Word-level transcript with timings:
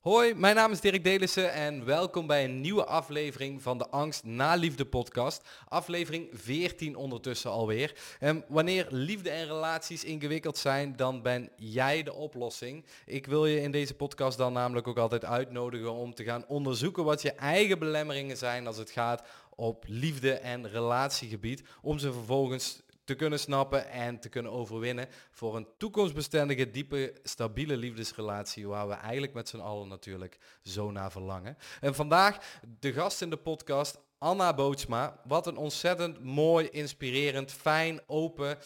Hoi, 0.00 0.34
mijn 0.34 0.54
naam 0.54 0.72
is 0.72 0.80
Dirk 0.80 1.04
Delissen 1.04 1.52
en 1.52 1.84
welkom 1.84 2.26
bij 2.26 2.44
een 2.44 2.60
nieuwe 2.60 2.84
aflevering 2.84 3.62
van 3.62 3.78
de 3.78 3.88
Angst 3.88 4.24
na 4.24 4.54
Liefde 4.54 4.84
podcast. 4.84 5.48
Aflevering 5.68 6.28
14 6.32 6.96
ondertussen 6.96 7.50
alweer. 7.50 8.16
En 8.18 8.44
wanneer 8.48 8.86
liefde 8.90 9.30
en 9.30 9.46
relaties 9.46 10.04
ingewikkeld 10.04 10.58
zijn, 10.58 10.96
dan 10.96 11.22
ben 11.22 11.50
jij 11.56 12.02
de 12.02 12.12
oplossing. 12.12 12.84
Ik 13.06 13.26
wil 13.26 13.46
je 13.46 13.60
in 13.60 13.70
deze 13.70 13.94
podcast 13.94 14.38
dan 14.38 14.52
namelijk 14.52 14.88
ook 14.88 14.98
altijd 14.98 15.24
uitnodigen 15.24 15.92
om 15.92 16.14
te 16.14 16.24
gaan 16.24 16.44
onderzoeken 16.46 17.04
wat 17.04 17.22
je 17.22 17.32
eigen 17.32 17.78
belemmeringen 17.78 18.36
zijn 18.36 18.66
als 18.66 18.76
het 18.76 18.90
gaat 18.90 19.22
op 19.54 19.84
liefde 19.86 20.32
en 20.32 20.68
relatiegebied. 20.68 21.62
Om 21.82 21.98
ze 21.98 22.12
vervolgens 22.12 22.82
te 23.10 23.16
kunnen 23.16 23.40
snappen 23.40 23.88
en 23.88 24.20
te 24.20 24.28
kunnen 24.28 24.52
overwinnen 24.52 25.08
voor 25.30 25.56
een 25.56 25.68
toekomstbestendige, 25.78 26.70
diepe, 26.70 27.14
stabiele 27.22 27.76
liefdesrelatie 27.76 28.68
waar 28.68 28.88
we 28.88 28.94
eigenlijk 28.94 29.32
met 29.32 29.48
z'n 29.48 29.58
allen 29.58 29.88
natuurlijk 29.88 30.38
zo 30.62 30.90
naar 30.90 31.10
verlangen. 31.10 31.56
En 31.80 31.94
vandaag 31.94 32.60
de 32.80 32.92
gast 32.92 33.22
in 33.22 33.30
de 33.30 33.36
podcast, 33.36 33.98
Anna 34.18 34.54
Bootsma. 34.54 35.20
Wat 35.24 35.46
een 35.46 35.56
ontzettend 35.56 36.24
mooi, 36.24 36.68
inspirerend, 36.68 37.52
fijn, 37.52 38.00
open, 38.06 38.58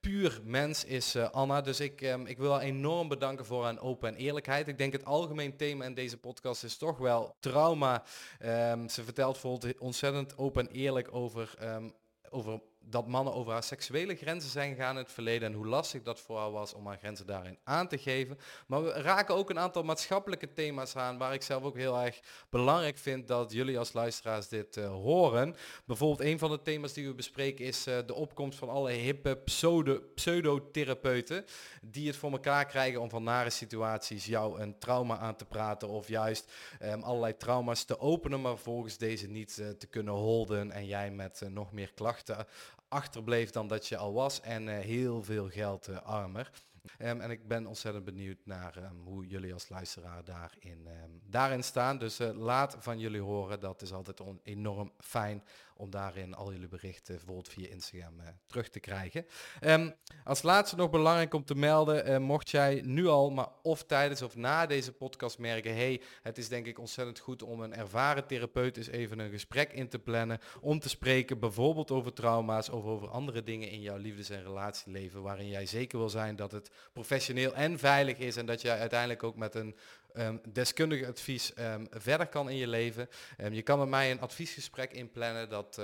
puur 0.00 0.40
mens 0.44 0.84
is 0.84 1.16
uh, 1.16 1.30
Anna. 1.30 1.60
Dus 1.60 1.80
ik, 1.80 2.00
um, 2.00 2.26
ik 2.26 2.38
wil 2.38 2.52
haar 2.52 2.60
enorm 2.60 3.08
bedanken 3.08 3.44
voor 3.44 3.64
haar 3.64 3.80
open 3.80 4.08
en 4.08 4.16
eerlijkheid. 4.16 4.68
Ik 4.68 4.78
denk 4.78 4.92
het 4.92 5.04
algemeen 5.04 5.56
thema 5.56 5.84
in 5.84 5.94
deze 5.94 6.16
podcast 6.18 6.64
is 6.64 6.76
toch 6.76 6.98
wel 6.98 7.36
trauma. 7.40 8.02
Um, 8.44 8.88
ze 8.88 9.04
vertelt 9.04 9.32
bijvoorbeeld 9.32 9.78
ontzettend 9.78 10.38
open 10.38 10.68
en 10.68 10.74
eerlijk 10.74 11.14
over, 11.14 11.54
um, 11.62 11.92
over 12.30 12.60
dat 12.84 13.06
mannen 13.06 13.34
over 13.34 13.52
haar 13.52 13.62
seksuele 13.62 14.14
grenzen 14.14 14.50
zijn 14.50 14.74
gegaan 14.74 14.96
in 14.96 15.02
het 15.02 15.12
verleden 15.12 15.48
en 15.48 15.54
hoe 15.54 15.66
lastig 15.66 16.02
dat 16.02 16.20
voor 16.20 16.38
haar 16.38 16.50
was 16.50 16.74
om 16.74 16.86
haar 16.86 16.96
grenzen 16.96 17.26
daarin 17.26 17.58
aan 17.64 17.88
te 17.88 17.98
geven. 17.98 18.38
Maar 18.66 18.82
we 18.82 18.90
raken 18.90 19.34
ook 19.34 19.50
een 19.50 19.58
aantal 19.58 19.82
maatschappelijke 19.82 20.52
thema's 20.52 20.96
aan 20.96 21.18
waar 21.18 21.34
ik 21.34 21.42
zelf 21.42 21.62
ook 21.62 21.76
heel 21.76 21.98
erg 22.00 22.20
belangrijk 22.50 22.98
vind 22.98 23.28
dat 23.28 23.52
jullie 23.52 23.78
als 23.78 23.92
luisteraars 23.92 24.48
dit 24.48 24.76
uh, 24.76 24.88
horen. 24.88 25.56
Bijvoorbeeld 25.84 26.28
een 26.28 26.38
van 26.38 26.50
de 26.50 26.62
thema's 26.62 26.92
die 26.92 27.06
we 27.06 27.14
bespreken 27.14 27.64
is 27.64 27.86
uh, 27.86 27.98
de 28.06 28.14
opkomst 28.14 28.58
van 28.58 28.68
alle 28.68 28.90
hippe 28.90 29.36
pseudo, 29.44 30.00
pseudotherapeuten 30.14 31.44
die 31.82 32.06
het 32.06 32.16
voor 32.16 32.30
elkaar 32.32 32.66
krijgen 32.66 33.00
om 33.00 33.10
van 33.10 33.22
nare 33.22 33.50
situaties 33.50 34.26
jou 34.26 34.60
een 34.60 34.78
trauma 34.78 35.18
aan 35.18 35.36
te 35.36 35.44
praten 35.44 35.88
of 35.88 36.08
juist 36.08 36.52
um, 36.82 37.02
allerlei 37.02 37.36
trauma's 37.36 37.84
te 37.84 37.98
openen, 37.98 38.40
maar 38.40 38.56
volgens 38.56 38.98
deze 38.98 39.26
niet 39.26 39.58
uh, 39.60 39.68
te 39.68 39.86
kunnen 39.86 40.14
holden 40.14 40.70
en 40.70 40.86
jij 40.86 41.10
met 41.10 41.42
nog 41.48 41.72
meer 41.72 41.92
klachten 41.94 42.46
achterbleef 42.92 43.50
dan 43.50 43.68
dat 43.68 43.86
je 43.86 43.96
al 43.96 44.12
was 44.12 44.40
en 44.40 44.68
uh, 44.68 44.78
heel 44.78 45.22
veel 45.22 45.48
geld 45.48 45.88
uh, 45.88 45.96
armer. 46.02 46.50
Um, 46.98 47.20
en 47.20 47.30
ik 47.30 47.48
ben 47.48 47.66
ontzettend 47.66 48.04
benieuwd 48.04 48.38
naar 48.44 48.76
um, 48.76 49.02
hoe 49.04 49.26
jullie 49.26 49.52
als 49.52 49.68
luisteraar 49.68 50.24
daarin, 50.24 50.86
um, 50.86 51.20
daarin 51.26 51.62
staan. 51.62 51.98
Dus 51.98 52.20
uh, 52.20 52.30
laat 52.30 52.76
van 52.78 52.98
jullie 52.98 53.20
horen. 53.20 53.60
Dat 53.60 53.82
is 53.82 53.92
altijd 53.92 54.22
enorm 54.42 54.92
fijn 54.98 55.42
om 55.76 55.90
daarin 55.90 56.34
al 56.34 56.52
jullie 56.52 56.68
berichten 56.68 57.14
bijvoorbeeld 57.14 57.48
via 57.48 57.68
Instagram 57.68 58.20
uh, 58.20 58.26
terug 58.46 58.68
te 58.68 58.80
krijgen. 58.80 59.26
Um, 59.60 59.94
als 60.24 60.42
laatste 60.42 60.76
nog 60.76 60.90
belangrijk 60.90 61.34
om 61.34 61.44
te 61.44 61.54
melden, 61.54 62.10
uh, 62.10 62.18
mocht 62.18 62.50
jij 62.50 62.80
nu 62.84 63.06
al, 63.06 63.30
maar 63.30 63.48
of 63.62 63.84
tijdens 63.84 64.22
of 64.22 64.36
na 64.36 64.66
deze 64.66 64.92
podcast 64.92 65.38
merken, 65.38 65.74
hey, 65.74 66.00
het 66.22 66.38
is 66.38 66.48
denk 66.48 66.66
ik 66.66 66.78
ontzettend 66.78 67.18
goed 67.18 67.42
om 67.42 67.60
een 67.60 67.74
ervaren 67.74 68.26
therapeut 68.26 68.76
eens 68.76 68.86
even 68.86 69.18
een 69.18 69.30
gesprek 69.30 69.72
in 69.72 69.88
te 69.88 69.98
plannen, 69.98 70.38
om 70.60 70.78
te 70.78 70.88
spreken 70.88 71.38
bijvoorbeeld 71.38 71.90
over 71.90 72.12
trauma's 72.12 72.68
of 72.68 72.84
over 72.84 73.08
andere 73.08 73.42
dingen 73.42 73.68
in 73.68 73.80
jouw 73.80 73.96
liefdes- 73.96 74.30
en 74.30 74.42
relatieleven, 74.42 75.22
waarin 75.22 75.48
jij 75.48 75.66
zeker 75.66 75.98
wil 75.98 76.08
zijn 76.08 76.36
dat 76.36 76.52
het 76.52 76.70
professioneel 76.92 77.54
en 77.54 77.78
veilig 77.78 78.18
is 78.18 78.36
en 78.36 78.46
dat 78.46 78.62
jij 78.62 78.78
uiteindelijk 78.78 79.22
ook 79.22 79.36
met 79.36 79.54
een 79.54 79.76
um, 80.14 80.40
deskundig 80.52 81.08
advies 81.08 81.52
um, 81.58 81.86
verder 81.90 82.26
kan 82.26 82.50
in 82.50 82.56
je 82.56 82.68
leven. 82.68 83.08
Um, 83.38 83.52
je 83.52 83.62
kan 83.62 83.78
met 83.78 83.88
mij 83.88 84.10
een 84.10 84.20
adviesgesprek 84.20 84.92
inplannen. 84.92 85.48
Dat, 85.48 85.80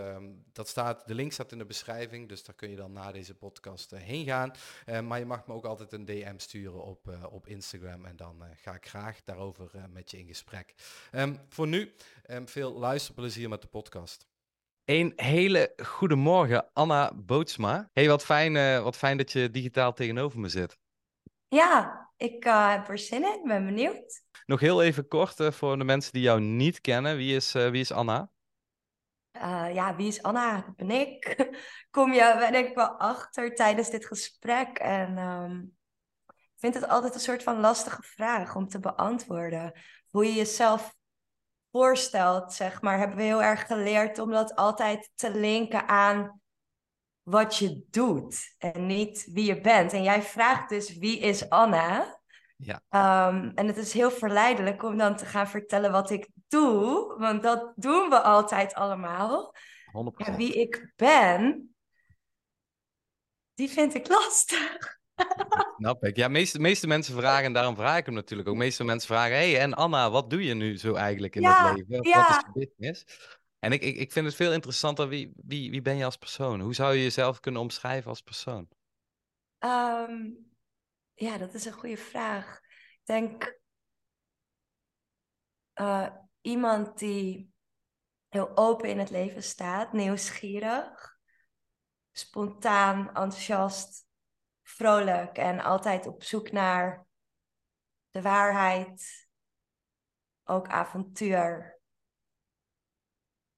dat 0.52 0.68
staat, 0.68 1.08
de 1.08 1.14
link 1.14 1.32
staat 1.32 1.52
in 1.52 1.58
de 1.58 1.64
beschrijving, 1.64 2.28
dus 2.28 2.44
daar 2.44 2.54
kun 2.54 2.70
je 2.70 2.76
dan 2.76 2.92
na 2.92 3.12
deze 3.12 3.34
podcast 3.34 3.92
uh, 3.92 4.00
heen 4.00 4.24
gaan. 4.24 4.52
maar 5.06 5.18
je 5.18 5.24
mag 5.24 5.46
me 5.46 5.54
ook 5.54 5.64
altijd 5.64 5.92
een 5.92 6.04
DM 6.04 6.38
sturen 6.38 6.84
op, 6.84 7.08
uh, 7.08 7.24
op 7.30 7.46
Instagram 7.46 8.04
en 8.04 8.16
dan 8.16 8.36
uh, 8.42 8.48
ga 8.56 8.74
ik 8.74 8.86
graag 8.86 9.20
daarover 9.24 9.70
met 9.92 10.10
je 10.10 10.18
in 10.18 10.26
gesprek. 10.26 10.74
voor 11.48 11.66
nu, 11.66 11.94
veel 12.44 12.72
luisterplezier 12.78 13.48
met 13.48 13.62
de 13.62 13.68
podcast. 13.68 14.26
Een 14.84 15.12
hele 15.16 15.72
goede 15.84 16.16
morgen, 16.16 16.72
Anna 16.72 17.12
Bootsma. 17.14 17.90
Hey, 17.92 18.08
wat 18.08 18.24
fijn, 18.24 18.82
wat 18.82 18.96
fijn 18.96 19.16
dat 19.16 19.32
je 19.32 19.50
digitaal 19.50 19.92
tegenover 19.92 20.40
me 20.40 20.48
zit. 20.48 20.78
Ja, 21.48 22.08
ik 22.16 22.44
uh, 22.44 22.70
heb 22.70 22.88
er 22.88 22.98
zin 22.98 23.22
in, 23.22 23.40
ben 23.44 23.64
benieuwd. 23.64 24.22
Nog 24.46 24.60
heel 24.60 24.82
even 24.82 25.08
kort 25.08 25.40
uh, 25.40 25.50
voor 25.50 25.78
de 25.78 25.84
mensen 25.84 26.12
die 26.12 26.22
jou 26.22 26.40
niet 26.40 26.80
kennen. 26.80 27.16
Wie 27.16 27.36
is, 27.36 27.54
uh, 27.54 27.70
wie 27.70 27.80
is 27.80 27.92
Anna? 27.92 28.30
ja, 29.72 29.96
wie 29.96 30.06
is 30.06 30.22
Anna? 30.22 30.60
Dat 30.60 30.76
ben 30.76 30.90
ik. 30.90 31.36
Kom 31.90 32.12
je, 32.12 32.36
ben 32.38 32.54
ik 32.54 32.74
wel 32.74 32.88
achter 32.88 33.54
tijdens 33.54 33.90
dit 33.90 34.06
gesprek. 34.06 34.78
En 34.78 35.18
um, 35.18 35.76
ik 36.26 36.64
vind 36.64 36.74
het 36.74 36.88
altijd 36.88 37.14
een 37.14 37.20
soort 37.20 37.42
van 37.42 37.60
lastige 37.60 38.02
vraag 38.02 38.56
om 38.56 38.68
te 38.68 38.80
beantwoorden. 38.80 39.72
Hoe 40.10 40.24
je 40.24 40.32
jezelf 40.32 40.94
voorstelt, 41.70 42.52
zeg 42.52 42.82
maar, 42.82 42.98
hebben 42.98 43.16
we 43.16 43.22
heel 43.22 43.42
erg 43.42 43.66
geleerd 43.66 44.18
om 44.18 44.30
dat 44.30 44.54
altijd 44.54 45.10
te 45.14 45.34
linken 45.34 45.88
aan 45.88 46.40
wat 47.28 47.56
je 47.56 47.84
doet 47.90 48.54
en 48.58 48.86
niet 48.86 49.28
wie 49.32 49.44
je 49.44 49.60
bent. 49.60 49.92
En 49.92 50.02
jij 50.02 50.22
vraagt 50.22 50.68
dus 50.68 50.98
wie 50.98 51.18
is 51.18 51.48
Anna? 51.48 52.20
Ja. 52.56 52.82
Um, 53.28 53.52
en 53.54 53.66
het 53.66 53.76
is 53.76 53.92
heel 53.92 54.10
verleidelijk 54.10 54.82
om 54.82 54.96
dan 54.96 55.16
te 55.16 55.26
gaan 55.26 55.48
vertellen 55.48 55.92
wat 55.92 56.10
ik 56.10 56.28
doe, 56.48 57.14
want 57.18 57.42
dat 57.42 57.72
doen 57.76 58.08
we 58.08 58.20
altijd 58.20 58.74
allemaal. 58.74 59.54
100%. 59.86 60.26
En 60.26 60.36
wie 60.36 60.52
ik 60.52 60.92
ben, 60.96 61.74
die 63.54 63.70
vind 63.70 63.94
ik 63.94 64.08
lastig. 64.08 64.96
Snap 65.78 66.04
ik. 66.04 66.16
Ja, 66.16 66.26
de 66.26 66.32
meeste, 66.32 66.60
meeste 66.60 66.86
mensen 66.86 67.14
vragen, 67.14 67.44
en 67.44 67.52
daarom 67.52 67.76
vraag 67.76 67.98
ik 67.98 68.06
hem 68.06 68.14
natuurlijk 68.14 68.48
ook. 68.48 68.56
Meeste 68.56 68.84
mensen 68.84 69.08
vragen, 69.08 69.36
hey, 69.36 69.58
en 69.58 69.74
Anna, 69.74 70.10
wat 70.10 70.30
doe 70.30 70.44
je 70.44 70.54
nu 70.54 70.78
zo 70.78 70.94
eigenlijk 70.94 71.36
in 71.36 71.42
ja, 71.42 71.68
het 71.68 71.76
leven? 71.76 72.08
Ja. 72.08 72.26
Wat 72.26 72.36
is 72.36 72.44
je 72.54 72.74
business? 72.76 73.04
En 73.58 73.72
ik, 73.72 73.82
ik, 73.82 73.96
ik 73.96 74.12
vind 74.12 74.26
het 74.26 74.34
veel 74.34 74.52
interessanter, 74.52 75.08
wie, 75.08 75.32
wie, 75.36 75.70
wie 75.70 75.82
ben 75.82 75.96
je 75.96 76.04
als 76.04 76.16
persoon? 76.16 76.60
Hoe 76.60 76.74
zou 76.74 76.94
je 76.94 77.02
jezelf 77.02 77.40
kunnen 77.40 77.60
omschrijven 77.60 78.08
als 78.08 78.22
persoon? 78.22 78.68
Um, 79.58 80.50
ja, 81.14 81.38
dat 81.38 81.54
is 81.54 81.64
een 81.64 81.72
goede 81.72 81.96
vraag. 81.96 82.60
Ik 82.92 83.00
denk 83.04 83.60
uh, 85.74 86.14
iemand 86.40 86.98
die 86.98 87.52
heel 88.28 88.56
open 88.56 88.88
in 88.88 88.98
het 88.98 89.10
leven 89.10 89.42
staat, 89.42 89.92
nieuwsgierig, 89.92 91.18
spontaan, 92.12 93.06
enthousiast, 93.06 94.06
vrolijk 94.62 95.36
en 95.36 95.60
altijd 95.60 96.06
op 96.06 96.22
zoek 96.22 96.50
naar 96.50 97.06
de 98.10 98.22
waarheid, 98.22 99.28
ook 100.44 100.68
avontuur. 100.68 101.77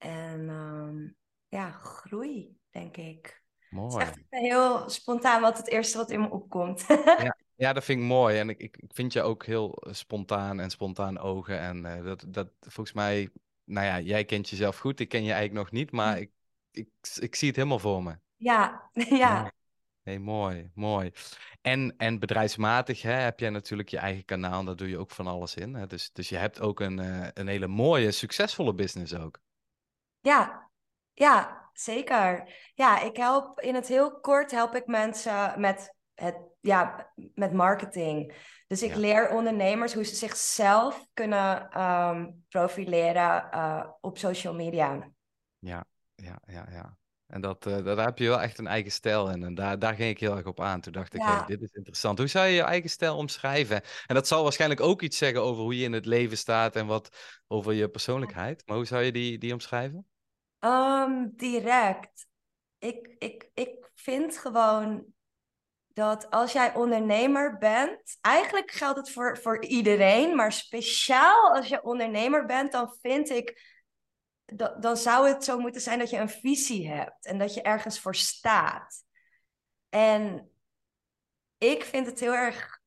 En 0.01 0.49
um, 0.49 1.17
ja, 1.49 1.71
groei, 1.71 2.57
denk 2.71 2.97
ik. 2.97 3.43
Mooi. 3.71 4.05
Het 4.05 4.17
is 4.17 4.23
echt 4.31 4.43
heel 4.43 4.91
spontaan 4.91 5.41
wat 5.41 5.57
het 5.57 5.69
eerste 5.69 5.97
wat 5.97 6.11
in 6.11 6.21
me 6.21 6.31
opkomt. 6.31 6.85
ja, 6.89 7.37
ja, 7.57 7.73
dat 7.73 7.85
vind 7.85 8.01
ik 8.01 8.07
mooi. 8.07 8.39
En 8.39 8.49
ik, 8.49 8.59
ik, 8.59 8.77
vind 8.89 9.13
je 9.13 9.23
ook 9.23 9.45
heel 9.45 9.75
eh, 9.75 9.93
spontaan 9.93 10.61
en 10.61 10.71
spontaan 10.71 11.19
ogen. 11.19 11.59
En 11.59 11.85
uh, 11.85 12.05
dat, 12.05 12.25
dat 12.27 12.49
volgens 12.61 12.93
mij, 12.93 13.31
nou 13.65 13.87
ja, 13.87 14.01
jij 14.01 14.25
kent 14.25 14.49
jezelf 14.49 14.79
goed. 14.79 15.01
Ik 15.01 15.09
ken 15.09 15.25
je 15.25 15.33
eigenlijk 15.33 15.65
nog 15.65 15.73
niet, 15.73 15.91
maar 15.91 16.19
ik, 16.19 16.31
ik, 16.71 16.89
ik 17.19 17.35
zie 17.35 17.49
het 17.49 17.57
helemaal 17.57 17.79
voor 17.79 18.03
me. 18.03 18.19
Ja, 18.37 18.91
ja. 19.23 19.53
mooi, 20.19 20.71
mooi. 20.75 21.13
En, 21.61 21.95
en 21.97 22.19
bedrijfsmatig 22.19 23.03
hè, 23.03 23.13
heb 23.13 23.41
jij 23.41 23.51
natuurlijk 23.51 23.89
je 23.89 23.99
eigen 23.99 24.25
kanaal. 24.25 24.65
Daar 24.65 24.77
doe 24.77 24.89
je 24.89 24.99
ook 24.99 25.11
van 25.11 25.27
alles 25.27 25.55
in. 25.55 25.75
Hè? 25.75 25.87
Dus, 25.87 26.13
dus 26.13 26.29
je 26.29 26.37
hebt 26.37 26.61
ook 26.61 26.81
een, 26.81 26.99
uh, 26.99 27.29
een 27.35 27.49
hele 27.49 27.67
mooie, 27.67 28.11
succesvolle 28.11 28.75
business 28.75 29.15
ook. 29.15 29.41
Ja, 30.21 30.71
ja, 31.13 31.69
zeker. 31.73 32.53
Ja, 32.75 33.01
ik 33.01 33.17
help 33.17 33.61
in 33.61 33.75
het 33.75 33.89
heel 33.89 34.21
kort 34.21 34.51
help 34.51 34.75
ik 34.75 34.87
mensen 34.87 35.61
met 35.61 35.95
het, 36.15 36.37
ja, 36.61 37.13
met 37.35 37.53
marketing. 37.53 38.35
Dus 38.67 38.83
ik 38.83 38.91
Ja. 38.91 38.99
leer 38.99 39.31
ondernemers 39.31 39.95
hoe 39.95 40.05
ze 40.05 40.15
zichzelf 40.15 41.07
kunnen 41.15 41.81
um, 41.83 42.45
profileren 42.49 43.49
uh, 43.55 43.87
op 44.01 44.19
social 44.19 44.55
media. 44.55 45.11
Ja, 45.59 45.85
ja, 46.15 46.39
ja, 46.47 46.67
ja. 46.71 46.99
En 47.27 47.41
dat, 47.41 47.67
uh, 47.67 47.85
daar 47.85 48.05
heb 48.05 48.19
je 48.19 48.29
wel 48.29 48.41
echt 48.41 48.59
een 48.59 48.67
eigen 48.67 48.91
stijl 48.93 49.31
in. 49.31 49.43
En 49.43 49.55
daar, 49.55 49.79
daar 49.79 49.95
ging 49.95 50.11
ik 50.11 50.21
heel 50.21 50.37
erg 50.37 50.47
op 50.47 50.61
aan. 50.61 50.81
Toen 50.81 50.93
dacht 50.93 51.15
ik, 51.15 51.21
Ja. 51.23 51.37
hey, 51.37 51.45
dit 51.47 51.63
is 51.63 51.73
interessant. 51.73 52.19
Hoe 52.19 52.27
zou 52.27 52.47
je 52.47 52.55
je 52.55 52.63
eigen 52.63 52.91
stijl 52.91 53.17
omschrijven? 53.17 53.83
En 54.07 54.15
dat 54.15 54.29
zal 54.29 54.43
waarschijnlijk 54.43 54.81
ook 54.81 55.03
iets 55.03 55.19
zeggen 55.19 55.43
over 55.43 55.63
hoe 55.63 55.77
je 55.79 55.85
in 55.85 55.93
het 55.93 56.07
leven 56.07 56.39
staat 56.39 56.77
en 56.77 56.87
wat 56.87 57.17
over 57.47 57.73
je 57.73 57.89
persoonlijkheid. 57.89 58.63
Maar 58.67 58.77
hoe 58.77 58.87
zou 58.87 59.03
je 59.03 59.13
die, 59.13 59.39
die 59.39 59.53
omschrijven? 59.53 60.07
Um, 60.61 61.33
direct. 61.37 62.27
Ik, 62.79 63.15
ik, 63.19 63.51
ik 63.55 63.91
vind 63.95 64.37
gewoon 64.39 65.05
dat 65.93 66.31
als 66.31 66.53
jij 66.53 66.75
ondernemer 66.75 67.59
bent, 67.59 68.19
eigenlijk 68.21 68.71
geldt 68.71 68.99
het 68.99 69.11
voor, 69.11 69.39
voor 69.39 69.65
iedereen, 69.65 70.37
maar 70.37 70.53
speciaal 70.53 71.55
als 71.55 71.69
je 71.69 71.83
ondernemer 71.83 72.47
bent, 72.47 72.73
dan 72.73 72.97
vind 73.01 73.29
ik, 73.29 73.79
dat, 74.45 74.83
dan 74.83 74.97
zou 74.97 75.29
het 75.29 75.45
zo 75.45 75.59
moeten 75.59 75.81
zijn 75.81 75.99
dat 75.99 76.11
je 76.11 76.19
een 76.19 76.29
visie 76.29 76.89
hebt 76.89 77.27
en 77.27 77.39
dat 77.39 77.55
je 77.55 77.63
ergens 77.63 78.01
voor 78.01 78.15
staat. 78.15 79.05
En 79.89 80.51
ik 81.59 81.85
vind 81.85 82.07
het 82.07 82.21
heel 82.21 82.35
erg 82.35 82.81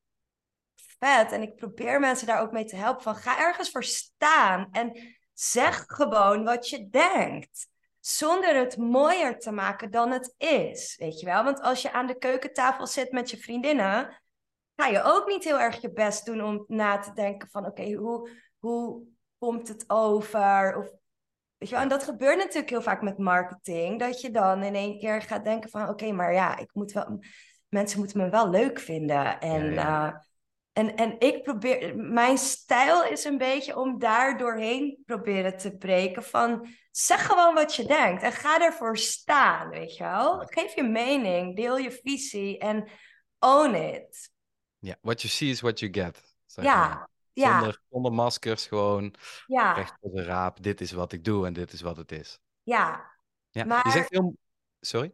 vet 0.75 1.31
en 1.31 1.41
ik 1.41 1.55
probeer 1.55 1.99
mensen 1.99 2.27
daar 2.27 2.41
ook 2.41 2.51
mee 2.51 2.65
te 2.65 2.75
helpen 2.75 3.03
van 3.03 3.15
ga 3.15 3.39
ergens 3.39 3.69
voor 3.69 3.83
staan 3.83 4.67
en 4.71 5.17
zeg 5.33 5.83
gewoon 5.87 6.43
wat 6.43 6.69
je 6.69 6.89
denkt 6.89 7.67
zonder 7.99 8.55
het 8.55 8.77
mooier 8.77 9.39
te 9.39 9.51
maken 9.51 9.91
dan 9.91 10.11
het 10.11 10.33
is, 10.37 10.95
weet 10.99 11.19
je 11.19 11.25
wel? 11.25 11.43
Want 11.43 11.61
als 11.61 11.81
je 11.81 11.91
aan 11.91 12.07
de 12.07 12.17
keukentafel 12.17 12.87
zit 12.87 13.11
met 13.11 13.29
je 13.29 13.37
vriendinnen, 13.37 14.21
ga 14.75 14.87
je 14.87 15.03
ook 15.03 15.27
niet 15.27 15.43
heel 15.43 15.59
erg 15.59 15.81
je 15.81 15.91
best 15.91 16.25
doen 16.25 16.43
om 16.43 16.63
na 16.67 16.97
te 16.97 17.13
denken 17.13 17.49
van, 17.49 17.65
oké, 17.65 17.93
hoe, 17.93 18.29
hoe 18.59 19.03
komt 19.37 19.67
het 19.67 19.83
over? 19.87 20.77
Of, 20.77 20.85
weet 21.57 21.69
je 21.69 21.75
wel? 21.75 21.83
En 21.83 21.89
dat 21.89 22.03
gebeurt 22.03 22.37
natuurlijk 22.37 22.69
heel 22.69 22.81
vaak 22.81 23.01
met 23.01 23.17
marketing, 23.17 23.99
dat 23.99 24.21
je 24.21 24.31
dan 24.31 24.63
in 24.63 24.75
één 24.75 24.99
keer 24.99 25.21
gaat 25.21 25.43
denken 25.43 25.69
van, 25.69 25.89
oké, 25.89 26.11
maar 26.11 26.33
ja, 26.33 26.57
ik 26.57 26.69
moet 26.73 26.91
wel, 26.91 27.19
mensen 27.69 27.99
moeten 27.99 28.17
me 28.17 28.29
wel 28.29 28.49
leuk 28.49 28.79
vinden. 28.79 29.39
En, 29.39 29.77
eh, 29.77 30.13
en, 30.73 30.95
en 30.95 31.19
ik 31.19 31.43
probeer, 31.43 31.95
mijn 31.95 32.37
stijl 32.37 33.03
is 33.03 33.23
een 33.23 33.37
beetje 33.37 33.77
om 33.77 33.99
daar 33.99 34.37
doorheen 34.37 35.01
proberen 35.05 35.57
te 35.57 35.77
breken 35.77 36.23
van 36.23 36.67
zeg 36.91 37.25
gewoon 37.25 37.53
wat 37.53 37.75
je 37.75 37.85
denkt 37.85 38.23
en 38.23 38.31
ga 38.31 38.61
ervoor 38.61 38.97
staan, 38.97 39.69
weet 39.69 39.97
je 39.97 40.03
wel. 40.03 40.39
Geef 40.45 40.75
je 40.75 40.83
mening, 40.83 41.55
deel 41.55 41.77
je 41.77 41.99
visie 42.03 42.57
en 42.57 42.89
own 43.39 43.75
it. 43.75 44.31
Ja, 44.79 44.95
what 45.01 45.21
you 45.21 45.33
see 45.33 45.49
is 45.49 45.61
what 45.61 45.79
you 45.79 45.93
get. 45.93 46.35
ja, 46.45 47.09
ja. 47.33 47.59
Zonder, 47.59 47.81
zonder 47.89 48.13
maskers, 48.13 48.65
gewoon 48.65 49.15
ja. 49.47 49.73
recht 49.73 49.97
op 49.99 50.15
de 50.15 50.23
raap. 50.23 50.63
Dit 50.63 50.81
is 50.81 50.91
wat 50.91 51.11
ik 51.11 51.23
doe 51.23 51.45
en 51.45 51.53
dit 51.53 51.73
is 51.73 51.81
wat 51.81 51.97
het 51.97 52.11
is. 52.11 52.39
Ja. 52.63 53.11
ja. 53.49 53.65
Maar... 53.65 53.85
Je 53.85 53.91
zegt 53.91 54.09
heel... 54.09 54.35
Sorry? 54.79 55.13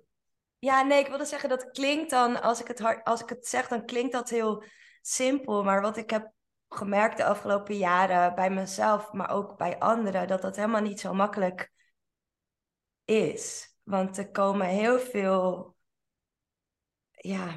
Ja, 0.60 0.82
nee, 0.82 1.00
ik 1.00 1.08
wilde 1.08 1.26
zeggen, 1.26 1.50
dat 1.50 1.72
klinkt 1.72 2.10
dan, 2.10 2.42
als 2.42 2.62
ik 2.62 2.68
het, 2.68 2.80
hard, 2.80 3.04
als 3.06 3.22
ik 3.22 3.30
het 3.30 3.48
zeg, 3.48 3.68
dan 3.68 3.86
klinkt 3.86 4.12
dat 4.12 4.30
heel 4.30 4.64
simpel. 5.02 5.64
Maar 5.64 5.82
wat 5.82 5.98
ik 5.98 6.10
heb 6.10 6.32
gemerkt 6.70 7.18
de 7.18 7.26
afgelopen 7.26 7.78
jaren 7.78 8.36
bij 8.36 8.50
mezelf, 8.50 9.12
maar 9.12 9.30
ook 9.30 9.58
bij 9.58 9.80
anderen, 9.80 10.28
dat 10.28 10.42
dat 10.42 10.56
helemaal 10.56 10.82
niet 10.82 11.00
zo 11.00 11.14
makkelijk 11.14 11.72
is. 13.06 13.76
Want 13.84 14.18
er 14.18 14.32
komen 14.32 14.68
heel 14.68 15.00
veel, 15.00 15.76
ja, 17.12 17.54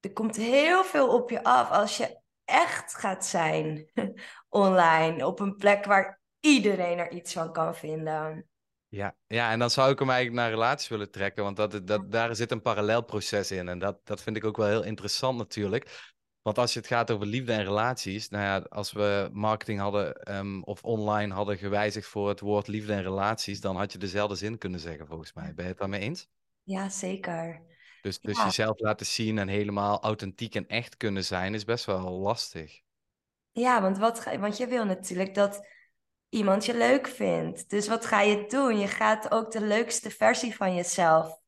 er 0.00 0.12
komt 0.12 0.36
heel 0.36 0.84
veel 0.84 1.14
op 1.14 1.30
je 1.30 1.44
af 1.44 1.70
als 1.70 1.96
je 1.96 2.20
echt 2.44 2.94
gaat 2.94 3.26
zijn 3.26 3.90
online 4.48 5.26
op 5.26 5.40
een 5.40 5.56
plek 5.56 5.84
waar 5.84 6.20
iedereen 6.40 6.98
er 6.98 7.10
iets 7.10 7.32
van 7.32 7.52
kan 7.52 7.74
vinden. 7.74 8.49
Ja, 8.90 9.16
ja, 9.26 9.50
en 9.50 9.58
dan 9.58 9.70
zou 9.70 9.92
ik 9.92 9.98
hem 9.98 10.10
eigenlijk 10.10 10.40
naar 10.40 10.50
relaties 10.50 10.88
willen 10.88 11.10
trekken, 11.10 11.42
want 11.42 11.56
dat, 11.56 11.86
dat, 11.86 12.12
daar 12.12 12.36
zit 12.36 12.50
een 12.50 12.62
parallel 12.62 13.02
proces 13.04 13.50
in. 13.50 13.68
En 13.68 13.78
dat, 13.78 14.00
dat 14.04 14.22
vind 14.22 14.36
ik 14.36 14.44
ook 14.44 14.56
wel 14.56 14.66
heel 14.66 14.84
interessant 14.84 15.38
natuurlijk. 15.38 16.12
Want 16.42 16.58
als 16.58 16.72
je 16.72 16.78
het 16.78 16.88
gaat 16.88 17.10
over 17.10 17.26
liefde 17.26 17.52
en 17.52 17.64
relaties, 17.64 18.28
nou 18.28 18.44
ja, 18.44 18.66
als 18.68 18.92
we 18.92 19.28
marketing 19.32 19.80
hadden 19.80 20.36
um, 20.36 20.62
of 20.64 20.82
online 20.82 21.34
hadden 21.34 21.58
gewijzigd 21.58 22.06
voor 22.06 22.28
het 22.28 22.40
woord 22.40 22.66
liefde 22.66 22.92
en 22.92 23.02
relaties, 23.02 23.60
dan 23.60 23.76
had 23.76 23.92
je 23.92 23.98
dezelfde 23.98 24.34
zin 24.34 24.58
kunnen 24.58 24.80
zeggen 24.80 25.06
volgens 25.06 25.32
mij. 25.32 25.54
Ben 25.54 25.64
je 25.64 25.70
het 25.70 25.78
daarmee 25.78 26.00
eens? 26.00 26.28
Ja, 26.62 26.88
zeker. 26.88 27.62
Dus, 28.02 28.20
dus 28.20 28.42
jezelf 28.42 28.78
laten 28.78 29.06
zien 29.06 29.38
en 29.38 29.48
helemaal 29.48 30.02
authentiek 30.02 30.54
en 30.54 30.66
echt 30.66 30.96
kunnen 30.96 31.24
zijn 31.24 31.54
is 31.54 31.64
best 31.64 31.84
wel 31.84 32.10
lastig. 32.10 32.80
Ja, 33.52 33.82
want, 33.82 33.98
wat 33.98 34.24
want 34.38 34.56
je 34.56 34.66
wil 34.66 34.84
natuurlijk 34.84 35.34
dat 35.34 35.66
iemand 36.30 36.64
je 36.64 36.76
leuk 36.76 37.06
vindt. 37.06 37.70
Dus 37.70 37.88
wat 37.88 38.06
ga 38.06 38.20
je 38.20 38.46
doen? 38.46 38.78
Je 38.78 38.88
gaat 38.88 39.30
ook 39.30 39.50
de 39.50 39.60
leukste 39.60 40.10
versie 40.10 40.56
van 40.56 40.74
jezelf 40.74 41.40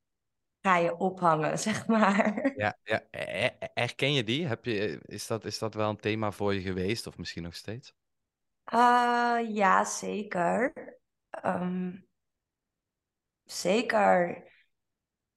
ga 0.61 0.77
je 0.77 0.97
ophangen, 0.97 1.59
zeg 1.69 1.87
maar. 1.87 2.51
Ja, 2.55 2.77
ja. 2.83 3.01
herken 3.73 4.13
je 4.13 4.23
die? 4.23 4.47
Heb 4.47 4.65
je, 4.65 4.99
is, 5.05 5.27
dat, 5.27 5.45
is 5.45 5.59
dat 5.59 5.73
wel 5.73 5.89
een 5.89 5.99
thema 5.99 6.31
voor 6.31 6.53
je 6.53 6.61
geweest 6.61 7.07
of 7.07 7.17
misschien 7.17 7.43
nog 7.43 7.55
steeds? 7.55 7.93
Uh, 8.73 9.39
ja, 9.47 9.85
zeker. 9.85 10.73
Ehm, 11.29 11.91
zeker. 13.43 14.43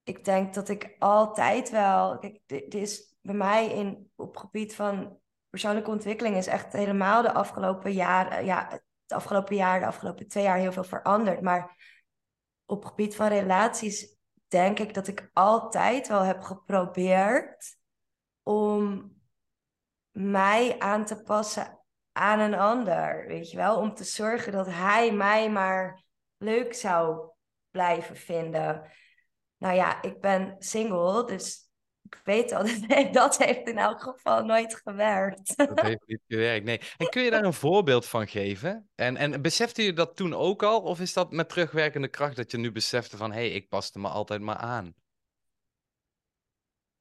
Ik 0.03 0.25
denk 0.25 0.53
dat 0.53 0.69
ik 0.69 0.95
altijd 0.99 1.69
wel. 1.69 2.17
Kijk, 2.17 2.41
dit 2.45 2.73
is 2.73 3.15
bij 3.21 3.35
mij 3.35 3.71
in, 3.71 4.11
op 4.15 4.37
gebied 4.37 4.75
van 4.75 5.19
persoonlijke 5.49 5.91
ontwikkeling 5.91 6.35
is 6.35 6.47
echt 6.47 6.73
helemaal 6.73 7.21
de 7.21 7.33
afgelopen 7.33 7.93
jaren, 7.93 8.45
ja, 8.45 8.81
het 9.07 9.17
afgelopen 9.17 9.55
jaar, 9.55 9.79
de 9.79 9.85
afgelopen 9.85 10.27
twee 10.27 10.43
jaar 10.43 10.57
heel 10.57 10.71
veel 10.71 10.83
veranderd. 10.83 11.41
Maar 11.41 11.75
op 12.65 12.85
gebied 12.85 13.15
van 13.15 13.27
relaties 13.27 14.15
denk 14.47 14.79
ik 14.79 14.93
dat 14.93 15.07
ik 15.07 15.29
altijd 15.33 16.07
wel 16.07 16.21
heb 16.21 16.41
geprobeerd 16.41 17.77
om 18.43 19.11
mij 20.11 20.79
aan 20.79 21.05
te 21.05 21.21
passen 21.21 21.79
aan 22.11 22.39
een 22.39 22.55
ander. 22.55 23.27
Weet 23.27 23.51
je 23.51 23.57
wel, 23.57 23.77
om 23.77 23.93
te 23.93 24.03
zorgen 24.03 24.51
dat 24.51 24.67
hij 24.67 25.11
mij 25.11 25.51
maar 25.51 26.03
leuk 26.37 26.73
zou 26.73 27.29
blijven 27.71 28.17
vinden. 28.17 28.91
Nou 29.57 29.75
ja, 29.75 30.01
ik 30.01 30.21
ben 30.21 30.55
single, 30.59 31.25
dus 31.25 31.66
ik 32.09 32.21
weet 32.23 32.51
al, 32.51 32.63
dat 33.11 33.37
heeft 33.37 33.67
in 33.67 33.77
elk 33.77 34.01
geval 34.01 34.45
nooit 34.45 34.75
gewerkt. 34.75 35.57
Dat 35.57 35.81
heeft 35.81 36.07
niet 36.07 36.21
gewerkt, 36.27 36.65
nee. 36.65 36.81
En 36.97 37.09
kun 37.09 37.21
je 37.21 37.29
daar 37.29 37.43
een 37.43 37.53
voorbeeld 37.53 38.05
van 38.05 38.27
geven? 38.27 38.89
En, 38.95 39.17
en 39.17 39.41
besefte 39.41 39.83
je 39.83 39.93
dat 39.93 40.15
toen 40.15 40.33
ook 40.33 40.63
al? 40.63 40.81
Of 40.81 40.99
is 40.99 41.13
dat 41.13 41.31
met 41.31 41.49
terugwerkende 41.49 42.07
kracht 42.07 42.35
dat 42.35 42.51
je 42.51 42.57
nu 42.57 42.71
besefte 42.71 43.17
van... 43.17 43.31
hé, 43.31 43.37
hey, 43.37 43.51
ik 43.51 43.69
paste 43.69 43.99
me 43.99 44.07
altijd 44.07 44.41
maar 44.41 44.55
aan? 44.55 44.93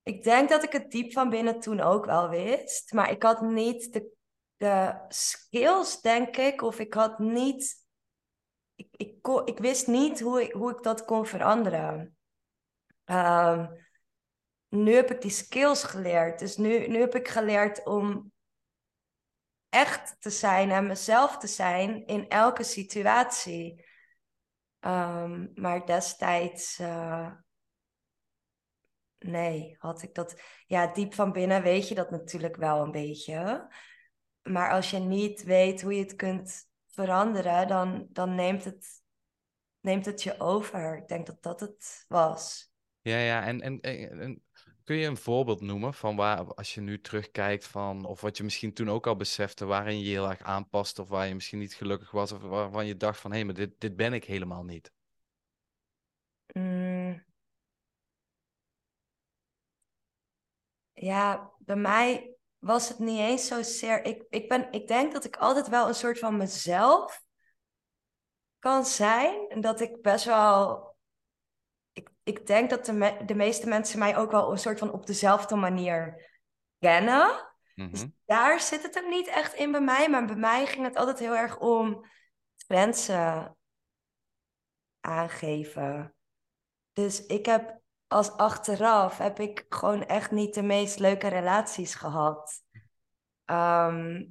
Ik 0.03 0.23
denk 0.23 0.49
dat 0.49 0.63
ik 0.63 0.73
het 0.73 0.91
diep 0.91 1.13
van 1.13 1.31
binnen 1.31 1.61
toen 1.61 1.81
ook 1.81 2.05
wel 2.05 2.29
wist. 2.29 2.93
Maar 2.93 3.11
ik 3.11 3.23
had 3.23 3.41
niet 3.41 3.93
de, 3.93 4.13
de 4.57 5.05
skills, 5.09 6.01
denk 6.01 6.37
ik. 6.37 6.63
Of 6.63 6.79
ik 6.79 6.95
had 6.95 7.19
niet... 7.19 7.85
Ik, 8.75 8.89
ik, 8.91 9.23
kon, 9.23 9.47
ik 9.47 9.59
wist 9.59 9.87
niet 9.87 10.21
hoe 10.21 10.43
ik, 10.43 10.53
hoe 10.53 10.71
ik 10.71 10.83
dat 10.83 11.05
kon 11.05 11.27
veranderen. 11.27 12.17
Um, 13.05 13.86
nu 14.69 14.95
heb 14.95 15.11
ik 15.11 15.21
die 15.21 15.31
skills 15.31 15.83
geleerd. 15.83 16.39
Dus 16.39 16.57
nu, 16.57 16.87
nu 16.87 17.01
heb 17.01 17.15
ik 17.15 17.29
geleerd 17.29 17.85
om 17.85 18.33
echt 19.69 20.17
te 20.21 20.31
zijn 20.31 20.71
en 20.71 20.87
mezelf 20.87 21.39
te 21.39 21.47
zijn 21.47 22.07
in 22.07 22.29
elke 22.29 22.63
situatie. 22.63 23.85
Um, 24.81 25.51
maar 25.55 25.87
destijds, 25.87 26.79
uh, 26.79 27.33
nee, 29.19 29.77
had 29.79 30.03
ik 30.03 30.15
dat. 30.15 30.43
Ja, 30.67 30.93
diep 30.93 31.15
van 31.15 31.33
binnen 31.33 31.63
weet 31.63 31.89
je 31.89 31.95
dat 31.95 32.11
natuurlijk 32.11 32.57
wel 32.57 32.83
een 32.83 32.91
beetje. 32.91 33.69
Maar 34.43 34.71
als 34.71 34.91
je 34.91 34.99
niet 34.99 35.43
weet 35.43 35.83
hoe 35.83 35.95
je 35.95 36.03
het 36.03 36.17
kunt 36.17 36.69
veranderen, 36.87 37.69
dan, 37.69 38.07
dan 38.11 38.35
neemt, 38.35 38.65
het, 38.65 39.03
neemt 39.81 40.07
het 40.07 40.23
je 40.23 40.41
over. 40.41 40.97
Ik 40.97 41.09
denk 41.09 41.27
dat 41.27 41.43
dat 41.43 41.61
het 41.61 42.05
was. 42.09 42.73
Ja, 43.01 43.19
ja, 43.19 43.45
en, 43.45 43.61
en 43.61 44.43
Kun 44.87 44.97
je 44.97 45.07
een 45.07 45.17
voorbeeld 45.17 45.61
noemen 45.61 45.95
van 45.95 46.17
waar, 46.17 46.55
als 46.55 46.75
je 46.75 46.81
nu 46.81 47.01
terugkijkt 47.01 47.67
van, 47.67 48.05
of 48.05 48.21
wat 48.21 48.37
je 48.37 48.45
misschien 48.45 48.73
toen 48.73 48.91
ook 48.91 49.07
al 49.07 49.17
besefte, 49.17 49.65
waarin 49.65 50.01
je 50.01 50.09
heel 50.09 50.31
erg 50.31 50.43
aanpast, 50.43 50.99
of 50.99 51.09
waar 51.09 51.27
je 51.27 51.35
misschien 51.35 51.59
niet 51.59 51.75
gelukkig 51.75 52.11
was, 52.11 52.33
of 52.33 52.43
waarvan 52.43 52.87
je 52.87 52.97
dacht 52.97 53.21
van, 53.21 53.31
hé, 53.31 53.37
hey, 53.37 53.47
maar 53.47 53.55
dit, 53.55 53.81
dit 53.81 53.97
ben 53.97 54.13
ik 54.13 54.25
helemaal 54.25 54.65
niet? 54.65 54.93
Mm. 56.53 57.25
Ja, 60.93 61.53
bij 61.59 61.77
mij 61.77 62.37
was 62.59 62.89
het 62.89 62.99
niet 62.99 63.19
eens 63.19 63.47
zozeer. 63.47 64.05
Ik, 64.05 64.25
ik, 64.29 64.49
ben, 64.49 64.73
ik 64.73 64.89
denk 64.89 65.13
dat 65.13 65.25
ik 65.25 65.37
altijd 65.37 65.69
wel 65.69 65.89
een 65.89 65.95
soort 65.95 66.19
van 66.19 66.37
mezelf 66.37 67.23
kan 68.59 68.85
zijn. 68.85 69.49
En 69.49 69.61
dat 69.61 69.81
ik 69.81 70.03
best 70.03 70.25
wel 70.25 70.96
ik 72.27 72.47
denk 72.47 72.71
dat 72.71 72.85
de, 72.85 73.17
de 73.27 73.35
meeste 73.35 73.69
mensen 73.69 73.99
mij 73.99 74.17
ook 74.17 74.31
wel 74.31 74.51
een 74.51 74.59
soort 74.59 74.79
van 74.79 74.93
op 74.93 75.07
dezelfde 75.07 75.57
manier 75.57 76.29
kennen. 76.79 77.55
Dus 77.75 78.01
mhm. 78.01 78.11
daar 78.25 78.61
zit 78.61 78.83
het 78.83 78.95
hem 78.95 79.09
niet 79.09 79.27
echt 79.27 79.55
in 79.55 79.71
bij 79.71 79.81
mij. 79.81 80.09
Maar 80.09 80.27
bij 80.27 80.37
mij 80.37 80.67
ging 80.67 80.85
het 80.85 80.97
altijd 80.97 81.19
heel 81.19 81.37
erg 81.37 81.59
om 81.59 82.05
grenzen 82.57 83.57
aangeven. 85.01 86.15
Dus 86.93 87.27
ik 87.27 87.47
heb 87.47 87.81
als 88.07 88.31
achteraf 88.31 89.19
heb 89.19 89.41
ik 89.41 89.67
gewoon 89.69 90.07
echt 90.07 90.31
niet 90.31 90.55
de 90.55 90.63
meest 90.63 90.99
leuke 90.99 91.29
relaties 91.29 91.95
gehad. 91.95 92.63
Ehm, 93.45 94.25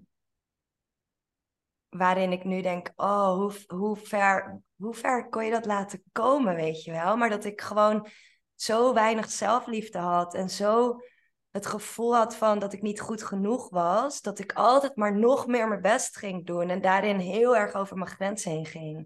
waarin 1.89 2.31
ik 2.31 2.43
nu 2.43 2.61
denk, 2.61 2.91
oh, 2.95 3.33
hoe, 3.33 3.53
hoe, 3.67 3.95
ver, 3.95 4.61
hoe 4.85 4.93
ver 4.93 5.29
kon 5.29 5.45
je 5.45 5.51
dat 5.51 5.65
laten 5.65 6.03
komen, 6.11 6.55
weet 6.55 6.83
je 6.83 6.91
wel? 6.91 7.17
Maar 7.17 7.29
dat 7.29 7.45
ik 7.45 7.61
gewoon 7.61 8.07
zo 8.55 8.93
weinig 8.93 9.29
zelfliefde 9.29 9.97
had 9.97 10.33
en 10.33 10.49
zo 10.49 10.99
het 11.51 11.65
gevoel 11.65 12.15
had 12.15 12.35
van 12.35 12.59
dat 12.59 12.73
ik 12.73 12.81
niet 12.81 13.01
goed 13.01 13.23
genoeg 13.23 13.69
was, 13.69 14.21
dat 14.21 14.39
ik 14.39 14.53
altijd 14.53 14.95
maar 14.95 15.17
nog 15.17 15.47
meer 15.47 15.67
mijn 15.67 15.81
best 15.81 16.17
ging 16.17 16.45
doen 16.45 16.69
en 16.69 16.81
daarin 16.81 17.19
heel 17.19 17.57
erg 17.57 17.73
over 17.73 17.97
mijn 17.97 18.09
grens 18.09 18.43
heen 18.43 18.65
ging. 18.65 18.99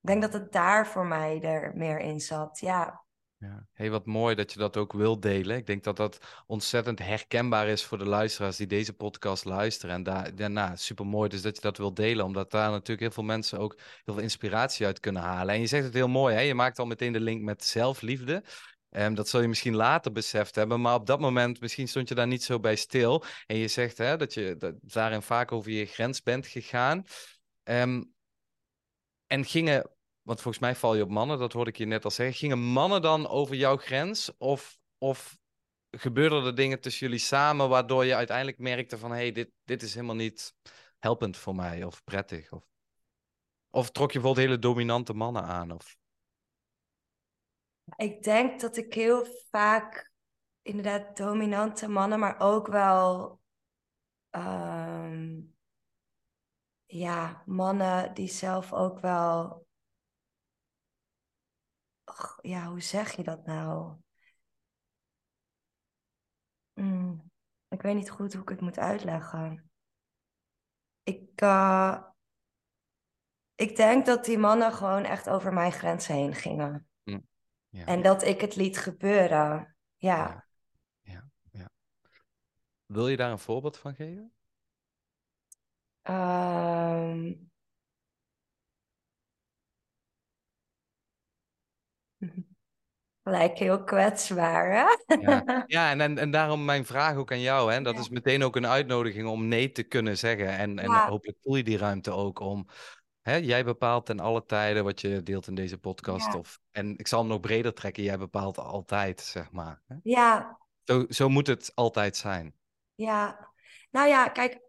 Ik 0.00 0.12
denk 0.12 0.22
dat 0.22 0.32
het 0.32 0.52
daar 0.52 0.86
voor 0.86 1.06
mij 1.06 1.40
er 1.42 1.72
meer 1.74 1.98
in 1.98 2.20
zat. 2.20 2.58
Ja. 2.58 3.05
Ja. 3.46 3.66
Hey, 3.72 3.90
wat 3.90 4.06
mooi 4.06 4.34
dat 4.34 4.52
je 4.52 4.58
dat 4.58 4.76
ook 4.76 4.92
wil 4.92 5.20
delen. 5.20 5.56
Ik 5.56 5.66
denk 5.66 5.84
dat 5.84 5.96
dat 5.96 6.18
ontzettend 6.46 6.98
herkenbaar 6.98 7.68
is 7.68 7.84
voor 7.84 7.98
de 7.98 8.06
luisteraars 8.06 8.56
die 8.56 8.66
deze 8.66 8.92
podcast 8.92 9.44
luisteren. 9.44 9.94
En 9.94 10.02
daar, 10.02 10.34
daarna 10.34 10.76
super 10.76 11.06
mooi 11.06 11.28
dus 11.28 11.42
dat 11.42 11.56
je 11.56 11.62
dat 11.62 11.76
wil 11.76 11.94
delen, 11.94 12.24
omdat 12.24 12.50
daar 12.50 12.70
natuurlijk 12.70 13.00
heel 13.00 13.10
veel 13.10 13.22
mensen 13.22 13.58
ook 13.58 13.76
heel 14.04 14.14
veel 14.14 14.22
inspiratie 14.22 14.86
uit 14.86 15.00
kunnen 15.00 15.22
halen. 15.22 15.54
En 15.54 15.60
je 15.60 15.66
zegt 15.66 15.84
het 15.84 15.94
heel 15.94 16.08
mooi, 16.08 16.34
hè? 16.34 16.40
je 16.40 16.54
maakt 16.54 16.78
al 16.78 16.86
meteen 16.86 17.12
de 17.12 17.20
link 17.20 17.42
met 17.42 17.64
zelfliefde. 17.64 18.42
Um, 18.90 19.14
dat 19.14 19.28
zul 19.28 19.40
je 19.40 19.48
misschien 19.48 19.74
later 19.74 20.12
beseft 20.12 20.54
hebben, 20.54 20.80
maar 20.80 20.94
op 20.94 21.06
dat 21.06 21.20
moment 21.20 21.60
misschien 21.60 21.88
stond 21.88 22.08
je 22.08 22.14
daar 22.14 22.26
niet 22.26 22.42
zo 22.42 22.60
bij 22.60 22.76
stil. 22.76 23.24
En 23.46 23.56
je 23.56 23.68
zegt 23.68 23.98
hè, 23.98 24.16
dat 24.16 24.34
je 24.34 24.56
dat 24.58 24.74
daarin 24.80 25.22
vaak 25.22 25.52
over 25.52 25.70
je 25.70 25.86
grens 25.86 26.22
bent 26.22 26.46
gegaan. 26.46 27.04
Um, 27.64 28.14
en 29.26 29.44
gingen 29.44 29.95
want 30.26 30.40
volgens 30.40 30.62
mij 30.62 30.74
val 30.74 30.94
je 30.94 31.02
op 31.02 31.08
mannen, 31.08 31.38
dat 31.38 31.52
hoorde 31.52 31.70
ik 31.70 31.76
je 31.76 31.86
net 31.86 32.04
al 32.04 32.10
zeggen. 32.10 32.36
Gingen 32.36 32.58
mannen 32.58 33.02
dan 33.02 33.28
over 33.28 33.54
jouw 33.54 33.76
grens? 33.76 34.36
Of, 34.36 34.78
of 34.98 35.38
gebeurden 35.90 36.44
er 36.44 36.54
dingen 36.54 36.80
tussen 36.80 37.06
jullie 37.06 37.22
samen 37.22 37.68
waardoor 37.68 38.04
je 38.04 38.14
uiteindelijk 38.14 38.58
merkte 38.58 38.98
van 38.98 39.10
hé, 39.10 39.16
hey, 39.16 39.32
dit, 39.32 39.50
dit 39.64 39.82
is 39.82 39.94
helemaal 39.94 40.14
niet 40.14 40.54
helpend 40.98 41.36
voor 41.36 41.54
mij 41.54 41.84
of 41.84 42.04
prettig? 42.04 42.52
Of, 42.52 42.64
of 43.70 43.90
trok 43.90 44.12
je 44.12 44.18
bijvoorbeeld 44.18 44.46
hele 44.46 44.58
dominante 44.58 45.12
mannen 45.12 45.42
aan? 45.42 45.70
Of... 45.70 45.96
Ik 47.96 48.22
denk 48.22 48.60
dat 48.60 48.76
ik 48.76 48.94
heel 48.94 49.26
vaak 49.50 50.12
inderdaad 50.62 51.16
dominante 51.16 51.88
mannen, 51.88 52.18
maar 52.18 52.40
ook 52.40 52.66
wel 52.66 53.40
um, 54.30 55.56
ja, 56.86 57.42
mannen 57.46 58.14
die 58.14 58.28
zelf 58.28 58.72
ook 58.72 59.00
wel 59.00 59.65
ja, 62.40 62.66
hoe 62.68 62.80
zeg 62.80 63.12
je 63.16 63.22
dat 63.22 63.46
nou? 63.46 63.96
Mm, 66.72 67.30
ik 67.68 67.82
weet 67.82 67.94
niet 67.94 68.10
goed 68.10 68.32
hoe 68.32 68.42
ik 68.42 68.48
het 68.48 68.60
moet 68.60 68.78
uitleggen. 68.78 69.70
Ik, 71.02 71.42
uh, 71.42 72.02
ik 73.54 73.76
denk 73.76 74.06
dat 74.06 74.24
die 74.24 74.38
mannen 74.38 74.72
gewoon 74.72 75.04
echt 75.04 75.28
over 75.28 75.52
mijn 75.52 75.72
grens 75.72 76.06
heen 76.06 76.34
gingen. 76.34 76.88
Mm, 77.02 77.26
ja. 77.68 77.84
En 77.84 78.02
dat 78.02 78.22
ik 78.22 78.40
het 78.40 78.56
liet 78.56 78.78
gebeuren. 78.78 79.76
Ja. 79.96 80.46
ja. 81.02 81.28
Ja, 81.50 81.70
Wil 82.86 83.08
je 83.08 83.16
daar 83.16 83.30
een 83.30 83.38
voorbeeld 83.38 83.76
van 83.76 83.94
geven? 83.94 84.32
Um, 86.02 87.50
Lijkt 93.28 93.58
heel 93.58 93.84
kwetsbaar, 93.84 94.72
hè? 94.72 95.16
Ja, 95.20 95.64
ja 95.66 95.90
en, 95.90 96.00
en, 96.00 96.18
en 96.18 96.30
daarom 96.30 96.64
mijn 96.64 96.84
vraag 96.84 97.16
ook 97.16 97.32
aan 97.32 97.40
jou. 97.40 97.72
Hè? 97.72 97.82
Dat 97.82 97.98
is 97.98 98.08
meteen 98.08 98.42
ook 98.42 98.56
een 98.56 98.66
uitnodiging 98.66 99.28
om 99.28 99.48
nee 99.48 99.72
te 99.72 99.82
kunnen 99.82 100.18
zeggen. 100.18 100.48
En, 100.48 100.78
en 100.78 100.90
hopelijk 100.90 101.38
voel 101.42 101.56
je 101.56 101.62
die 101.62 101.78
ruimte 101.78 102.10
ook 102.10 102.40
om... 102.40 102.66
Hè, 103.22 103.34
jij 103.34 103.64
bepaalt 103.64 104.06
ten 104.06 104.20
alle 104.20 104.44
tijden 104.44 104.84
wat 104.84 105.00
je 105.00 105.22
deelt 105.22 105.46
in 105.46 105.54
deze 105.54 105.78
podcast. 105.78 106.34
Of, 106.34 106.58
en 106.70 106.98
ik 106.98 107.06
zal 107.06 107.18
hem 107.18 107.28
nog 107.28 107.40
breder 107.40 107.74
trekken. 107.74 108.02
Jij 108.02 108.18
bepaalt 108.18 108.58
altijd, 108.58 109.20
zeg 109.20 109.50
maar. 109.50 109.82
Hè? 109.86 109.96
Ja. 110.02 110.58
Zo, 110.84 111.04
zo 111.08 111.28
moet 111.28 111.46
het 111.46 111.72
altijd 111.74 112.16
zijn. 112.16 112.54
Ja. 112.94 113.50
Nou 113.90 114.08
ja, 114.08 114.28
kijk, 114.28 114.60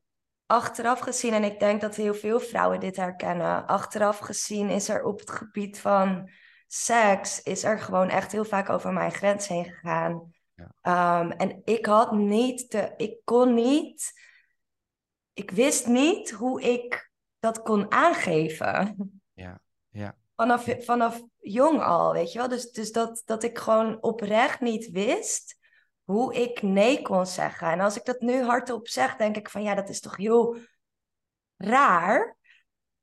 achteraf 0.45 0.99
gezien... 0.99 1.33
en 1.33 1.43
ik 1.43 1.59
denk 1.59 1.81
dat 1.81 1.95
heel 1.95 2.13
veel 2.13 2.39
vrouwen 2.39 2.79
dit 2.79 2.95
herkennen... 2.95 3.67
achteraf 3.67 4.19
gezien 4.19 4.69
is 4.69 4.89
er 4.89 5.03
op 5.03 5.19
het 5.19 5.31
gebied 5.31 5.79
van 5.79 6.29
seks 6.67 7.43
is 7.43 7.63
er 7.63 7.79
gewoon 7.79 8.09
echt 8.09 8.31
heel 8.31 8.45
vaak 8.45 8.69
over 8.69 8.93
mijn 8.93 9.11
grens 9.11 9.47
heen 9.47 9.65
gegaan. 9.65 10.33
Ja. 10.55 10.71
Ehm, 10.81 11.31
en 11.31 11.61
ik 11.63 11.85
had 11.85 12.11
niet 12.11 12.71
de, 12.71 12.93
ik 12.97 13.19
kon 13.23 13.53
niet, 13.53 14.13
ik 15.33 15.51
wist 15.51 15.87
niet 15.87 16.31
hoe 16.31 16.61
ik 16.61 17.11
dat 17.39 17.61
kon 17.61 17.91
aangeven. 17.91 18.95
Ja, 19.33 19.59
ja. 19.89 20.15
Vanaf, 20.35 20.75
vanaf 20.79 21.21
jong 21.37 21.81
al, 21.81 22.13
weet 22.13 22.31
je 22.31 22.39
wel. 22.39 22.47
Dus, 22.47 22.71
dus 22.71 22.91
dat, 22.91 23.21
dat 23.25 23.43
ik 23.43 23.57
gewoon 23.57 24.01
oprecht 24.01 24.59
niet 24.59 24.89
wist 24.89 25.57
hoe 26.03 26.35
ik 26.35 26.61
nee 26.61 27.01
kon 27.01 27.25
zeggen. 27.25 27.67
En 27.67 27.79
als 27.79 27.97
ik 27.97 28.05
dat 28.05 28.19
nu 28.19 28.43
hardop 28.43 28.87
zeg, 28.87 29.15
denk 29.15 29.35
ik 29.37 29.49
van 29.49 29.63
ja, 29.63 29.75
dat 29.75 29.89
is 29.89 29.99
toch 29.99 30.15
heel 30.15 30.57
raar. 31.57 32.37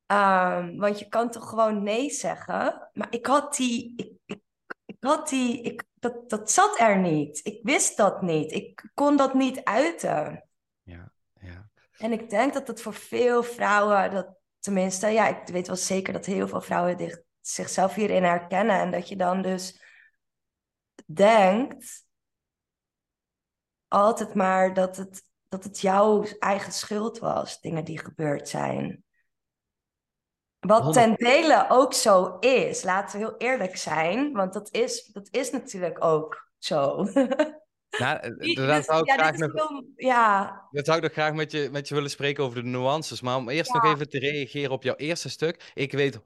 Um, 0.06 0.78
want 0.78 0.99
je 0.99 1.08
kan 1.08 1.30
toch 1.30 1.49
gewoon 1.49 1.82
nee 1.82 2.11
zeggen. 2.11 2.88
Maar 2.92 3.06
ik 3.11 3.26
had 3.26 3.56
die. 3.56 3.92
Ik, 3.96 4.12
ik, 4.26 4.42
ik 4.84 4.96
had 5.00 5.28
die. 5.28 5.62
Ik, 5.62 5.84
dat, 5.94 6.30
dat 6.30 6.50
zat 6.50 6.80
er 6.80 6.99
niet. 6.99 7.40
Ik 7.42 7.58
wist 7.62 7.96
dat 7.96 8.23
niet. 8.23 8.52
Ik 8.52 8.90
kon 8.94 9.16
dat 9.16 9.34
niet 9.34 9.64
uiten. 9.64 10.49
Ja, 10.82 11.12
ja. 11.40 11.68
En 11.96 12.12
ik 12.12 12.30
denk 12.30 12.52
dat 12.52 12.66
het 12.66 12.82
voor 12.82 12.94
veel 12.94 13.42
vrouwen. 13.42 14.11
Dat, 14.11 14.28
tenminste, 14.58 15.08
ja, 15.08 15.28
ik 15.28 15.46
weet 15.46 15.66
wel 15.66 15.76
zeker 15.76 16.12
dat 16.12 16.26
heel 16.26 16.49
veel 16.49 16.61
vrouwen 16.61 16.96
dicht, 16.96 17.23
zichzelf 17.40 17.94
hierin 17.94 18.25
herkennen. 18.25 18.80
En 18.80 18.90
dat 18.90 19.08
je 19.08 19.16
dan 19.16 19.42
dus 19.42 19.82
denkt. 21.06 22.02
Altijd 23.88 24.34
maar 24.34 24.75
dat 24.75 24.96
het, 24.96 25.25
dat 25.49 25.64
het 25.64 25.80
jouw 25.80 26.25
eigen 26.38 26.73
schuld 26.73 27.18
was, 27.18 27.61
dingen 27.61 27.84
die 27.84 27.99
gebeurd 27.99 28.49
zijn. 28.49 29.03
Wat 30.66 30.92
ten 30.92 31.14
dele 31.14 31.66
ook 31.68 31.94
zo 31.94 32.37
is, 32.40 32.83
laten 32.83 33.18
we 33.18 33.25
heel 33.25 33.37
eerlijk 33.38 33.76
zijn, 33.76 34.33
want 34.33 34.52
dat 34.52 34.68
is, 34.73 35.11
dat 35.12 35.28
is 35.30 35.50
natuurlijk 35.50 36.04
ook 36.04 36.49
zo. 36.59 37.06
Nou, 37.99 38.37
dat 38.54 38.85
zou 38.85 39.00
ik 39.00 39.06
ja, 39.06 39.14
graag 39.14 39.37
nog, 39.37 39.83
ja. 39.97 40.62
Dat 40.71 40.85
zou 40.85 40.97
ik 40.97 41.02
nog 41.02 41.12
graag 41.12 41.33
met 41.33 41.52
je, 41.52 41.68
met 41.73 41.88
je 41.88 41.94
willen 41.94 42.11
spreken 42.11 42.44
over 42.44 42.62
de 42.62 42.68
nuances. 42.68 43.21
Maar 43.21 43.37
om 43.37 43.49
eerst 43.49 43.73
nog 43.73 43.85
even 43.85 44.09
te 44.09 44.18
reageren 44.18 44.71
op 44.71 44.83
jouw 44.83 44.94
eerste 44.94 45.28
stuk. 45.28 45.71
Ik 45.75 45.92
weet 45.92 46.18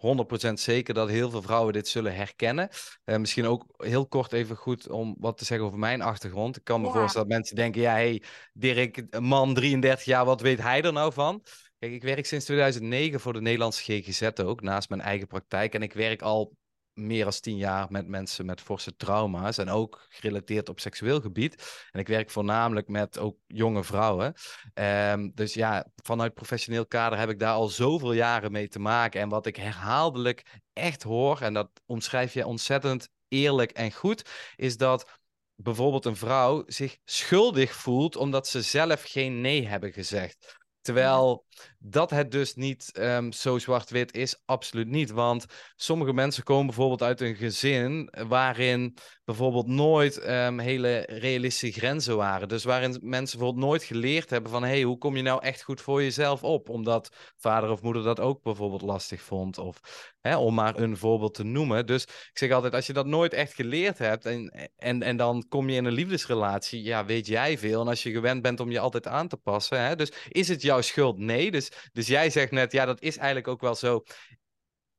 100% 0.51 0.53
zeker 0.53 0.95
dat 0.95 1.09
heel 1.09 1.31
veel 1.31 1.43
vrouwen 1.43 1.73
dit 1.73 1.89
zullen 1.89 2.15
herkennen. 2.15 2.69
Uh, 3.05 3.17
misschien 3.17 3.47
ook 3.47 3.65
heel 3.77 4.07
kort 4.07 4.33
even 4.33 4.57
goed 4.57 4.89
om 4.89 5.17
wat 5.19 5.39
te 5.39 5.45
zeggen 5.45 5.67
over 5.67 5.79
mijn 5.79 6.03
achtergrond. 6.03 6.57
Ik 6.57 6.65
kan 6.65 6.81
me 6.81 6.91
voorstellen 6.91 7.29
dat 7.29 7.37
mensen 7.37 7.57
denken, 7.57 7.81
ja, 7.81 7.93
hey, 7.93 8.23
Dirk, 8.53 9.21
man 9.21 9.55
33 9.55 10.05
jaar, 10.05 10.25
wat 10.25 10.41
weet 10.41 10.61
hij 10.61 10.83
er 10.83 10.93
nou 10.93 11.13
van? 11.13 11.43
Kijk, 11.79 11.93
ik 11.93 12.03
werk 12.03 12.27
sinds 12.27 12.45
2009 12.45 13.21
voor 13.21 13.33
de 13.33 13.41
Nederlandse 13.41 13.83
GGZ 13.83 14.23
ook, 14.41 14.61
naast 14.61 14.89
mijn 14.89 15.01
eigen 15.01 15.27
praktijk. 15.27 15.75
En 15.75 15.83
ik 15.83 15.93
werk 15.93 16.23
al 16.23 16.57
meer 16.93 17.25
dan 17.25 17.33
tien 17.41 17.57
jaar 17.57 17.87
met 17.91 18.09
mensen 18.09 18.47
met 18.47 18.61
forse 18.61 18.97
trauma's 18.97 19.59
en 19.59 19.69
ook 19.69 20.07
gerelateerd 20.09 20.69
op 20.69 20.81
seksueel 20.81 21.21
gebied. 21.21 21.87
En 21.91 22.01
ik 22.01 22.09
werk 22.09 22.31
voornamelijk 22.31 22.89
met 22.89 23.19
ook 23.19 23.37
jonge 23.47 23.85
vrouwen. 23.85 24.35
Um, 24.75 25.33
dus 25.35 25.55
ja, 25.55 25.87
vanuit 26.03 26.35
professioneel 26.35 26.87
kader 26.87 27.19
heb 27.19 27.31
ik 27.31 27.39
daar 27.39 27.55
al 27.55 27.69
zoveel 27.69 28.13
jaren 28.13 28.53
mee 28.53 28.69
te 28.69 28.79
maken. 28.79 29.21
En 29.21 29.29
wat 29.29 29.47
ik 29.47 29.57
herhaaldelijk 29.57 30.61
echt 30.73 31.03
hoor, 31.03 31.41
en 31.41 31.55
dat 31.55 31.71
omschrijf 31.87 32.33
je 32.33 32.47
ontzettend 32.47 33.09
eerlijk 33.29 33.71
en 33.71 33.93
goed, 33.93 34.31
is 34.57 34.77
dat 34.77 35.21
bijvoorbeeld 35.55 36.05
een 36.05 36.17
vrouw 36.17 36.63
zich 36.67 36.99
schuldig 37.05 37.75
voelt 37.75 38.17
omdat 38.17 38.49
ze 38.49 38.63
zelf 38.63 39.03
geen 39.03 39.41
nee 39.41 39.67
hebben 39.67 39.93
gezegd. 39.93 40.57
Terwijl 40.81 41.47
dat 41.79 42.11
het 42.11 42.31
dus 42.31 42.55
niet 42.55 42.91
um, 42.99 43.33
zo 43.33 43.59
zwart-wit 43.59 44.15
is, 44.15 44.43
absoluut 44.45 44.89
niet. 44.89 45.11
Want 45.11 45.47
sommige 45.77 46.13
mensen 46.13 46.43
komen 46.43 46.67
bijvoorbeeld 46.67 47.03
uit 47.03 47.21
een 47.21 47.37
gezin 47.37 48.11
waarin 48.29 48.97
bijvoorbeeld 49.25 49.67
nooit 49.67 50.29
um, 50.29 50.59
hele 50.59 51.05
realistische 51.09 51.81
grenzen 51.81 52.17
waren. 52.17 52.49
Dus 52.49 52.65
waarin 52.65 52.99
mensen 53.03 53.39
bijvoorbeeld 53.39 53.67
nooit 53.67 53.83
geleerd 53.83 54.31
hebben 54.31 54.51
van... 54.51 54.63
hé, 54.63 54.69
hey, 54.69 54.83
hoe 54.83 54.99
kom 54.99 55.17
je 55.17 55.23
nou 55.23 55.43
echt 55.43 55.63
goed 55.63 55.81
voor 55.81 56.03
jezelf 56.03 56.43
op? 56.43 56.69
Omdat 56.69 57.09
vader 57.37 57.71
of 57.71 57.83
moeder 57.83 58.03
dat 58.03 58.21
ook 58.21 58.43
bijvoorbeeld 58.43 58.83
lastig 58.83 59.23
vond. 59.23 59.59
Of 59.59 59.81
hè, 60.21 60.37
om 60.37 60.55
maar 60.55 60.79
een 60.79 60.97
voorbeeld 60.97 61.35
te 61.35 61.45
noemen. 61.45 61.87
Dus 61.87 62.03
ik 62.03 62.39
zeg 62.39 62.51
altijd, 62.51 62.75
als 62.75 62.87
je 62.87 62.93
dat 62.93 63.07
nooit 63.07 63.33
echt 63.33 63.55
geleerd 63.55 63.99
hebt... 63.99 64.27
en, 64.27 64.71
en, 64.77 65.03
en 65.03 65.17
dan 65.17 65.45
kom 65.49 65.69
je 65.69 65.77
in 65.77 65.85
een 65.85 65.93
liefdesrelatie, 65.93 66.83
ja, 66.83 67.05
weet 67.05 67.27
jij 67.27 67.59
veel. 67.59 67.81
En 67.81 67.89
als 67.89 68.03
je 68.03 68.11
gewend 68.11 68.43
bent 68.43 68.61
om 68.61 68.71
je 68.71 68.81
altijd 68.81 69.07
aan 69.07 69.29
te 69.29 69.37
passen... 69.37 69.87
Hè, 69.87 69.97
dus 69.97 70.13
is 70.29 70.49
het 70.49 70.63
jouw 70.63 70.81
schuld? 70.81 71.19
Nee. 71.19 71.48
Dus, 71.51 71.71
dus 71.93 72.07
jij 72.07 72.31
zegt 72.31 72.51
net, 72.51 72.73
ja, 72.73 72.85
dat 72.85 73.01
is 73.03 73.17
eigenlijk 73.17 73.49
ook 73.49 73.61
wel 73.61 73.75
zo. 73.75 74.03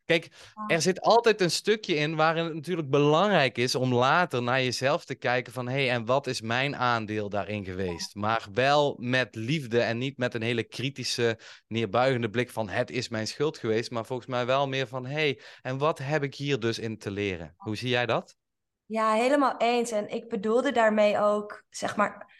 Kijk, 0.05 0.27
er 0.67 0.81
zit 0.81 1.01
altijd 1.01 1.41
een 1.41 1.51
stukje 1.51 1.95
in 1.95 2.15
waarin 2.15 2.43
het 2.43 2.53
natuurlijk 2.53 2.89
belangrijk 2.89 3.57
is 3.57 3.75
om 3.75 3.93
later 3.93 4.43
naar 4.43 4.61
jezelf 4.61 5.05
te 5.05 5.15
kijken 5.15 5.53
van 5.53 5.67
hé, 5.67 5.85
hey, 5.85 5.89
en 5.89 6.05
wat 6.05 6.27
is 6.27 6.41
mijn 6.41 6.75
aandeel 6.75 7.29
daarin 7.29 7.65
geweest? 7.65 8.15
Maar 8.15 8.47
wel 8.53 8.95
met 8.99 9.35
liefde 9.35 9.79
en 9.79 9.97
niet 9.97 10.17
met 10.17 10.33
een 10.33 10.41
hele 10.41 10.63
kritische, 10.63 11.39
neerbuigende 11.67 12.29
blik 12.29 12.49
van 12.49 12.69
het 12.69 12.91
is 12.91 13.09
mijn 13.09 13.27
schuld 13.27 13.57
geweest, 13.57 13.91
maar 13.91 14.05
volgens 14.05 14.27
mij 14.27 14.45
wel 14.45 14.67
meer 14.67 14.87
van 14.87 15.05
hé, 15.05 15.13
hey, 15.13 15.39
en 15.61 15.77
wat 15.77 15.97
heb 15.97 16.23
ik 16.23 16.35
hier 16.35 16.59
dus 16.59 16.79
in 16.79 16.97
te 16.97 17.11
leren? 17.11 17.53
Hoe 17.57 17.75
zie 17.75 17.89
jij 17.89 18.05
dat? 18.05 18.35
Ja, 18.85 19.13
helemaal 19.13 19.57
eens. 19.57 19.91
En 19.91 20.09
ik 20.09 20.29
bedoelde 20.29 20.71
daarmee 20.71 21.19
ook, 21.19 21.63
zeg 21.69 21.95
maar, 21.95 22.38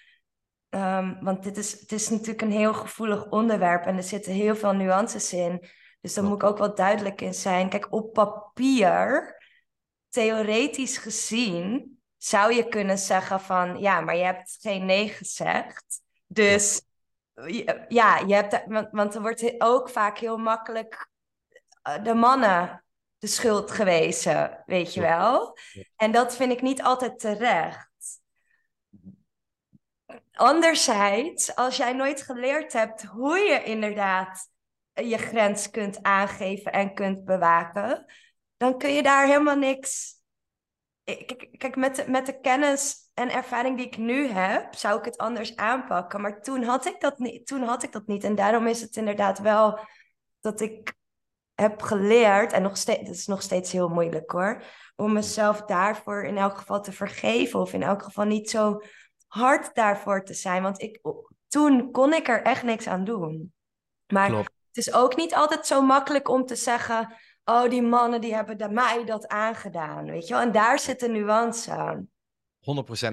ehm, 0.69 1.23
want 1.23 1.43
dit 1.43 1.57
is, 1.57 1.79
het 1.79 1.91
is 1.91 2.09
natuurlijk 2.09 2.41
een 2.41 2.51
heel 2.51 2.73
gevoelig 2.73 3.29
onderwerp 3.29 3.85
en 3.85 3.97
er 3.97 4.03
zitten 4.03 4.31
heel 4.31 4.55
veel 4.55 4.73
nuances 4.73 5.33
in. 5.33 5.67
Dus 6.01 6.13
daar 6.13 6.23
moet 6.23 6.41
ik 6.41 6.49
ook 6.49 6.57
wel 6.57 6.75
duidelijk 6.75 7.21
in 7.21 7.33
zijn. 7.33 7.69
Kijk, 7.69 7.93
op 7.93 8.13
papier, 8.13 9.35
theoretisch 10.09 10.97
gezien, 10.97 11.97
zou 12.17 12.53
je 12.53 12.67
kunnen 12.67 12.97
zeggen 12.97 13.39
van, 13.39 13.79
ja, 13.79 14.01
maar 14.01 14.15
je 14.15 14.23
hebt 14.23 14.57
geen 14.61 14.85
nee 14.85 15.09
gezegd. 15.09 16.01
Dus 16.27 16.81
ja, 17.87 18.17
je 18.17 18.33
hebt, 18.33 18.63
want, 18.65 18.87
want 18.91 19.15
er 19.15 19.21
wordt 19.21 19.61
ook 19.61 19.89
vaak 19.89 20.17
heel 20.17 20.37
makkelijk 20.37 21.09
eh, 21.81 22.03
de 22.03 22.13
mannen 22.13 22.83
de 23.17 23.27
schuld 23.27 23.71
gewezen, 23.71 24.63
weet 24.65 24.93
je 24.93 25.01
wel. 25.01 25.57
En 25.95 26.11
dat 26.11 26.35
vind 26.35 26.51
ik 26.51 26.61
niet 26.61 26.81
altijd 26.81 27.19
terecht. 27.19 27.88
Anderzijds, 30.39 31.55
als 31.55 31.77
jij 31.77 31.93
nooit 31.93 32.21
geleerd 32.21 32.73
hebt 32.73 33.03
hoe 33.03 33.37
je 33.37 33.63
inderdaad 33.63 34.49
je 34.93 35.17
grens 35.17 35.69
kunt 35.69 36.03
aangeven 36.03 36.71
en 36.71 36.93
kunt 36.93 37.25
bewaken, 37.25 38.05
dan 38.57 38.77
kun 38.77 38.93
je 38.93 39.03
daar 39.03 39.25
helemaal 39.25 39.55
niks. 39.55 40.13
Kijk, 41.03 41.47
kijk 41.57 41.75
met, 41.75 41.95
de, 41.95 42.05
met 42.07 42.25
de 42.25 42.39
kennis 42.39 43.11
en 43.13 43.29
ervaring 43.31 43.77
die 43.77 43.85
ik 43.85 43.97
nu 43.97 44.27
heb, 44.27 44.75
zou 44.75 44.99
ik 44.99 45.05
het 45.05 45.17
anders 45.17 45.55
aanpakken. 45.55 46.21
Maar 46.21 46.41
toen 46.41 46.63
had 46.63 46.85
ik 46.85 46.99
dat 46.99 47.19
niet. 47.19 47.47
Toen 47.47 47.63
had 47.63 47.83
ik 47.83 47.91
dat 47.91 48.07
niet. 48.07 48.23
En 48.23 48.35
daarom 48.35 48.67
is 48.67 48.81
het 48.81 48.95
inderdaad 48.95 49.39
wel 49.39 49.79
dat 50.39 50.61
ik 50.61 50.93
heb 51.55 51.81
geleerd, 51.81 52.51
en 52.53 52.61
nog 52.61 52.77
steeds, 52.77 52.99
het 52.99 53.17
is 53.17 53.27
nog 53.27 53.41
steeds 53.41 53.71
heel 53.71 53.89
moeilijk 53.89 54.31
hoor, 54.31 54.63
om 54.95 55.13
mezelf 55.13 55.61
daarvoor 55.61 56.23
in 56.23 56.37
elk 56.37 56.57
geval 56.57 56.81
te 56.81 56.91
vergeven. 56.91 57.59
Of 57.59 57.73
in 57.73 57.83
elk 57.83 58.03
geval 58.03 58.25
niet 58.25 58.49
zo 58.49 58.81
hard 59.29 59.75
daarvoor 59.75 60.23
te 60.23 60.33
zijn. 60.33 60.63
Want 60.63 60.81
ik, 60.81 60.99
toen 61.47 61.91
kon 61.91 62.13
ik 62.13 62.27
er 62.27 62.41
echt 62.41 62.63
niks 62.63 62.87
aan 62.87 63.03
doen. 63.03 63.53
Maar 64.13 64.31
het 64.31 64.77
is 64.77 64.93
ook 64.93 65.15
niet 65.15 65.35
altijd 65.35 65.67
zo 65.67 65.81
makkelijk 65.81 66.29
om 66.29 66.45
te 66.45 66.55
zeggen. 66.55 67.13
Oh, 67.43 67.69
die 67.69 67.81
mannen 67.81 68.21
die 68.21 68.33
hebben 68.33 68.73
mij 68.73 69.05
dat 69.05 69.27
aangedaan. 69.27 70.05
Weet 70.05 70.27
je 70.27 70.33
wel? 70.33 70.43
En 70.43 70.51
daar 70.51 70.79
zit 70.79 70.99
de 70.99 71.09
nuance 71.09 71.71
aan. 71.71 72.09
100%. 72.59 72.61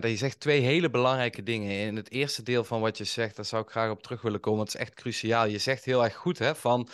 En 0.01 0.11
je 0.11 0.17
zegt 0.17 0.41
twee 0.41 0.61
hele 0.61 0.91
belangrijke 0.91 1.43
dingen. 1.43 1.71
In 1.71 1.97
het 1.97 2.11
eerste 2.11 2.43
deel 2.43 2.65
van 2.65 2.81
wat 2.81 2.99
je 2.99 3.05
zegt, 3.05 3.37
daar 3.37 3.45
zou 3.45 3.63
ik 3.63 3.71
graag 3.71 3.91
op 3.91 4.03
terug 4.03 4.23
willen 4.23 4.41
komen. 4.41 4.61
Het 4.61 4.69
is 4.69 4.81
echt 4.81 4.95
cruciaal. 4.95 5.47
Je 5.47 5.59
zegt 5.59 5.85
heel 5.85 6.05
erg 6.05 6.15
goed, 6.15 6.39
hè, 6.39 6.55
van 6.55 6.89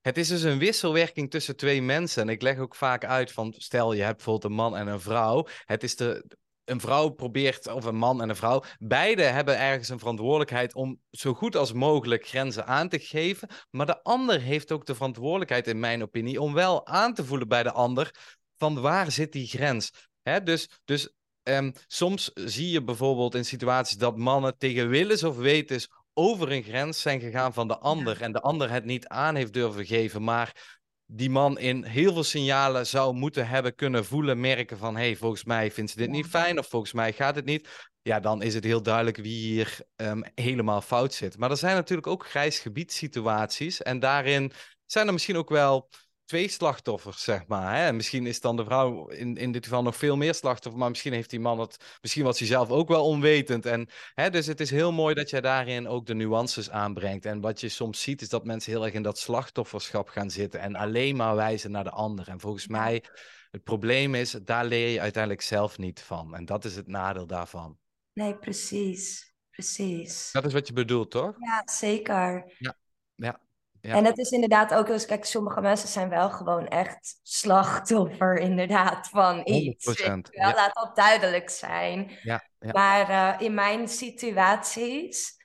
het 0.00 0.18
is 0.18 0.28
dus 0.28 0.42
een 0.42 0.58
wisselwerking 0.58 1.30
tussen 1.30 1.56
twee 1.56 1.82
mensen. 1.82 2.22
En 2.22 2.28
ik 2.28 2.42
leg 2.42 2.58
ook 2.58 2.74
vaak 2.74 3.04
uit 3.04 3.32
van, 3.32 3.54
stel 3.56 3.92
je 3.92 4.02
hebt 4.02 4.16
bijvoorbeeld 4.16 4.44
een 4.44 4.56
man 4.56 4.76
en 4.76 4.86
een 4.86 5.00
vrouw. 5.00 5.46
Het 5.64 5.82
is 5.82 5.96
de, 5.96 6.24
een 6.64 6.80
vrouw 6.80 7.08
probeert, 7.08 7.66
of 7.72 7.84
een 7.84 7.96
man 7.96 8.22
en 8.22 8.28
een 8.28 8.36
vrouw, 8.36 8.62
beide 8.78 9.22
hebben 9.22 9.58
ergens 9.58 9.88
een 9.88 9.98
verantwoordelijkheid 9.98 10.74
om 10.74 11.00
zo 11.10 11.34
goed 11.34 11.56
als 11.56 11.72
mogelijk 11.72 12.26
grenzen 12.26 12.66
aan 12.66 12.88
te 12.88 12.98
geven. 12.98 13.48
Maar 13.70 13.86
de 13.86 14.02
ander 14.02 14.40
heeft 14.40 14.72
ook 14.72 14.86
de 14.86 14.94
verantwoordelijkheid, 14.94 15.66
in 15.66 15.80
mijn 15.80 16.02
opinie, 16.02 16.40
om 16.40 16.52
wel 16.52 16.86
aan 16.86 17.14
te 17.14 17.24
voelen 17.24 17.48
bij 17.48 17.62
de 17.62 17.72
ander 17.72 18.14
van 18.56 18.80
waar 18.80 19.10
zit 19.10 19.32
die 19.32 19.46
grens. 19.46 19.90
Hè? 20.22 20.42
Dus, 20.42 20.68
dus 20.84 21.12
um, 21.42 21.72
soms 21.86 22.30
zie 22.34 22.70
je 22.70 22.84
bijvoorbeeld 22.84 23.34
in 23.34 23.44
situaties 23.44 23.96
dat 23.96 24.16
mannen 24.16 24.58
tegen 24.58 24.88
willens 24.88 25.24
of 25.24 25.36
wetens 25.36 25.88
over 26.14 26.52
een 26.52 26.62
grens 26.62 27.00
zijn 27.00 27.20
gegaan 27.20 27.52
van 27.52 27.68
de 27.68 27.78
ander 27.78 28.22
en 28.22 28.32
de 28.32 28.40
ander 28.40 28.70
het 28.70 28.84
niet 28.84 29.08
aan 29.08 29.34
heeft 29.34 29.52
durven 29.52 29.86
geven, 29.86 30.22
maar 30.22 30.78
die 31.06 31.30
man 31.30 31.58
in 31.58 31.84
heel 31.84 32.12
veel 32.12 32.24
signalen 32.24 32.86
zou 32.86 33.14
moeten 33.14 33.48
hebben 33.48 33.74
kunnen 33.74 34.04
voelen, 34.04 34.40
merken 34.40 34.78
van, 34.78 34.96
hey, 34.96 35.16
volgens 35.16 35.44
mij 35.44 35.70
vindt 35.70 35.90
ze 35.90 35.96
dit 35.96 36.10
niet 36.10 36.26
fijn 36.26 36.58
of 36.58 36.68
volgens 36.68 36.92
mij 36.92 37.12
gaat 37.12 37.34
het 37.34 37.44
niet. 37.44 37.68
Ja, 38.02 38.20
dan 38.20 38.42
is 38.42 38.54
het 38.54 38.64
heel 38.64 38.82
duidelijk 38.82 39.16
wie 39.16 39.36
hier 39.36 39.78
um, 39.96 40.24
helemaal 40.34 40.80
fout 40.80 41.14
zit. 41.14 41.38
Maar 41.38 41.50
er 41.50 41.56
zijn 41.56 41.76
natuurlijk 41.76 42.06
ook 42.06 42.28
grijs 42.28 42.66
situaties 42.86 43.82
en 43.82 43.98
daarin 43.98 44.52
zijn 44.86 45.06
er 45.06 45.12
misschien 45.12 45.36
ook 45.36 45.48
wel 45.48 45.88
twee 46.24 46.48
slachtoffers, 46.48 47.22
zeg 47.22 47.46
maar. 47.46 47.76
Hè? 47.76 47.92
misschien 47.92 48.26
is 48.26 48.40
dan 48.40 48.56
de 48.56 48.64
vrouw 48.64 49.08
in, 49.08 49.36
in 49.36 49.52
dit 49.52 49.64
geval 49.64 49.82
nog 49.82 49.96
veel 49.96 50.16
meer 50.16 50.34
slachtoffer, 50.34 50.80
maar 50.80 50.90
misschien 50.90 51.12
heeft 51.12 51.30
die 51.30 51.40
man 51.40 51.58
het, 51.58 51.98
misschien 52.00 52.24
was 52.24 52.38
hij 52.38 52.48
zelf 52.48 52.70
ook 52.70 52.88
wel 52.88 53.04
onwetend. 53.04 53.66
En, 53.66 53.88
hè, 54.14 54.30
dus 54.30 54.46
het 54.46 54.60
is 54.60 54.70
heel 54.70 54.92
mooi 54.92 55.14
dat 55.14 55.30
jij 55.30 55.40
daarin 55.40 55.88
ook 55.88 56.06
de 56.06 56.14
nuances 56.14 56.70
aanbrengt. 56.70 57.26
En 57.26 57.40
wat 57.40 57.60
je 57.60 57.68
soms 57.68 58.02
ziet, 58.02 58.22
is 58.22 58.28
dat 58.28 58.44
mensen 58.44 58.72
heel 58.72 58.84
erg 58.84 58.94
in 58.94 59.02
dat 59.02 59.18
slachtofferschap 59.18 60.08
gaan 60.08 60.30
zitten 60.30 60.60
en 60.60 60.74
alleen 60.74 61.16
maar 61.16 61.34
wijzen 61.34 61.70
naar 61.70 61.84
de 61.84 61.90
ander. 61.90 62.28
En 62.28 62.40
volgens 62.40 62.66
mij, 62.66 63.04
het 63.50 63.62
probleem 63.62 64.14
is, 64.14 64.30
daar 64.30 64.64
leer 64.64 64.88
je 64.88 65.00
uiteindelijk 65.00 65.42
zelf 65.42 65.78
niet 65.78 66.00
van. 66.00 66.34
En 66.34 66.44
dat 66.44 66.64
is 66.64 66.76
het 66.76 66.86
nadeel 66.86 67.26
daarvan. 67.26 67.78
Nee, 68.12 68.36
precies. 68.36 69.32
Precies. 69.50 70.30
Dat 70.32 70.44
is 70.44 70.52
wat 70.52 70.66
je 70.66 70.72
bedoelt, 70.72 71.10
toch? 71.10 71.36
Ja, 71.38 71.62
zeker. 71.64 72.54
Ja, 72.58 72.76
ja. 73.14 73.40
En 73.92 74.04
het 74.04 74.18
is 74.18 74.30
inderdaad 74.30 74.74
ook 74.74 74.88
eens, 74.88 75.06
kijk, 75.06 75.24
sommige 75.24 75.60
mensen 75.60 75.88
zijn 75.88 76.08
wel 76.08 76.30
gewoon 76.30 76.68
echt 76.68 77.20
slachtoffer 77.22 78.38
inderdaad 78.38 79.08
van 79.08 79.40
iets. 79.44 80.02
100%, 80.02 80.02
ja. 80.30 80.54
Laat 80.54 80.74
dat 80.74 80.96
duidelijk 80.96 81.50
zijn. 81.50 82.18
Ja, 82.22 82.48
ja. 82.58 82.72
Maar 82.72 83.10
uh, 83.10 83.46
in 83.46 83.54
mijn 83.54 83.88
situaties, 83.88 85.42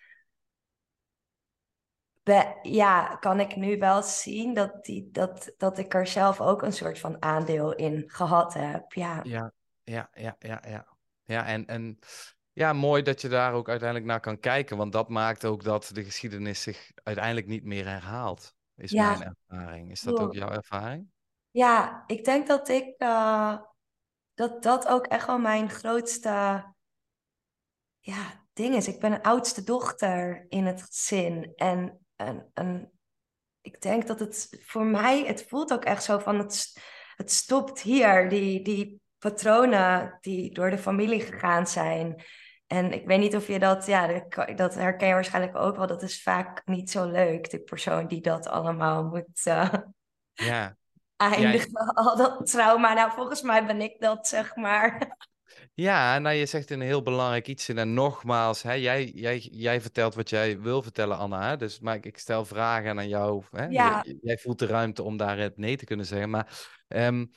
ja, 2.62 3.16
kan 3.16 3.40
ik 3.40 3.56
nu 3.56 3.78
wel 3.78 4.04
zien 4.04 4.54
dat, 4.54 4.86
die, 4.86 5.10
dat, 5.12 5.54
dat 5.58 5.78
ik 5.78 5.94
er 5.94 6.08
zelf 6.08 6.42
ook 6.42 6.62
een 6.62 6.74
soort 6.74 7.00
van 7.00 7.22
aandeel 7.22 7.76
in 7.76 8.04
gehad 8.08 8.54
heb. 8.54 8.94
Ja, 8.94 9.20
ja, 9.24 9.54
ja, 9.84 10.10
ja, 10.14 10.36
ja. 10.40 10.62
ja. 10.68 10.86
ja 11.26 11.46
en, 11.46 11.66
en 11.66 12.00
ja, 12.60 12.74
mooi 12.74 13.02
dat 13.02 13.22
je 13.22 13.28
daar 13.28 13.54
ook 13.54 13.70
uiteindelijk 13.70 14.10
naar 14.10 14.20
kan 14.20 14.40
kijken, 14.40 14.78
want 14.78 14.92
dat 14.92 15.10
maakt 15.10 15.46
ook 15.46 15.64
dat 15.64 15.90
de 15.94 16.04
geschiedenis 16.04 16.62
zich 16.62 16.92
uiteindelijk 17.04 17.48
niet 17.48 17.64
meer 17.64 17.86
herhaalt, 17.86 18.56
is 18.76 18.92
mijn 18.92 19.36
ervaring. 19.48 19.92
Is 19.92 20.02
dat 20.02 20.20
ook 20.20 20.34
jouw 20.34 20.50
ervaring? 20.50 21.08
Ja, 21.52 22.04
ik 22.08 22.26
denk 22.26 22.48
dat 22.48 22.70
ik 22.70 22.94
uh, 22.98 23.58
dat 24.34 24.64
dat 24.64 24.88
ook 24.88 25.08
echt 25.08 25.28
wel 25.28 25.40
mijn 25.40 25.70
grootste 25.70 26.66
ja, 28.00 28.46
ding 28.54 28.76
is. 28.76 28.88
Ik 28.88 29.00
ben 29.00 29.12
een 29.12 29.22
oudste 29.22 29.64
dochter 29.64 30.46
in 30.50 30.66
het 30.66 30.82
gezin 30.82 31.54
en, 31.56 32.06
en, 32.16 32.52
en 32.54 32.92
ik 33.62 33.82
denk 33.82 34.08
dat 34.08 34.20
het 34.20 34.64
voor 34.66 34.86
mij, 34.86 35.26
het 35.26 35.46
voelt 35.48 35.74
ook 35.74 35.86
echt 35.86 36.04
zo 36.04 36.18
van 36.18 36.38
het, 36.38 36.80
het 37.16 37.32
stopt 37.32 37.82
hier, 37.82 38.30
die, 38.30 38.62
die 38.62 39.02
patronen 39.18 40.18
die 40.22 40.54
door 40.54 40.70
de 40.70 40.78
familie 40.78 41.22
gegaan 41.22 41.68
zijn. 41.68 42.24
En 42.70 42.94
ik 42.94 43.06
weet 43.06 43.20
niet 43.20 43.36
of 43.36 43.48
je 43.48 43.60
dat, 43.60 43.86
ja, 43.86 44.24
dat 44.56 44.76
herken 44.76 45.08
je 45.08 45.14
waarschijnlijk 45.14 45.58
ook 45.58 45.76
wel. 45.78 45.88
Dat 45.88 46.02
is 46.02 46.22
vaak 46.22 46.62
niet 46.66 46.92
zo 46.92 47.12
leuk, 47.12 47.50
de 47.50 47.60
persoon 47.60 48.08
die 48.08 48.22
dat 48.22 48.48
allemaal 48.48 49.04
moet 49.04 49.46
uh, 49.46 49.74
ja. 50.34 50.76
eindigen. 51.18 51.74
Al 51.94 52.18
dat 52.18 52.48
trauma. 52.52 52.94
Nou, 52.94 53.12
volgens 53.12 53.42
mij 53.42 53.66
ben 53.66 53.82
ik 53.82 53.96
dat, 54.00 54.28
zeg 54.28 54.56
maar. 54.56 55.18
Ja, 55.74 56.20
nou 56.20 56.36
je 56.36 56.46
zegt 56.46 56.72
een 56.72 56.82
heel 56.82 57.02
belangrijk 57.02 57.48
iets 57.48 57.70
in. 57.70 57.78
En 57.78 57.94
nogmaals, 57.94 58.62
hè, 58.62 58.74
jij, 58.74 59.06
jij, 59.06 59.38
jij 59.38 59.82
vertelt 59.82 60.16
wat 60.16 60.30
jij 60.30 60.60
wil 60.60 60.82
vertellen, 60.82 61.18
Anna. 61.18 61.50
Hè? 61.50 61.58
Dus 61.58 61.80
maar 61.80 61.98
ik 62.02 62.18
stel 62.18 62.46
vragen 62.46 62.98
aan 62.98 63.08
jou. 63.08 63.44
Hè? 63.52 63.66
Ja. 63.66 64.06
Jij, 64.22 64.38
voelt 64.38 64.60
de 64.60 64.66
ruimte 64.66 65.04
om 65.04 65.18
daar 65.18 65.38
het 65.38 65.58
nee 65.58 65.78
te 65.78 65.86
kunnen 65.86 66.06
zeggen. 66.06 66.30
Maar 66.30 66.70
um, 66.88 67.32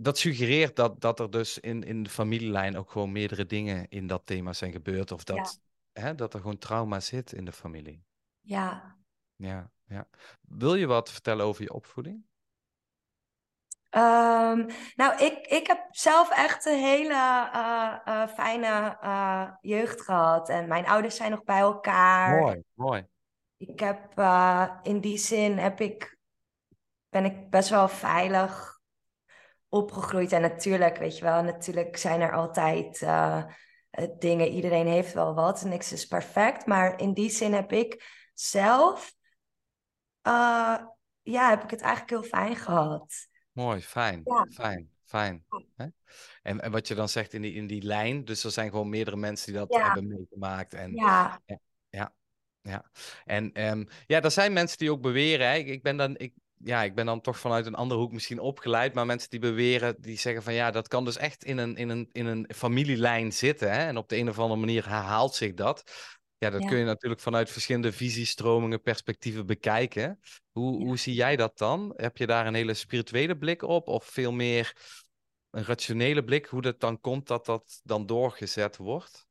dat 0.00 0.18
suggereert 0.18 0.76
dat, 0.76 1.00
dat 1.00 1.20
er 1.20 1.30
dus 1.30 1.58
in, 1.58 1.82
in 1.82 2.02
de 2.02 2.10
familielijn 2.10 2.76
ook 2.76 2.90
gewoon 2.90 3.12
meerdere 3.12 3.46
dingen 3.46 3.88
in 3.88 4.06
dat 4.06 4.22
thema 4.24 4.52
zijn 4.52 4.72
gebeurd. 4.72 5.12
Of 5.12 5.24
dat, 5.24 5.60
hè, 5.92 6.14
dat 6.14 6.34
er 6.34 6.40
gewoon 6.40 6.58
trauma 6.58 7.00
zit 7.00 7.32
in 7.32 7.44
de 7.44 7.52
familie. 7.52 8.04
Ja. 8.40 8.96
Ja, 9.36 9.70
ja. 9.86 10.08
Wil 10.40 10.74
je 10.74 10.86
wat 10.86 11.10
vertellen 11.10 11.46
over 11.46 11.62
je 11.62 11.72
opvoeding? 11.72 12.26
Um, 13.90 14.66
nou, 14.96 15.24
ik, 15.24 15.46
ik 15.46 15.66
heb 15.66 15.86
zelf 15.90 16.30
echt 16.30 16.66
een 16.66 16.78
hele 16.78 17.50
uh, 17.54 17.96
uh, 18.06 18.26
fijne 18.26 18.98
uh, 19.02 19.50
jeugd 19.60 20.00
gehad. 20.00 20.48
En 20.48 20.68
mijn 20.68 20.86
ouders 20.86 21.16
zijn 21.16 21.30
nog 21.30 21.44
bij 21.44 21.58
elkaar. 21.58 22.40
Mooi, 22.40 22.62
mooi. 22.74 23.06
Ik 23.56 23.80
heb 23.80 24.20
in 24.82 25.00
die 25.00 25.18
zin 25.18 25.58
heb 25.58 25.80
ik, 25.80 26.18
ben 27.08 27.24
ik 27.24 27.50
best 27.50 27.68
wel 27.68 27.88
veilig 27.88 28.77
opgegroeid. 29.68 30.32
En 30.32 30.40
natuurlijk, 30.40 30.96
weet 30.96 31.18
je 31.18 31.24
wel, 31.24 31.42
natuurlijk 31.42 31.96
zijn 31.96 32.20
er 32.20 32.32
altijd 32.32 33.00
uh, 33.00 33.44
dingen. 34.18 34.48
Iedereen 34.48 34.86
heeft 34.86 35.12
wel 35.12 35.34
wat, 35.34 35.64
niks 35.64 35.92
is 35.92 36.06
perfect. 36.06 36.66
Maar 36.66 37.00
in 37.00 37.12
die 37.12 37.30
zin 37.30 37.52
heb 37.52 37.72
ik 37.72 38.04
zelf, 38.34 39.14
uh, 40.22 40.78
ja, 41.22 41.48
heb 41.50 41.62
ik 41.62 41.70
het 41.70 41.80
eigenlijk 41.80 42.10
heel 42.10 42.40
fijn 42.40 42.56
gehad. 42.56 43.28
Mooi, 43.52 43.80
fijn, 43.80 44.22
fijn, 44.52 44.90
fijn. 45.04 45.44
Hè? 45.76 45.86
En, 46.42 46.60
en 46.60 46.70
wat 46.70 46.88
je 46.88 46.94
dan 46.94 47.08
zegt 47.08 47.32
in 47.32 47.42
die, 47.42 47.54
in 47.54 47.66
die 47.66 47.82
lijn, 47.82 48.24
dus 48.24 48.44
er 48.44 48.50
zijn 48.50 48.70
gewoon 48.70 48.88
meerdere 48.88 49.16
mensen 49.16 49.52
die 49.52 49.60
dat 49.66 49.82
hebben 49.82 50.06
meegemaakt. 50.06 50.74
En, 50.74 50.94
ja. 50.94 51.40
ja. 51.46 51.58
ja. 51.88 52.12
Ja, 52.62 52.90
en 53.24 53.68
um, 53.68 53.88
ja, 54.06 54.22
er 54.22 54.30
zijn 54.30 54.52
mensen 54.52 54.78
die 54.78 54.90
ook 54.90 55.00
beweren, 55.00 55.48
hè, 55.48 55.54
ik, 55.54 55.82
ben 55.82 55.96
dan, 55.96 56.16
ik, 56.16 56.34
ja, 56.64 56.82
ik 56.82 56.94
ben 56.94 57.06
dan 57.06 57.20
toch 57.20 57.38
vanuit 57.38 57.66
een 57.66 57.74
andere 57.74 58.00
hoek 58.00 58.12
misschien 58.12 58.38
opgeleid, 58.38 58.94
maar 58.94 59.06
mensen 59.06 59.30
die 59.30 59.40
beweren, 59.40 59.96
die 60.00 60.18
zeggen 60.18 60.42
van 60.42 60.54
ja, 60.54 60.70
dat 60.70 60.88
kan 60.88 61.04
dus 61.04 61.16
echt 61.16 61.44
in 61.44 61.58
een, 61.58 61.76
in 61.76 61.88
een, 61.88 62.08
in 62.12 62.26
een 62.26 62.50
familielijn 62.54 63.32
zitten. 63.32 63.72
Hè? 63.72 63.86
En 63.86 63.96
op 63.96 64.08
de 64.08 64.16
een 64.16 64.28
of 64.28 64.38
andere 64.38 64.60
manier 64.60 64.88
herhaalt 64.88 65.34
zich 65.34 65.54
dat. 65.54 65.82
Ja, 66.38 66.50
dat 66.50 66.64
kun 66.64 66.78
je 66.78 66.84
natuurlijk 66.84 67.20
vanuit 67.20 67.50
verschillende 67.50 67.92
visiestromingen, 67.92 68.82
perspectieven 68.82 69.46
bekijken. 69.46 70.20
Hoe, 70.52 70.84
hoe 70.84 70.96
zie 70.96 71.14
jij 71.14 71.36
dat 71.36 71.58
dan? 71.58 71.92
Heb 71.96 72.16
je 72.16 72.26
daar 72.26 72.46
een 72.46 72.54
hele 72.54 72.74
spirituele 72.74 73.38
blik 73.38 73.62
op 73.62 73.88
of 73.88 74.04
veel 74.04 74.32
meer 74.32 74.76
een 75.50 75.64
rationele 75.64 76.24
blik, 76.24 76.46
hoe 76.46 76.62
dat 76.62 76.80
dan 76.80 77.00
komt 77.00 77.26
dat 77.26 77.46
dat 77.46 77.80
dan 77.82 78.06
doorgezet 78.06 78.76
wordt? 78.76 79.26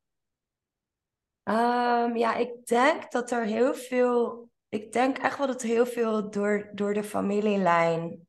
Um, 1.43 2.15
ja, 2.17 2.35
ik 2.35 2.65
denk 2.65 3.11
dat 3.11 3.31
er 3.31 3.45
heel 3.45 3.73
veel. 3.73 4.49
Ik 4.69 4.91
denk 4.91 5.17
echt 5.17 5.37
wel 5.37 5.47
dat 5.47 5.61
heel 5.61 5.85
veel 5.85 6.29
door, 6.29 6.69
door 6.73 6.93
de 6.93 7.03
familielijn 7.03 8.27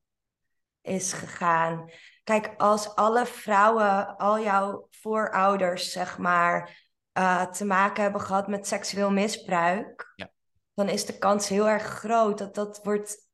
is 0.80 1.12
gegaan. 1.12 1.90
Kijk, 2.24 2.54
als 2.56 2.94
alle 2.94 3.26
vrouwen, 3.26 4.16
al 4.16 4.40
jouw 4.40 4.86
voorouders, 4.90 5.92
zeg 5.92 6.18
maar, 6.18 6.86
uh, 7.18 7.46
te 7.46 7.64
maken 7.64 8.02
hebben 8.02 8.20
gehad 8.20 8.48
met 8.48 8.66
seksueel 8.66 9.10
misbruik, 9.10 10.12
ja. 10.16 10.30
dan 10.74 10.88
is 10.88 11.06
de 11.06 11.18
kans 11.18 11.48
heel 11.48 11.68
erg 11.68 11.82
groot 11.82 12.38
dat 12.38 12.54
dat 12.54 12.80
wordt. 12.82 13.28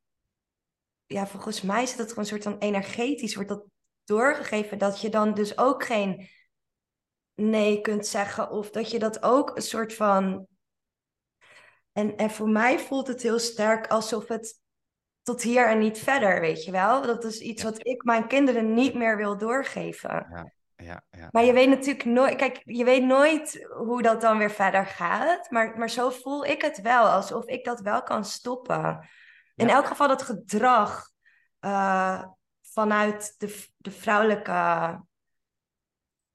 Ja, 1.07 1.27
volgens 1.27 1.62
mij 1.62 1.83
is 1.83 1.97
dat 1.97 2.09
gewoon 2.09 2.25
een 2.25 2.31
soort 2.31 2.43
van 2.43 2.59
energetisch, 2.59 3.35
wordt 3.35 3.51
dat 3.51 3.64
doorgegeven 4.05 4.79
dat 4.79 5.01
je 5.01 5.09
dan 5.09 5.35
dus 5.35 5.59
ook 5.59 5.85
geen 5.85 6.29
nee 7.35 7.81
kunt 7.81 8.07
zeggen. 8.07 8.51
Of 8.51 8.71
dat 8.71 8.90
je 8.90 8.99
dat 8.99 9.23
ook 9.23 9.57
een 9.57 9.62
soort 9.62 9.95
van. 9.95 10.47
En, 11.94 12.16
en 12.16 12.30
voor 12.30 12.48
mij 12.48 12.78
voelt 12.78 13.07
het 13.07 13.22
heel 13.22 13.38
sterk 13.38 13.87
alsof 13.87 14.28
het 14.28 14.62
tot 15.22 15.42
hier 15.42 15.68
en 15.68 15.78
niet 15.78 15.98
verder, 15.98 16.40
weet 16.40 16.64
je 16.64 16.70
wel. 16.70 17.02
Dat 17.02 17.24
is 17.24 17.40
iets 17.40 17.62
wat 17.62 17.87
ik 17.87 18.04
mijn 18.04 18.26
kinderen 18.26 18.74
niet 18.74 18.94
meer 18.94 19.16
wil 19.16 19.38
doorgeven. 19.38 20.26
Ja, 20.30 20.52
ja, 20.76 21.04
ja, 21.11 21.28
maar 21.30 21.44
je 21.44 21.52
weet 21.52 21.68
natuurlijk 21.68 22.04
nooit, 22.04 22.37
kijk, 22.37 22.61
je 22.64 22.85
weet 22.85 23.04
nooit 23.04 23.66
hoe 23.70 24.02
dat 24.02 24.20
dan 24.20 24.38
weer 24.38 24.50
verder 24.50 24.87
gaat. 24.87 25.50
Maar, 25.50 25.78
maar 25.78 25.90
zo 25.90 26.11
voel 26.11 26.44
ik 26.44 26.62
het 26.62 26.80
wel, 26.80 27.04
alsof 27.04 27.46
ik 27.46 27.64
dat 27.64 27.80
wel 27.80 28.02
kan 28.02 28.24
stoppen. 28.24 29.09
In 29.54 29.68
elk 29.68 29.87
geval 29.87 30.09
dat 30.09 30.22
gedrag 30.22 31.09
uh, 31.61 32.24
vanuit 32.62 33.35
de, 33.38 33.66
de 33.76 33.90
vrouwelijke. 33.90 35.00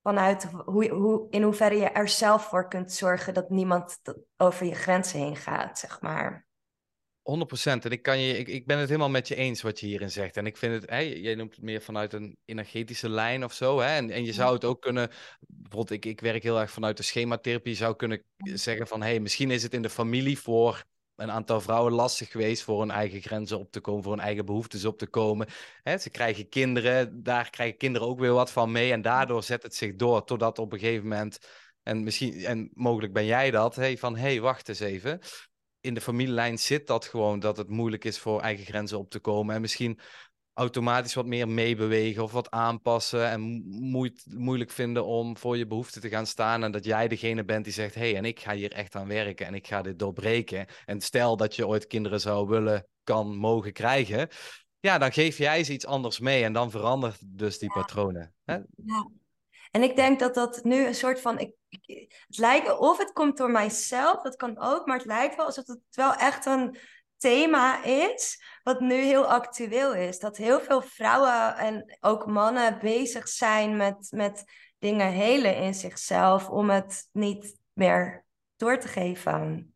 Vanuit 0.01 0.43
hoe, 0.65 0.89
hoe, 0.89 1.27
in 1.29 1.43
hoeverre 1.43 1.75
je 1.75 1.89
er 1.89 2.09
zelf 2.09 2.45
voor 2.45 2.67
kunt 2.67 2.91
zorgen 2.91 3.33
dat 3.33 3.49
niemand 3.49 4.01
over 4.37 4.65
je 4.65 4.75
grenzen 4.75 5.19
heen 5.19 5.35
gaat, 5.35 5.79
zeg 5.79 6.01
maar. 6.01 6.47
100%. 7.29 7.83
En 7.83 7.91
ik, 7.91 8.01
kan 8.01 8.19
je, 8.19 8.37
ik, 8.37 8.47
ik 8.47 8.65
ben 8.65 8.77
het 8.77 8.87
helemaal 8.87 9.09
met 9.09 9.27
je 9.27 9.35
eens 9.35 9.61
wat 9.61 9.79
je 9.79 9.85
hierin 9.85 10.11
zegt. 10.11 10.37
En 10.37 10.45
ik 10.45 10.57
vind 10.57 10.73
het, 10.73 10.89
hè, 10.89 10.97
jij 10.97 11.35
noemt 11.35 11.55
het 11.55 11.63
meer 11.63 11.81
vanuit 11.81 12.13
een 12.13 12.37
energetische 12.45 13.09
lijn 13.09 13.43
of 13.43 13.53
zo. 13.53 13.79
Hè? 13.79 13.95
En, 13.95 14.09
en 14.09 14.25
je 14.25 14.33
zou 14.33 14.53
het 14.53 14.65
ook 14.65 14.81
kunnen, 14.81 15.09
bijvoorbeeld, 15.47 15.91
ik, 15.91 16.05
ik 16.05 16.21
werk 16.21 16.43
heel 16.43 16.59
erg 16.59 16.71
vanuit 16.71 16.97
de 16.97 17.03
schematherapie, 17.03 17.75
zou 17.75 17.95
kunnen 17.95 18.23
zeggen 18.37 18.87
van, 18.87 19.01
hé, 19.01 19.09
hey, 19.09 19.19
misschien 19.19 19.51
is 19.51 19.63
het 19.63 19.73
in 19.73 19.81
de 19.81 19.89
familie 19.89 20.39
voor 20.39 20.83
een 21.19 21.31
aantal 21.31 21.61
vrouwen 21.61 21.93
lastig 21.93 22.31
geweest 22.31 22.63
voor 22.63 22.79
hun 22.79 22.91
eigen 22.91 23.21
grenzen 23.21 23.59
op 23.59 23.71
te 23.71 23.79
komen, 23.79 24.03
voor 24.03 24.11
hun 24.11 24.21
eigen 24.21 24.45
behoeftes 24.45 24.85
op 24.85 24.97
te 24.97 25.07
komen. 25.07 25.47
ze 25.99 26.09
krijgen 26.09 26.49
kinderen, 26.49 27.23
daar 27.23 27.49
krijgen 27.49 27.77
kinderen 27.77 28.07
ook 28.07 28.19
weer 28.19 28.33
wat 28.33 28.51
van 28.51 28.71
mee. 28.71 28.91
En 28.91 29.01
daardoor 29.01 29.43
zet 29.43 29.63
het 29.63 29.75
zich 29.75 29.95
door 29.95 30.23
totdat 30.23 30.59
op 30.59 30.73
een 30.73 30.79
gegeven 30.79 31.07
moment, 31.07 31.39
en 31.83 32.03
misschien, 32.03 32.45
en 32.45 32.69
mogelijk 32.73 33.13
ben 33.13 33.25
jij 33.25 33.51
dat, 33.51 33.75
hey, 33.75 33.97
van 33.97 34.15
hé, 34.15 34.21
hey, 34.21 34.41
wacht 34.41 34.69
eens 34.69 34.79
even. 34.79 35.19
In 35.81 35.93
de 35.93 36.01
familielijn 36.01 36.59
zit 36.59 36.87
dat 36.87 37.05
gewoon 37.05 37.39
dat 37.39 37.57
het 37.57 37.69
moeilijk 37.69 38.05
is 38.05 38.19
voor 38.19 38.41
eigen 38.41 38.65
grenzen 38.65 38.97
op 38.97 39.09
te 39.09 39.19
komen. 39.19 39.55
En 39.55 39.61
misschien 39.61 39.99
automatisch 40.59 41.13
wat 41.13 41.25
meer 41.25 41.47
meebewegen 41.47 42.23
of 42.23 42.31
wat 42.31 42.51
aanpassen 42.51 43.29
en 43.29 43.63
moeilijk 44.25 44.71
vinden 44.71 45.05
om 45.05 45.37
voor 45.37 45.57
je 45.57 45.67
behoeften 45.67 46.01
te 46.01 46.09
gaan 46.09 46.25
staan 46.25 46.63
en 46.63 46.71
dat 46.71 46.85
jij 46.85 47.07
degene 47.07 47.45
bent 47.45 47.63
die 47.63 47.73
zegt, 47.73 47.95
hey, 47.95 48.15
en 48.15 48.25
ik 48.25 48.39
ga 48.39 48.53
hier 48.53 48.71
echt 48.71 48.95
aan 48.95 49.07
werken 49.07 49.45
en 49.45 49.53
ik 49.53 49.67
ga 49.67 49.81
dit 49.81 49.99
doorbreken. 49.99 50.65
En 50.85 51.01
stel 51.01 51.37
dat 51.37 51.55
je 51.55 51.67
ooit 51.67 51.87
kinderen 51.87 52.19
zou 52.19 52.47
willen, 52.47 52.87
kan, 53.03 53.35
mogen 53.35 53.73
krijgen, 53.73 54.27
ja, 54.79 54.97
dan 54.97 55.11
geef 55.11 55.37
jij 55.37 55.63
ze 55.63 55.73
iets 55.73 55.85
anders 55.85 56.19
mee 56.19 56.43
en 56.43 56.53
dan 56.53 56.71
verandert 56.71 57.37
dus 57.37 57.59
die 57.59 57.71
patronen. 57.71 58.33
Hè? 58.45 58.53
Ja. 58.75 59.09
En 59.71 59.83
ik 59.83 59.95
denk 59.95 60.19
dat 60.19 60.35
dat 60.35 60.63
nu 60.63 60.85
een 60.85 60.95
soort 60.95 61.21
van, 61.21 61.39
ik, 61.39 61.53
het 62.27 62.37
lijkt, 62.37 62.79
of 62.79 62.97
het 62.97 63.11
komt 63.13 63.37
door 63.37 63.51
mijzelf, 63.51 64.21
dat 64.21 64.35
kan 64.35 64.59
ook, 64.59 64.85
maar 64.85 64.97
het 64.97 65.05
lijkt 65.05 65.35
wel 65.35 65.45
alsof 65.45 65.67
het 65.67 65.79
wel 65.91 66.13
echt 66.13 66.45
een 66.45 66.77
thema 67.19 67.83
is, 67.83 68.43
wat 68.63 68.79
nu 68.79 68.95
heel 68.95 69.25
actueel 69.25 69.93
is. 69.95 70.19
Dat 70.19 70.37
heel 70.37 70.59
veel 70.59 70.81
vrouwen 70.81 71.57
en 71.57 71.97
ook 71.99 72.25
mannen 72.25 72.79
bezig 72.79 73.27
zijn 73.27 73.77
met, 73.77 74.07
met 74.09 74.43
dingen 74.79 75.11
helen 75.11 75.55
in 75.55 75.73
zichzelf 75.73 76.49
om 76.49 76.69
het 76.69 77.07
niet 77.11 77.57
meer 77.73 78.25
door 78.55 78.79
te 78.79 78.87
geven. 78.87 79.73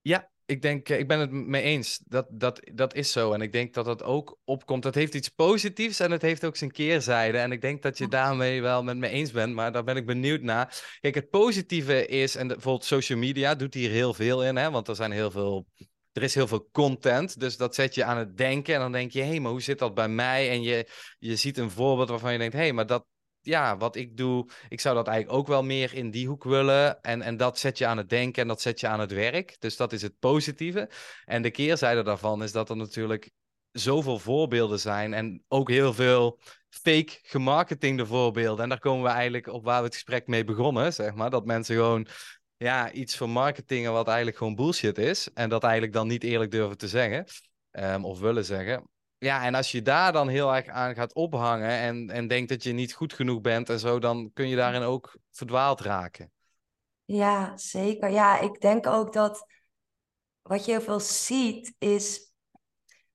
Ja, 0.00 0.30
ik 0.50 0.62
denk, 0.62 0.88
eh, 0.88 0.98
ik 0.98 1.08
ben 1.08 1.20
het 1.20 1.30
mee 1.30 1.62
eens. 1.62 2.02
Dat, 2.06 2.26
dat, 2.30 2.60
dat 2.72 2.94
is 2.94 3.12
zo. 3.12 3.32
En 3.32 3.40
ik 3.40 3.52
denk 3.52 3.74
dat 3.74 3.84
dat 3.84 4.02
ook 4.02 4.38
opkomt. 4.44 4.82
Dat 4.82 4.94
heeft 4.94 5.14
iets 5.14 5.28
positiefs 5.28 6.00
en 6.00 6.10
het 6.10 6.22
heeft 6.22 6.44
ook 6.44 6.56
zijn 6.56 6.70
keerzijde. 6.70 7.38
En 7.38 7.52
ik 7.52 7.60
denk 7.60 7.82
dat 7.82 7.98
je 7.98 8.08
daarmee 8.08 8.62
wel 8.62 8.82
met 8.82 8.96
me 8.96 9.08
eens 9.08 9.30
bent, 9.30 9.54
maar 9.54 9.72
daar 9.72 9.84
ben 9.84 9.96
ik 9.96 10.06
benieuwd 10.06 10.40
naar. 10.40 10.96
Kijk, 11.00 11.14
het 11.14 11.30
positieve 11.30 12.06
is, 12.06 12.36
en 12.36 12.46
bijvoorbeeld 12.46 12.84
social 12.84 13.18
media 13.18 13.54
doet 13.54 13.74
hier 13.74 13.90
heel 13.90 14.14
veel 14.14 14.44
in, 14.44 14.56
hè, 14.56 14.70
want 14.70 14.88
er 14.88 14.96
zijn 14.96 15.12
heel 15.12 15.30
veel 15.30 15.66
er 16.12 16.22
is 16.22 16.34
heel 16.34 16.46
veel 16.46 16.68
content, 16.72 17.40
dus 17.40 17.56
dat 17.56 17.74
zet 17.74 17.94
je 17.94 18.04
aan 18.04 18.16
het 18.16 18.36
denken. 18.36 18.74
En 18.74 18.80
dan 18.80 18.92
denk 18.92 19.10
je, 19.10 19.22
hé, 19.22 19.38
maar 19.38 19.50
hoe 19.50 19.62
zit 19.62 19.78
dat 19.78 19.94
bij 19.94 20.08
mij? 20.08 20.50
En 20.50 20.62
je, 20.62 20.88
je 21.18 21.36
ziet 21.36 21.58
een 21.58 21.70
voorbeeld 21.70 22.08
waarvan 22.08 22.32
je 22.32 22.38
denkt, 22.38 22.54
hé, 22.54 22.72
maar 22.72 22.86
dat, 22.86 23.06
ja, 23.40 23.76
wat 23.76 23.96
ik 23.96 24.16
doe, 24.16 24.50
ik 24.68 24.80
zou 24.80 24.94
dat 24.94 25.06
eigenlijk 25.06 25.38
ook 25.38 25.46
wel 25.46 25.62
meer 25.62 25.94
in 25.94 26.10
die 26.10 26.26
hoek 26.26 26.44
willen. 26.44 27.00
En, 27.00 27.22
en 27.22 27.36
dat 27.36 27.58
zet 27.58 27.78
je 27.78 27.86
aan 27.86 27.96
het 27.96 28.08
denken 28.08 28.42
en 28.42 28.48
dat 28.48 28.60
zet 28.60 28.80
je 28.80 28.86
aan 28.86 29.00
het 29.00 29.12
werk. 29.12 29.56
Dus 29.58 29.76
dat 29.76 29.92
is 29.92 30.02
het 30.02 30.18
positieve. 30.18 30.90
En 31.24 31.42
de 31.42 31.50
keerzijde 31.50 32.02
daarvan 32.02 32.42
is 32.42 32.52
dat 32.52 32.70
er 32.70 32.76
natuurlijk 32.76 33.30
zoveel 33.70 34.18
voorbeelden 34.18 34.80
zijn 34.80 35.14
en 35.14 35.44
ook 35.48 35.68
heel 35.68 35.94
veel 35.94 36.40
fake 36.68 37.18
gemarketingde 37.22 38.06
voorbeelden. 38.06 38.62
En 38.62 38.68
daar 38.68 38.78
komen 38.78 39.02
we 39.02 39.08
eigenlijk 39.08 39.46
op 39.46 39.64
waar 39.64 39.78
we 39.78 39.84
het 39.84 39.94
gesprek 39.94 40.26
mee 40.26 40.44
begonnen, 40.44 40.92
zeg 40.92 41.14
maar. 41.14 41.30
Dat 41.30 41.44
mensen 41.44 41.74
gewoon 41.74 42.06
ja, 42.62 42.92
iets 42.92 43.16
van 43.16 43.30
marketingen 43.30 43.92
wat 43.92 44.06
eigenlijk 44.06 44.36
gewoon 44.36 44.54
bullshit 44.54 44.98
is. 44.98 45.32
En 45.32 45.48
dat 45.48 45.62
eigenlijk 45.62 45.92
dan 45.92 46.06
niet 46.06 46.22
eerlijk 46.22 46.50
durven 46.50 46.78
te 46.78 46.88
zeggen. 46.88 47.24
Um, 47.70 48.04
of 48.04 48.18
willen 48.18 48.44
zeggen. 48.44 48.88
Ja, 49.18 49.44
en 49.44 49.54
als 49.54 49.72
je 49.72 49.82
daar 49.82 50.12
dan 50.12 50.28
heel 50.28 50.54
erg 50.54 50.66
aan 50.66 50.94
gaat 50.94 51.14
ophangen 51.14 51.70
en, 51.70 52.10
en 52.10 52.28
denkt 52.28 52.48
dat 52.48 52.62
je 52.62 52.72
niet 52.72 52.94
goed 52.94 53.12
genoeg 53.12 53.40
bent 53.40 53.68
en 53.68 53.78
zo, 53.78 53.98
dan 53.98 54.30
kun 54.32 54.48
je 54.48 54.56
daarin 54.56 54.82
ook 54.82 55.18
verdwaald 55.30 55.80
raken. 55.80 56.32
Ja, 57.04 57.56
zeker. 57.56 58.10
Ja, 58.10 58.40
ik 58.40 58.60
denk 58.60 58.86
ook 58.86 59.12
dat 59.12 59.46
wat 60.42 60.64
je 60.64 60.70
heel 60.70 60.80
veel 60.80 61.00
ziet 61.00 61.74
is 61.78 62.32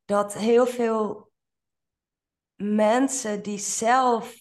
dat 0.06 0.34
heel 0.34 0.66
veel 0.66 1.32
mensen 2.56 3.44
die 3.44 3.58
zelf 3.58 4.36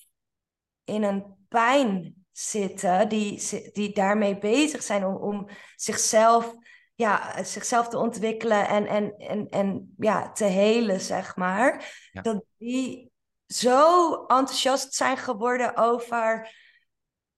in 0.84 1.02
een 1.02 1.46
pijn 1.48 2.23
zitten, 2.34 3.08
die, 3.08 3.42
die 3.72 3.94
daarmee 3.94 4.38
bezig 4.38 4.82
zijn 4.82 5.04
om, 5.04 5.16
om 5.16 5.48
zichzelf, 5.76 6.54
ja, 6.94 7.44
zichzelf 7.44 7.88
te 7.88 7.98
ontwikkelen 7.98 8.68
en, 8.68 8.86
en, 8.86 9.16
en, 9.16 9.48
en 9.48 9.94
ja, 9.98 10.32
te 10.32 10.44
helen, 10.44 11.00
zeg 11.00 11.36
maar. 11.36 11.92
Dat 12.22 12.44
die 12.58 13.12
zo 13.46 14.12
enthousiast 14.26 14.94
zijn 14.94 15.16
geworden 15.16 15.76
over, 15.76 16.56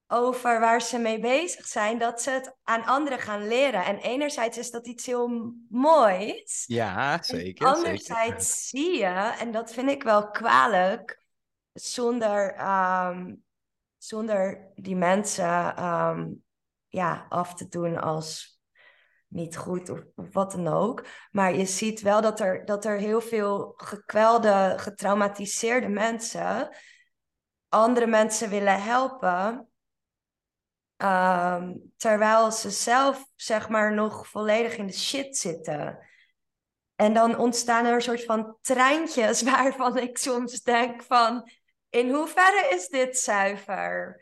over 0.06 0.60
waar 0.60 0.82
ze 0.82 0.98
mee 0.98 1.20
bezig 1.20 1.66
zijn, 1.66 1.98
dat 1.98 2.22
ze 2.22 2.30
het 2.30 2.56
aan 2.62 2.84
anderen 2.84 3.18
gaan 3.18 3.48
leren. 3.48 3.84
En 3.84 3.98
enerzijds 3.98 4.58
is 4.58 4.70
dat 4.70 4.86
iets 4.86 5.06
heel 5.06 5.54
moois. 5.68 6.64
Ja, 6.66 7.22
zeker. 7.22 7.66
En 7.66 7.74
anderzijds 7.74 8.68
zie 8.68 8.98
je, 8.98 9.34
en 9.38 9.50
dat 9.50 9.72
vind 9.72 9.90
ik 9.90 10.02
wel 10.02 10.30
kwalijk, 10.30 11.24
zonder 11.72 12.54
ehm, 12.54 13.34
zonder 14.06 14.70
die 14.74 14.96
mensen 14.96 15.76
ehm, 15.76 16.32
ja, 16.88 17.26
af 17.28 17.54
te 17.54 17.68
doen 17.68 18.00
als 18.00 18.60
niet 19.28 19.56
goed 19.56 19.90
of, 19.90 20.00
wat 20.14 20.52
dan 20.52 20.68
ook. 20.68 21.06
Maar 21.30 21.54
je 21.54 21.66
ziet 21.66 22.00
wel 22.00 22.20
dat 22.20 22.40
er, 22.40 22.64
dat 22.64 22.84
er 22.84 22.98
heel 22.98 23.20
veel 23.20 23.72
gekwelde, 23.76 24.74
getraumatiseerde 24.76 25.88
mensen 25.88 26.70
andere 27.68 28.06
mensen 28.06 28.48
willen 28.48 28.82
helpen. 28.82 29.68
Ehm, 30.96 31.74
terwijl 31.96 32.52
ze 32.52 32.70
zelf, 32.70 33.26
zeg 33.34 33.68
maar, 33.68 33.94
nog 33.94 34.28
volledig 34.28 34.76
in 34.76 34.86
de 34.86 34.92
shit 34.92 35.36
zitten. 35.36 35.98
En 36.94 37.12
dan 37.12 37.38
ontstaan 37.38 37.84
er 37.84 37.94
een 37.94 38.02
soort 38.02 38.24
van 38.24 38.56
treintjes 38.60 39.42
waarvan 39.50 39.98
ik 39.98 40.18
soms 40.18 40.62
denk 40.62 41.02
van 41.02 41.50
in 41.90 42.10
hoeverre 42.10 42.74
is 42.74 42.88
dit 42.88 43.18
zuiver? 43.18 44.20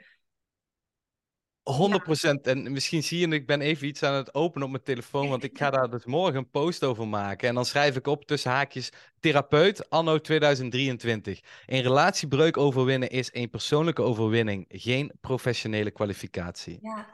100%. 1.65 2.43
En 2.43 2.73
misschien 2.73 3.03
zie 3.03 3.19
je, 3.19 3.35
ik 3.35 3.47
ben 3.47 3.61
even 3.61 3.87
iets 3.87 4.03
aan 4.03 4.15
het 4.15 4.35
openen 4.35 4.67
op 4.67 4.71
mijn 4.73 4.83
telefoon, 4.83 5.29
want 5.29 5.45
ik 5.45 5.59
ga 5.59 5.71
daar 5.71 5.91
dus 5.91 6.05
morgen 6.05 6.37
een 6.37 6.51
post 6.51 6.85
over 6.85 7.09
maken. 7.09 7.49
En 7.49 7.55
dan 7.55 7.65
schrijf 7.65 7.97
ik 7.97 8.07
op 8.07 8.25
tussen 8.25 8.51
haakjes 8.51 8.93
therapeut 9.21 9.91
anno 9.91 10.19
2023. 10.19 11.41
Een 11.67 11.83
relatiebreuk 11.83 12.57
overwinnen 12.57 13.11
is 13.11 13.29
een 13.33 13.51
persoonlijke 13.51 14.03
overwinning, 14.03 14.65
geen 14.69 15.13
professionele 15.21 15.91
kwalificatie. 15.91 16.79
Ja, 16.83 17.07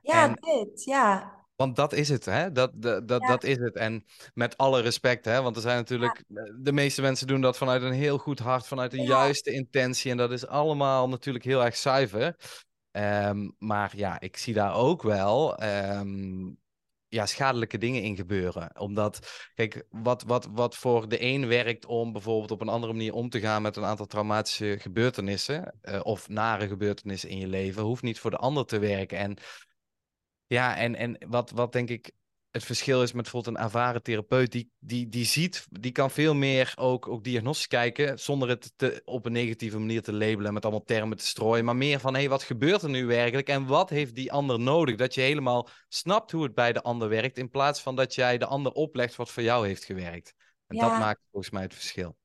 ja 0.00 0.28
dit, 0.28 0.84
ja. 0.84 1.37
Want 1.58 1.76
dat 1.76 1.92
is 1.92 2.08
het, 2.08 2.24
hè? 2.24 2.52
Dat, 2.52 2.70
dat, 2.74 3.08
dat, 3.08 3.22
dat 3.22 3.44
is 3.44 3.56
het. 3.56 3.76
En 3.76 4.04
met 4.34 4.56
alle 4.56 4.80
respect, 4.80 5.24
hè? 5.24 5.42
Want 5.42 5.56
er 5.56 5.62
zijn 5.62 5.76
natuurlijk... 5.76 6.24
De 6.58 6.72
meeste 6.72 7.02
mensen 7.02 7.26
doen 7.26 7.40
dat 7.40 7.56
vanuit 7.56 7.82
een 7.82 7.92
heel 7.92 8.18
goed 8.18 8.38
hart, 8.38 8.66
vanuit 8.66 8.92
een 8.92 9.04
juiste 9.04 9.50
intentie. 9.50 10.10
En 10.10 10.16
dat 10.16 10.30
is 10.30 10.46
allemaal 10.46 11.08
natuurlijk 11.08 11.44
heel 11.44 11.64
erg 11.64 11.76
zuiver. 11.76 12.36
Um, 12.92 13.54
maar 13.58 13.92
ja, 13.96 14.20
ik 14.20 14.36
zie 14.36 14.54
daar 14.54 14.74
ook 14.74 15.02
wel 15.02 15.62
um, 15.62 16.58
ja, 17.08 17.26
schadelijke 17.26 17.78
dingen 17.78 18.02
in 18.02 18.16
gebeuren. 18.16 18.80
Omdat, 18.80 19.18
kijk, 19.54 19.86
wat, 19.90 20.22
wat, 20.22 20.48
wat 20.52 20.76
voor 20.76 21.08
de 21.08 21.22
een 21.22 21.48
werkt 21.48 21.86
om 21.86 22.12
bijvoorbeeld 22.12 22.50
op 22.50 22.60
een 22.60 22.68
andere 22.68 22.92
manier 22.92 23.14
om 23.14 23.28
te 23.28 23.40
gaan 23.40 23.62
met 23.62 23.76
een 23.76 23.84
aantal 23.84 24.06
traumatische 24.06 24.76
gebeurtenissen, 24.80 25.74
uh, 25.82 26.00
of 26.02 26.28
nare 26.28 26.68
gebeurtenissen 26.68 27.28
in 27.28 27.38
je 27.38 27.48
leven, 27.48 27.82
hoeft 27.82 28.02
niet 28.02 28.18
voor 28.18 28.30
de 28.30 28.36
ander 28.36 28.64
te 28.64 28.78
werken. 28.78 29.18
En 29.18 29.36
ja, 30.48 30.76
en, 30.76 30.94
en 30.94 31.18
wat, 31.28 31.50
wat 31.50 31.72
denk 31.72 31.88
ik 31.88 32.12
het 32.50 32.64
verschil 32.64 33.02
is 33.02 33.12
met 33.12 33.22
bijvoorbeeld 33.22 33.56
een 33.56 33.62
ervaren 33.62 34.02
therapeut, 34.02 34.52
die, 34.52 34.70
die, 34.78 35.08
die 35.08 35.24
ziet, 35.24 35.66
die 35.70 35.92
kan 35.92 36.10
veel 36.10 36.34
meer 36.34 36.72
ook, 36.76 37.08
ook 37.08 37.24
diagnostisch 37.24 37.66
kijken, 37.66 38.18
zonder 38.18 38.48
het 38.48 38.72
te, 38.76 39.02
op 39.04 39.26
een 39.26 39.32
negatieve 39.32 39.78
manier 39.78 40.02
te 40.02 40.12
labelen, 40.12 40.52
met 40.52 40.62
allemaal 40.62 40.84
termen 40.84 41.16
te 41.16 41.26
strooien, 41.26 41.64
maar 41.64 41.76
meer 41.76 42.00
van, 42.00 42.12
hé, 42.12 42.20
hey, 42.20 42.28
wat 42.28 42.42
gebeurt 42.42 42.82
er 42.82 42.88
nu 42.88 43.06
werkelijk 43.06 43.48
en 43.48 43.66
wat 43.66 43.90
heeft 43.90 44.14
die 44.14 44.32
ander 44.32 44.60
nodig? 44.60 44.96
Dat 44.96 45.14
je 45.14 45.20
helemaal 45.20 45.68
snapt 45.88 46.30
hoe 46.30 46.42
het 46.42 46.54
bij 46.54 46.72
de 46.72 46.82
ander 46.82 47.08
werkt, 47.08 47.38
in 47.38 47.50
plaats 47.50 47.80
van 47.80 47.96
dat 47.96 48.14
jij 48.14 48.38
de 48.38 48.46
ander 48.46 48.72
oplegt 48.72 49.16
wat 49.16 49.30
voor 49.30 49.42
jou 49.42 49.66
heeft 49.66 49.84
gewerkt. 49.84 50.34
En 50.66 50.76
dat 50.76 50.98
maakt 50.98 51.20
volgens 51.30 51.52
mij 51.52 51.62
het 51.62 51.74
verschil. 51.74 52.16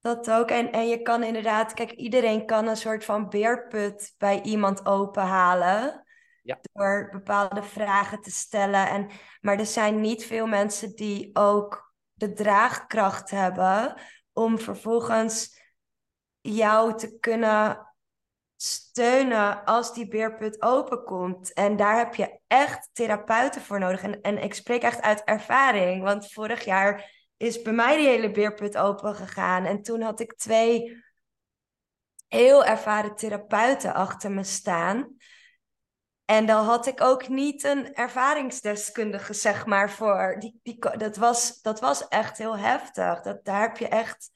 Dat 0.00 0.30
ook. 0.30 0.50
En, 0.50 0.72
en 0.72 0.88
je 0.88 1.02
kan 1.02 1.22
inderdaad, 1.22 1.74
kijk, 1.74 1.90
iedereen 1.90 2.46
kan 2.46 2.66
een 2.66 2.76
soort 2.76 3.04
van 3.04 3.28
beerput 3.28 4.14
bij 4.18 4.42
iemand 4.42 4.86
openhalen. 4.86 6.01
Ja. 6.42 6.58
Door 6.72 7.08
bepaalde 7.12 7.62
vragen 7.62 8.20
te 8.20 8.30
stellen. 8.30 8.88
En, 8.88 9.10
maar 9.40 9.58
er 9.58 9.66
zijn 9.66 10.00
niet 10.00 10.24
veel 10.24 10.46
mensen 10.46 10.94
die 10.94 11.30
ook 11.32 11.94
de 12.12 12.32
draagkracht 12.32 13.30
hebben 13.30 14.00
om 14.32 14.58
vervolgens 14.58 15.60
jou 16.40 16.98
te 16.98 17.18
kunnen 17.18 17.86
steunen 18.56 19.64
als 19.64 19.94
die 19.94 20.08
beerput 20.08 20.62
openkomt. 20.62 21.52
En 21.52 21.76
daar 21.76 21.96
heb 21.96 22.14
je 22.14 22.38
echt 22.46 22.90
therapeuten 22.92 23.62
voor 23.62 23.78
nodig. 23.78 24.02
En, 24.02 24.20
en 24.20 24.42
ik 24.42 24.54
spreek 24.54 24.82
echt 24.82 25.00
uit 25.00 25.24
ervaring, 25.24 26.02
want 26.02 26.32
vorig 26.32 26.64
jaar 26.64 27.10
is 27.36 27.62
bij 27.62 27.72
mij 27.72 27.96
die 27.96 28.08
hele 28.08 28.30
beerput 28.30 28.76
open 28.76 29.14
gegaan. 29.14 29.64
En 29.64 29.82
toen 29.82 30.00
had 30.00 30.20
ik 30.20 30.34
twee 30.34 31.02
heel 32.28 32.64
ervaren 32.64 33.16
therapeuten 33.16 33.94
achter 33.94 34.30
me 34.30 34.44
staan. 34.44 35.16
En 36.32 36.46
dan 36.46 36.64
had 36.64 36.86
ik 36.86 37.00
ook 37.00 37.28
niet 37.28 37.64
een 37.64 37.94
ervaringsdeskundige, 37.94 39.32
zeg 39.32 39.66
maar, 39.66 39.90
voor. 39.90 40.36
Die, 40.38 40.60
die, 40.62 40.78
dat, 40.96 41.16
was, 41.16 41.60
dat 41.62 41.80
was 41.80 42.08
echt 42.08 42.38
heel 42.38 42.58
heftig. 42.58 43.20
Dat, 43.20 43.44
daar 43.44 43.60
heb 43.60 43.76
je 43.76 43.88
echt 43.88 44.30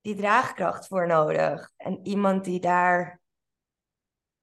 die 0.00 0.14
draagkracht 0.14 0.86
voor 0.86 1.06
nodig. 1.06 1.70
En 1.76 2.06
iemand 2.06 2.44
die 2.44 2.60
daar 2.60 3.20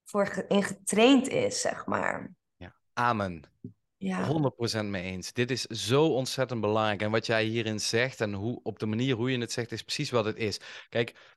voor 0.04 0.46
in 0.48 0.64
getraind 0.64 1.28
is, 1.28 1.62
zeg 1.62 1.86
maar. 1.86 2.32
Ja, 2.56 2.76
amen. 2.94 3.44
Ja. 3.98 4.52
100% 4.82 4.86
mee 4.86 5.04
eens. 5.04 5.34
Dit 5.34 5.52
is 5.52 5.66
zo 5.66 6.06
ontzettend 6.06 6.62
belangrijk. 6.62 7.02
En 7.02 7.12
wat 7.12 7.26
jij 7.26 7.44
hierin 7.44 7.80
zegt 7.80 8.22
en 8.22 8.34
hoe, 8.34 8.60
op 8.64 8.80
de 8.80 8.86
manier 8.86 9.16
hoe 9.16 9.32
je 9.32 9.40
het 9.40 9.52
zegt, 9.52 9.72
is 9.72 9.84
precies 9.84 10.10
wat 10.10 10.26
het 10.26 10.38
is. 10.38 10.60
Kijk, 10.90 11.37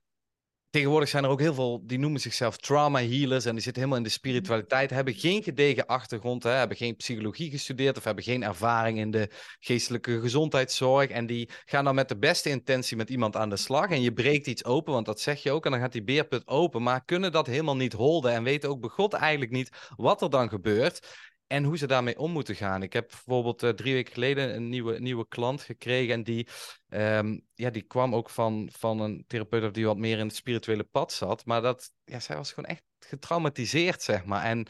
Tegenwoordig 0.71 1.09
zijn 1.09 1.23
er 1.23 1.29
ook 1.29 1.39
heel 1.39 1.53
veel 1.53 1.81
die 1.83 1.99
noemen 1.99 2.21
zichzelf 2.21 2.57
trauma 2.57 2.99
healers 2.99 3.45
en 3.45 3.53
die 3.53 3.61
zitten 3.61 3.81
helemaal 3.81 4.03
in 4.03 4.09
de 4.09 4.17
spiritualiteit, 4.17 4.89
hebben 4.89 5.13
geen 5.13 5.43
gedegen 5.43 5.85
achtergrond, 5.85 6.43
hè, 6.43 6.49
hebben 6.49 6.77
geen 6.77 6.95
psychologie 6.95 7.49
gestudeerd 7.49 7.97
of 7.97 8.03
hebben 8.03 8.23
geen 8.23 8.43
ervaring 8.43 8.97
in 8.97 9.11
de 9.11 9.29
geestelijke 9.59 10.19
gezondheidszorg. 10.19 11.09
En 11.09 11.25
die 11.25 11.49
gaan 11.65 11.83
dan 11.83 11.95
met 11.95 12.09
de 12.09 12.17
beste 12.17 12.49
intentie 12.49 12.97
met 12.97 13.09
iemand 13.09 13.35
aan 13.35 13.49
de 13.49 13.57
slag. 13.57 13.89
En 13.89 14.01
je 14.01 14.13
breekt 14.13 14.47
iets 14.47 14.65
open, 14.65 14.93
want 14.93 15.05
dat 15.05 15.19
zeg 15.19 15.43
je 15.43 15.51
ook, 15.51 15.65
en 15.65 15.71
dan 15.71 15.79
gaat 15.79 15.91
die 15.91 16.03
beerput 16.03 16.47
open, 16.47 16.83
maar 16.83 17.05
kunnen 17.05 17.31
dat 17.31 17.47
helemaal 17.47 17.75
niet 17.75 17.93
holden 17.93 18.31
en 18.31 18.43
weten 18.43 18.69
ook 18.69 18.81
begot 18.81 19.13
eigenlijk 19.13 19.51
niet 19.51 19.69
wat 19.95 20.21
er 20.21 20.29
dan 20.29 20.49
gebeurt 20.49 21.07
en 21.51 21.63
hoe 21.63 21.77
ze 21.77 21.87
daarmee 21.87 22.17
om 22.17 22.31
moeten 22.31 22.55
gaan. 22.55 22.83
Ik 22.83 22.93
heb 22.93 23.07
bijvoorbeeld 23.07 23.63
uh, 23.63 23.69
drie 23.69 23.93
weken 23.93 24.13
geleden 24.13 24.55
een 24.55 24.69
nieuwe, 24.69 24.99
nieuwe 24.99 25.27
klant 25.27 25.61
gekregen. 25.61 26.13
En 26.13 26.23
die, 26.23 26.47
um, 26.89 27.41
ja, 27.53 27.69
die 27.69 27.81
kwam 27.81 28.15
ook 28.15 28.29
van, 28.29 28.69
van 28.71 28.99
een 28.99 29.23
therapeut 29.27 29.73
die 29.73 29.85
wat 29.85 29.97
meer 29.97 30.17
in 30.17 30.25
het 30.25 30.35
spirituele 30.35 30.83
pad 30.83 31.13
zat. 31.13 31.45
Maar 31.45 31.61
dat, 31.61 31.91
ja, 32.03 32.19
zij 32.19 32.35
was 32.35 32.51
gewoon 32.51 32.69
echt 32.69 32.83
getraumatiseerd, 32.99 34.01
zeg 34.01 34.25
maar. 34.25 34.43
En 34.43 34.67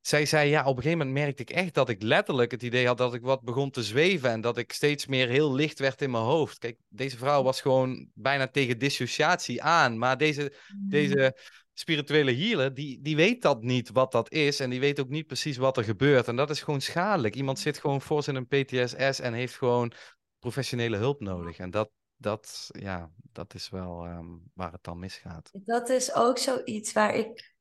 zij 0.00 0.26
zei, 0.26 0.50
ja, 0.50 0.60
op 0.60 0.76
een 0.76 0.82
gegeven 0.82 0.98
moment 0.98 1.24
merkte 1.24 1.42
ik 1.42 1.50
echt 1.50 1.74
dat 1.74 1.88
ik 1.88 2.02
letterlijk 2.02 2.50
het 2.50 2.62
idee 2.62 2.86
had 2.86 2.98
dat 2.98 3.14
ik 3.14 3.22
wat 3.22 3.42
begon 3.42 3.70
te 3.70 3.82
zweven. 3.82 4.30
En 4.30 4.40
dat 4.40 4.56
ik 4.56 4.72
steeds 4.72 5.06
meer 5.06 5.28
heel 5.28 5.54
licht 5.54 5.78
werd 5.78 6.02
in 6.02 6.10
mijn 6.10 6.24
hoofd. 6.24 6.58
Kijk, 6.58 6.76
deze 6.88 7.16
vrouw 7.16 7.42
was 7.42 7.60
gewoon 7.60 8.10
bijna 8.14 8.48
tegen 8.48 8.78
dissociatie 8.78 9.62
aan. 9.62 9.98
Maar 9.98 10.18
deze, 10.18 10.52
mm. 10.74 10.88
deze 10.88 11.36
spirituele 11.74 12.34
healer, 12.36 12.74
die, 12.74 13.00
die 13.00 13.16
weet 13.16 13.42
dat 13.42 13.62
niet 13.62 13.90
wat 13.90 14.12
dat 14.12 14.32
is. 14.32 14.60
En 14.60 14.70
die 14.70 14.80
weet 14.80 15.00
ook 15.00 15.08
niet 15.08 15.26
precies 15.26 15.56
wat 15.56 15.76
er 15.76 15.84
gebeurt. 15.84 16.28
En 16.28 16.36
dat 16.36 16.50
is 16.50 16.62
gewoon 16.62 16.80
schadelijk. 16.80 17.34
Iemand 17.34 17.58
zit 17.58 17.78
gewoon 17.78 18.00
voor 18.00 18.22
zijn 18.22 18.46
PTSS 18.46 19.20
en 19.20 19.32
heeft 19.32 19.56
gewoon 19.56 19.92
professionele 20.38 20.96
hulp 20.96 21.20
nodig. 21.20 21.58
En 21.58 21.70
dat, 21.70 21.90
dat, 22.16 22.68
ja, 22.72 23.10
dat 23.16 23.54
is 23.54 23.68
wel 23.68 24.04
ehm, 24.04 24.28
waar 24.54 24.72
het 24.72 24.84
dan 24.84 24.98
misgaat. 24.98 25.50
Dat 25.52 25.88
is 25.88 26.14
ook 26.14 26.38
zoiets 26.38 26.92
waar 26.92 27.14
ik. 27.14 27.54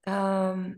Ehm, 0.00 0.74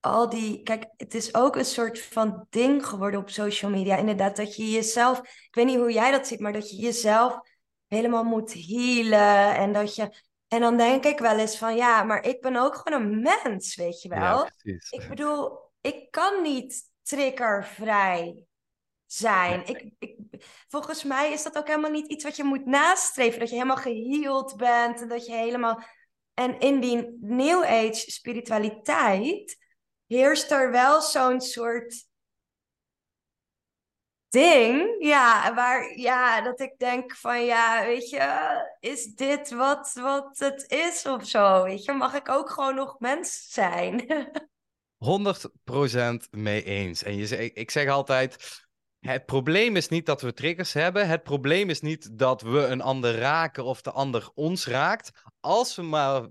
al 0.00 0.28
die. 0.28 0.62
Kijk, 0.62 0.86
het 0.96 1.14
is 1.14 1.34
ook 1.34 1.56
een 1.56 1.64
soort 1.64 2.00
van 2.00 2.46
ding 2.50 2.86
geworden 2.86 3.20
op 3.20 3.30
social 3.30 3.70
media. 3.70 3.96
Inderdaad, 3.96 4.36
dat 4.36 4.56
je 4.56 4.70
jezelf. 4.70 5.18
Ik 5.18 5.54
weet 5.54 5.66
niet 5.66 5.76
hoe 5.76 5.92
jij 5.92 6.10
dat 6.10 6.26
ziet, 6.26 6.40
maar 6.40 6.52
dat 6.52 6.70
je 6.70 6.76
jezelf 6.76 7.38
helemaal 7.86 8.24
moet 8.24 8.52
healen. 8.52 9.56
En 9.56 9.72
dat 9.72 9.94
je 9.94 10.26
en 10.48 10.60
dan 10.60 10.76
denk 10.76 11.04
ik 11.04 11.18
wel 11.18 11.38
eens 11.38 11.58
van 11.58 11.76
ja, 11.76 12.02
maar 12.02 12.24
ik 12.24 12.40
ben 12.40 12.56
ook 12.56 12.74
gewoon 12.74 13.02
een 13.02 13.20
mens, 13.20 13.76
weet 13.76 14.02
je 14.02 14.08
wel. 14.08 14.20
Ja, 14.20 14.50
ik 14.90 15.08
bedoel, 15.08 15.58
ik 15.80 16.10
kan 16.10 16.42
niet 16.42 16.82
triggervrij 17.02 18.46
zijn. 19.06 19.66
Ik, 19.66 19.90
ik, 19.98 20.16
volgens 20.68 21.04
mij 21.04 21.32
is 21.32 21.42
dat 21.42 21.58
ook 21.58 21.66
helemaal 21.66 21.90
niet 21.90 22.10
iets 22.10 22.24
wat 22.24 22.36
je 22.36 22.44
moet 22.44 22.66
nastreven. 22.66 23.38
Dat 23.38 23.48
je 23.48 23.54
helemaal 23.54 23.76
geheeld 23.76 24.56
bent 24.56 25.00
en 25.00 25.08
dat 25.08 25.26
je 25.26 25.32
helemaal. 25.32 25.82
En 26.34 26.58
in 26.58 26.80
die 26.80 27.18
New 27.20 27.62
Age 27.62 28.10
spiritualiteit 28.10 29.56
heerst 30.06 30.50
er 30.50 30.70
wel 30.70 31.00
zo'n 31.00 31.40
soort 31.40 32.06
ding, 34.28 34.96
ja, 34.98 35.54
waar, 35.54 35.98
ja, 35.98 36.40
dat 36.40 36.60
ik 36.60 36.74
denk 36.78 37.16
van, 37.16 37.44
ja, 37.44 37.84
weet 37.84 38.10
je, 38.10 38.58
is 38.80 39.14
dit 39.14 39.50
wat, 39.50 39.92
wat 40.00 40.38
het 40.38 40.70
is 40.70 41.06
of 41.06 41.26
zo, 41.26 41.62
weet 41.62 41.84
je, 41.84 41.92
mag 41.92 42.14
ik 42.14 42.28
ook 42.28 42.50
gewoon 42.50 42.74
nog 42.74 42.98
mens 42.98 43.46
zijn? 43.48 44.04
100% 44.98 46.28
mee 46.30 46.64
eens. 46.64 47.02
En 47.02 47.16
je, 47.16 47.52
ik 47.52 47.70
zeg 47.70 47.88
altijd, 47.88 48.66
het 49.00 49.26
probleem 49.26 49.76
is 49.76 49.88
niet 49.88 50.06
dat 50.06 50.22
we 50.22 50.32
triggers 50.32 50.72
hebben. 50.72 51.08
Het 51.08 51.22
probleem 51.22 51.70
is 51.70 51.80
niet 51.80 52.18
dat 52.18 52.42
we 52.42 52.66
een 52.66 52.80
ander 52.80 53.14
raken 53.14 53.64
of 53.64 53.82
de 53.82 53.90
ander 53.90 54.30
ons 54.34 54.66
raakt. 54.66 55.10
Als 55.40 55.76
we 55.76 55.82
maar 55.82 56.26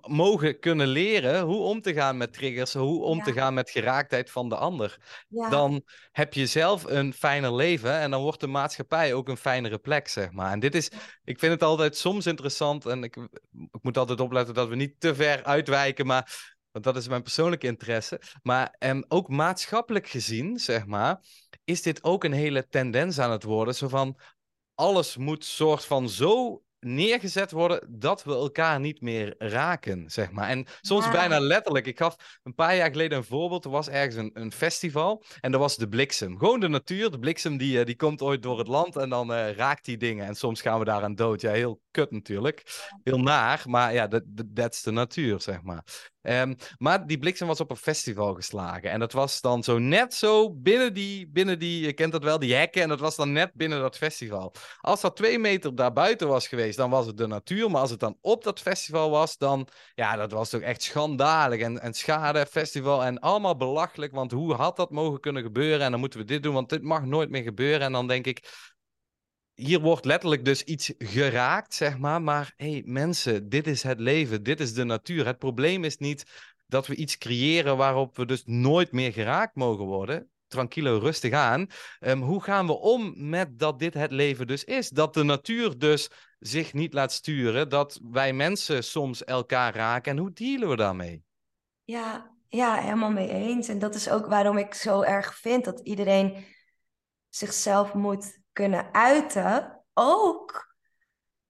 mogen 0.00 0.58
kunnen 0.58 0.86
leren 0.86 1.42
hoe 1.42 1.60
om 1.60 1.80
te 1.80 1.92
gaan 1.92 2.16
met 2.16 2.32
triggers, 2.32 2.72
hoe 2.72 3.02
om 3.02 3.22
te 3.22 3.32
gaan 3.32 3.54
met 3.54 3.70
geraaktheid 3.70 4.30
van 4.30 4.48
de 4.48 4.56
ander. 4.56 4.98
Dan 5.28 5.82
heb 6.12 6.34
je 6.34 6.46
zelf 6.46 6.84
een 6.84 7.12
fijner 7.12 7.54
leven 7.54 7.98
en 7.98 8.10
dan 8.10 8.22
wordt 8.22 8.40
de 8.40 8.46
maatschappij 8.46 9.14
ook 9.14 9.28
een 9.28 9.36
fijnere 9.36 9.78
plek, 9.78 10.08
zeg 10.08 10.30
maar. 10.30 10.52
En 10.52 10.60
dit 10.60 10.74
is, 10.74 10.90
ik 11.24 11.38
vind 11.38 11.52
het 11.52 11.62
altijd 11.62 11.96
soms 11.96 12.26
interessant 12.26 12.86
en 12.86 13.04
ik, 13.04 13.16
ik 13.52 13.82
moet 13.82 13.98
altijd 13.98 14.20
opletten 14.20 14.54
dat 14.54 14.68
we 14.68 14.74
niet 14.74 15.00
te 15.00 15.14
ver 15.14 15.44
uitwijken, 15.44 16.06
maar 16.06 16.58
want 16.70 16.84
dat 16.84 16.96
is 16.96 17.08
mijn 17.08 17.22
persoonlijke 17.22 17.66
interesse. 17.66 18.20
Maar 18.42 18.76
um, 18.78 19.04
ook 19.08 19.28
maatschappelijk 19.28 20.08
gezien, 20.08 20.58
zeg 20.58 20.86
maar, 20.86 21.20
is 21.64 21.82
dit 21.82 22.04
ook 22.04 22.24
een 22.24 22.32
hele 22.32 22.68
tendens 22.68 23.18
aan 23.18 23.30
het 23.30 23.42
worden. 23.42 23.74
Zo 23.74 23.88
van 23.88 24.18
alles 24.74 25.16
moet 25.16 25.44
soort 25.44 25.84
van 25.84 26.08
zo 26.08 26.62
neergezet 26.80 27.50
worden 27.50 27.86
dat 27.88 28.24
we 28.24 28.32
elkaar 28.32 28.80
niet 28.80 29.00
meer 29.00 29.34
raken, 29.38 30.10
zeg 30.10 30.30
maar. 30.30 30.48
En 30.48 30.66
soms 30.80 31.10
bijna 31.10 31.40
letterlijk. 31.40 31.86
Ik 31.86 31.98
gaf 31.98 32.40
een 32.42 32.54
paar 32.54 32.76
jaar 32.76 32.90
geleden 32.90 33.18
een 33.18 33.24
voorbeeld. 33.24 33.64
Er 33.64 33.70
was 33.70 33.88
ergens 33.88 34.14
een, 34.14 34.30
een 34.34 34.52
festival 34.52 35.24
en 35.40 35.52
er 35.52 35.58
was 35.58 35.76
de 35.76 35.88
bliksem. 35.88 36.38
Gewoon 36.38 36.60
de 36.60 36.68
natuur. 36.68 37.10
De 37.10 37.18
bliksem 37.18 37.56
die, 37.56 37.78
eh, 37.78 37.86
die 37.86 37.96
komt 37.96 38.22
ooit 38.22 38.42
door 38.42 38.58
het 38.58 38.68
land 38.68 38.96
en 38.96 39.08
dan 39.08 39.32
uh, 39.32 39.52
raakt 39.52 39.84
die 39.84 39.96
dingen. 39.96 40.26
En 40.26 40.34
soms 40.34 40.60
gaan 40.60 40.78
we 40.78 40.84
daar 40.84 41.02
aan 41.02 41.14
dood. 41.14 41.40
Ja, 41.40 41.52
heel 41.52 41.80
kut 41.90 42.10
natuurlijk. 42.10 42.88
Heel 43.02 43.20
naar, 43.20 43.62
maar 43.66 43.92
ja, 43.92 44.06
dat 44.46 44.72
is 44.72 44.82
de 44.82 44.90
natuur, 44.90 45.40
zeg 45.40 45.62
maar. 45.62 45.84
Ehm, 46.22 46.54
maar 46.78 47.06
die 47.06 47.18
bliksem 47.18 47.46
was 47.46 47.60
op 47.60 47.70
een 47.70 47.76
festival 47.76 48.34
geslagen. 48.34 48.90
En 48.90 49.00
dat 49.00 49.12
was 49.12 49.40
dan 49.40 49.62
zo 49.62 49.78
net 49.78 50.14
zo 50.14 50.54
binnen 50.54 50.94
die, 50.94 51.28
binnen 51.28 51.58
die, 51.58 51.86
je 51.86 51.92
kent 51.92 52.12
dat 52.12 52.24
wel, 52.24 52.38
die 52.38 52.54
hekken. 52.54 52.82
En 52.82 52.88
dat 52.88 53.00
was 53.00 53.16
dan 53.16 53.32
net 53.32 53.52
binnen 53.54 53.80
dat 53.80 53.96
festival. 53.96 54.54
Als 54.80 55.00
dat 55.00 55.16
twee 55.16 55.38
meter 55.38 55.74
daarbuiten 55.74 56.28
was 56.28 56.48
geweest, 56.48 56.76
dan 56.76 56.90
was 56.90 57.06
het 57.06 57.16
de 57.16 57.26
natuur. 57.26 57.70
Maar 57.70 57.80
als 57.80 57.90
het 57.90 58.00
dan 58.00 58.18
op 58.20 58.44
dat 58.44 58.60
festival 58.60 59.10
was, 59.10 59.36
dan, 59.36 59.68
ja, 59.94 60.16
dat 60.16 60.32
was 60.32 60.50
toch 60.50 60.60
echt 60.60 60.82
schandalig. 60.82 61.60
En, 61.60 61.80
en 61.80 61.94
schade, 61.94 62.46
festival 62.46 63.04
en 63.04 63.18
allemaal 63.18 63.56
belachelijk. 63.56 64.12
Want 64.12 64.32
hoe 64.32 64.54
had 64.54 64.76
dat 64.76 64.90
mogen 64.90 65.20
kunnen 65.20 65.42
gebeuren? 65.42 65.80
En 65.80 65.90
dan 65.90 66.00
moeten 66.00 66.18
we 66.18 66.24
dit 66.24 66.42
doen, 66.42 66.54
want 66.54 66.68
dit 66.68 66.82
mag 66.82 67.04
nooit 67.04 67.30
meer 67.30 67.42
gebeuren. 67.42 67.80
En 67.80 67.92
dan 67.92 68.06
denk 68.06 68.26
ik, 68.26 68.68
hier 69.60 69.80
wordt 69.80 70.04
letterlijk 70.04 70.44
dus 70.44 70.62
iets 70.64 70.92
geraakt, 70.98 71.74
zeg 71.74 71.98
maar. 71.98 72.22
Maar 72.22 72.52
hey, 72.56 72.82
mensen, 72.86 73.48
dit 73.48 73.66
is 73.66 73.82
het 73.82 74.00
leven, 74.00 74.42
dit 74.42 74.60
is 74.60 74.74
de 74.74 74.84
natuur. 74.84 75.26
Het 75.26 75.38
probleem 75.38 75.84
is 75.84 75.96
niet 75.96 76.24
dat 76.66 76.86
we 76.86 76.94
iets 76.94 77.18
creëren 77.18 77.76
waarop 77.76 78.16
we 78.16 78.26
dus 78.26 78.42
nooit 78.44 78.92
meer 78.92 79.12
geraakt 79.12 79.54
mogen 79.54 79.84
worden. 79.84 80.30
Tranquilo, 80.46 80.98
rustig 80.98 81.32
aan. 81.32 81.66
Um, 82.00 82.22
hoe 82.22 82.42
gaan 82.42 82.66
we 82.66 82.78
om 82.78 83.28
met 83.28 83.58
dat 83.58 83.78
dit 83.78 83.94
het 83.94 84.10
leven 84.10 84.46
dus 84.46 84.64
is? 84.64 84.88
Dat 84.88 85.14
de 85.14 85.22
natuur 85.22 85.78
dus 85.78 86.10
zich 86.38 86.72
niet 86.72 86.94
laat 86.94 87.12
sturen, 87.12 87.68
dat 87.68 88.00
wij 88.10 88.32
mensen 88.32 88.84
soms 88.84 89.24
elkaar 89.24 89.74
raken. 89.74 90.12
En 90.12 90.18
hoe 90.18 90.32
dealen 90.32 90.68
we 90.68 90.76
daarmee? 90.76 91.22
Ja, 91.84 92.36
ja, 92.48 92.74
helemaal 92.74 93.10
mee 93.10 93.28
eens. 93.28 93.68
En 93.68 93.78
dat 93.78 93.94
is 93.94 94.10
ook 94.10 94.26
waarom 94.26 94.58
ik 94.58 94.74
zo 94.74 95.02
erg 95.02 95.36
vind 95.36 95.64
dat 95.64 95.80
iedereen 95.80 96.44
zichzelf 97.28 97.94
moet 97.94 98.39
kunnen 98.52 98.94
uiten. 98.94 99.82
Ook 99.94 100.74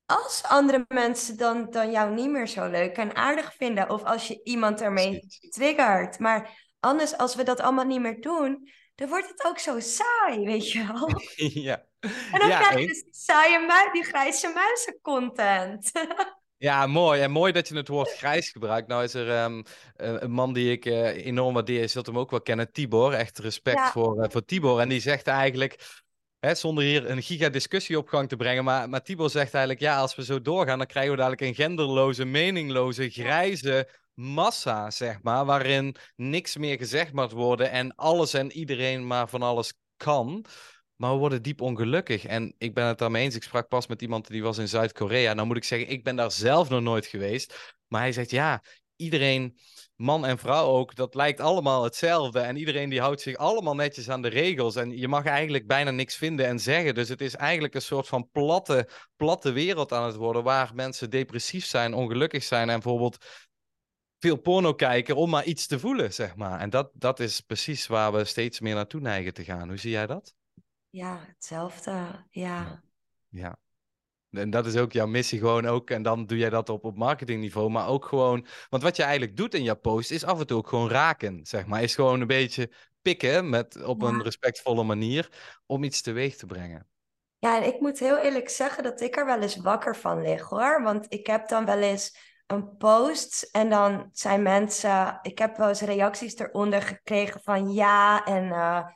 als 0.06 0.42
andere 0.42 0.84
mensen 0.88 1.36
dan, 1.36 1.70
dan 1.70 1.90
jou 1.90 2.14
niet 2.14 2.30
meer 2.30 2.48
zo 2.48 2.70
leuk 2.70 2.96
en 2.96 3.16
aardig 3.16 3.54
vinden. 3.54 3.90
Of 3.90 4.04
als 4.04 4.28
je 4.28 4.40
iemand 4.42 4.80
ermee 4.80 5.26
triggert. 5.48 6.18
Maar 6.18 6.50
anders, 6.80 7.16
als 7.16 7.34
we 7.34 7.42
dat 7.42 7.60
allemaal 7.60 7.84
niet 7.84 8.00
meer 8.00 8.20
doen, 8.20 8.68
dan 8.94 9.08
wordt 9.08 9.28
het 9.28 9.44
ook 9.44 9.58
zo 9.58 9.80
saai, 9.80 10.44
weet 10.44 10.72
je 10.72 10.86
wel. 10.86 11.08
ja. 11.70 11.84
En 12.00 12.38
dan 12.38 12.48
krijg 12.48 12.80
je 12.80 12.86
dus 12.86 13.02
die 13.02 13.14
saaie 13.14 13.66
muis, 13.66 13.92
die 13.92 14.04
grijze 14.04 14.52
muizen 14.54 14.98
content. 15.02 15.90
Ja, 16.60 16.86
mooi. 16.86 17.20
En 17.20 17.30
mooi 17.30 17.52
dat 17.52 17.68
je 17.68 17.76
het 17.76 17.88
woord 17.88 18.10
grijs 18.10 18.50
gebruikt. 18.50 18.88
Nou 18.88 19.02
is 19.02 19.14
er 19.14 19.42
um, 19.44 19.64
een 19.96 20.30
man 20.30 20.52
die 20.52 20.70
ik 20.70 20.84
uh, 20.84 21.26
enorm 21.26 21.54
waardeer, 21.54 21.80
je 21.80 21.86
zult 21.86 22.06
hem 22.06 22.18
ook 22.18 22.30
wel 22.30 22.40
kennen, 22.40 22.72
Tibor. 22.72 23.12
Echt 23.12 23.38
respect 23.38 23.80
voor, 23.80 24.22
uh, 24.22 24.24
voor 24.30 24.44
Tibor. 24.44 24.80
En 24.80 24.88
die 24.88 25.00
zegt 25.00 25.26
eigenlijk, 25.26 26.02
Hè, 26.40 26.54
zonder 26.54 26.84
hier 26.84 27.10
een 27.10 27.22
giga-discussie 27.22 27.98
op 27.98 28.08
gang 28.08 28.28
te 28.28 28.36
brengen. 28.36 28.64
Maar, 28.64 28.88
maar 28.88 29.02
Tibor 29.02 29.30
zegt 29.30 29.54
eigenlijk, 29.54 29.82
ja, 29.82 29.98
als 29.98 30.14
we 30.14 30.24
zo 30.24 30.40
doorgaan, 30.42 30.78
dan 30.78 30.86
krijgen 30.86 31.10
we 31.10 31.16
dadelijk 31.16 31.40
een 31.42 31.54
genderloze, 31.54 32.24
meningloze, 32.24 33.10
grijze 33.10 33.88
massa, 34.14 34.90
zeg 34.90 35.22
maar. 35.22 35.44
Waarin 35.44 35.96
niks 36.16 36.56
meer 36.56 36.76
gezegd 36.76 37.12
moet 37.12 37.32
worden 37.32 37.70
en 37.70 37.94
alles 37.94 38.34
en 38.34 38.52
iedereen 38.52 39.06
maar 39.06 39.28
van 39.28 39.42
alles 39.42 39.74
kan. 39.96 40.44
Maar 40.96 41.12
we 41.12 41.18
worden 41.18 41.42
diep 41.42 41.60
ongelukkig. 41.60 42.24
En 42.24 42.54
ik 42.58 42.74
ben 42.74 42.86
het 42.86 42.98
daarmee 42.98 43.24
eens. 43.24 43.34
Ik 43.34 43.42
sprak 43.42 43.68
pas 43.68 43.86
met 43.86 44.02
iemand 44.02 44.26
die 44.26 44.42
was 44.42 44.58
in 44.58 44.68
Zuid-Korea. 44.68 45.34
Nou 45.34 45.46
moet 45.46 45.56
ik 45.56 45.64
zeggen, 45.64 45.88
ik 45.88 46.04
ben 46.04 46.16
daar 46.16 46.32
zelf 46.32 46.68
nog 46.68 46.80
nooit 46.82 47.06
geweest. 47.06 47.76
Maar 47.88 48.00
hij 48.00 48.12
zegt, 48.12 48.30
ja, 48.30 48.62
iedereen 48.96 49.58
man 50.00 50.26
en 50.26 50.38
vrouw 50.38 50.66
ook, 50.66 50.94
dat 50.94 51.14
lijkt 51.14 51.40
allemaal 51.40 51.84
hetzelfde. 51.84 52.40
En 52.40 52.56
iedereen 52.56 52.88
die 52.88 53.00
houdt 53.00 53.20
zich 53.20 53.36
allemaal 53.36 53.74
netjes 53.74 54.08
aan 54.08 54.22
de 54.22 54.28
regels. 54.28 54.76
En 54.76 54.98
je 54.98 55.08
mag 55.08 55.24
eigenlijk 55.24 55.66
bijna 55.66 55.90
niks 55.90 56.16
vinden 56.16 56.46
en 56.46 56.58
zeggen. 56.58 56.94
Dus 56.94 57.08
het 57.08 57.20
is 57.20 57.34
eigenlijk 57.34 57.74
een 57.74 57.82
soort 57.82 58.08
van 58.08 58.30
platte, 58.30 58.88
platte 59.16 59.52
wereld 59.52 59.92
aan 59.92 60.06
het 60.06 60.16
worden. 60.16 60.42
Waar 60.42 60.74
mensen 60.74 61.10
depressief 61.10 61.64
zijn, 61.64 61.94
ongelukkig 61.94 62.42
zijn 62.42 62.68
en 62.68 62.80
bijvoorbeeld 62.80 63.24
veel 64.18 64.36
porno 64.36 64.74
kijken 64.74 65.16
om 65.16 65.30
maar 65.30 65.44
iets 65.44 65.66
te 65.66 65.78
voelen, 65.78 66.12
zeg 66.12 66.36
maar. 66.36 66.60
En 66.60 66.70
dat, 66.70 66.90
dat 66.92 67.20
is 67.20 67.40
precies 67.40 67.86
waar 67.86 68.12
we 68.12 68.24
steeds 68.24 68.60
meer 68.60 68.74
naartoe 68.74 69.00
neigen 69.00 69.34
te 69.34 69.44
gaan. 69.44 69.68
Hoe 69.68 69.78
zie 69.78 69.90
jij 69.90 70.06
dat? 70.06 70.34
Ja, 70.90 71.24
hetzelfde. 71.26 72.26
Ja. 72.30 72.82
Ja. 73.28 73.58
En 74.30 74.50
dat 74.50 74.66
is 74.66 74.76
ook 74.76 74.92
jouw 74.92 75.06
missie 75.06 75.38
gewoon 75.38 75.66
ook. 75.66 75.90
En 75.90 76.02
dan 76.02 76.26
doe 76.26 76.38
jij 76.38 76.50
dat 76.50 76.68
op, 76.68 76.84
op 76.84 76.96
marketingniveau. 76.96 77.70
Maar 77.70 77.88
ook 77.88 78.04
gewoon... 78.04 78.46
Want 78.68 78.82
wat 78.82 78.96
je 78.96 79.02
eigenlijk 79.02 79.36
doet 79.36 79.54
in 79.54 79.62
jouw 79.62 79.76
post 79.76 80.10
is 80.10 80.24
af 80.24 80.40
en 80.40 80.46
toe 80.46 80.58
ook 80.58 80.68
gewoon 80.68 80.88
raken, 80.88 81.40
zeg 81.42 81.66
maar. 81.66 81.82
Is 81.82 81.94
gewoon 81.94 82.20
een 82.20 82.26
beetje 82.26 82.72
pikken 83.02 83.48
met, 83.48 83.84
op 83.84 84.02
een 84.02 84.22
respectvolle 84.22 84.84
manier 84.84 85.28
om 85.66 85.84
iets 85.84 86.02
teweeg 86.02 86.36
te 86.36 86.46
brengen. 86.46 86.86
Ja, 87.38 87.56
en 87.56 87.66
ik 87.66 87.80
moet 87.80 87.98
heel 87.98 88.18
eerlijk 88.18 88.48
zeggen 88.48 88.82
dat 88.82 89.00
ik 89.00 89.16
er 89.16 89.26
wel 89.26 89.40
eens 89.40 89.56
wakker 89.56 89.96
van 89.96 90.22
lig, 90.22 90.48
hoor. 90.48 90.82
Want 90.82 91.06
ik 91.08 91.26
heb 91.26 91.48
dan 91.48 91.64
wel 91.64 91.78
eens 91.78 92.16
een 92.46 92.76
post 92.76 93.48
en 93.52 93.70
dan 93.70 94.08
zijn 94.12 94.42
mensen... 94.42 95.18
Ik 95.22 95.38
heb 95.38 95.56
wel 95.56 95.68
eens 95.68 95.80
reacties 95.80 96.38
eronder 96.38 96.82
gekregen 96.82 97.40
van 97.42 97.72
ja 97.72 98.24
en... 98.24 98.44
Uh, 98.44 98.86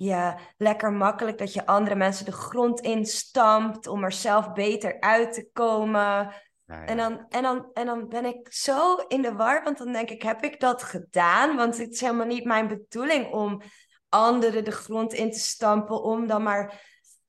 je 0.00 0.34
lekker 0.56 0.92
makkelijk 0.92 1.38
dat 1.38 1.52
je 1.52 1.66
andere 1.66 1.96
mensen 1.96 2.24
de 2.24 2.32
grond 2.32 2.80
instampt 2.80 3.86
om 3.86 4.04
er 4.04 4.12
zelf 4.12 4.52
beter 4.52 5.00
uit 5.00 5.32
te 5.32 5.48
komen. 5.52 6.34
En, 6.66 6.96
dan, 6.96 7.26
en, 7.28 7.42
dan, 7.42 7.70
en 7.72 7.86
dan 7.86 8.08
ben 8.08 8.24
ik 8.24 8.52
zo 8.52 8.96
in 8.96 9.22
de 9.22 9.32
war, 9.32 9.62
want 9.64 9.78
dan 9.78 9.92
denk 9.92 10.10
ik, 10.10 10.22
heb 10.22 10.44
ik 10.44 10.60
dat 10.60 10.82
gedaan? 10.82 11.56
Want 11.56 11.78
het 11.78 11.92
is 11.92 12.00
helemaal 12.00 12.26
niet 12.26 12.44
mijn 12.44 12.68
bedoeling 12.68 13.32
om 13.32 13.62
anderen 14.08 14.64
de 14.64 14.70
grond 14.70 15.12
in 15.12 15.30
te 15.30 15.38
stampen, 15.38 16.02
om 16.02 16.26
dan 16.26 16.42
maar... 16.42 16.86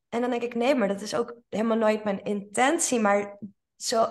En 0.10 0.22
dan 0.22 0.30
denk 0.30 0.42
ik, 0.42 0.56
nee, 0.56 0.76
maar 0.76 0.88
dat 0.88 1.02
is 1.02 1.16
ook 1.16 1.36
helemaal 1.50 1.78
nooit 1.78 2.04
mijn 2.04 2.24
intentie. 2.24 3.00
Maar 3.00 3.38
zo, 3.76 4.08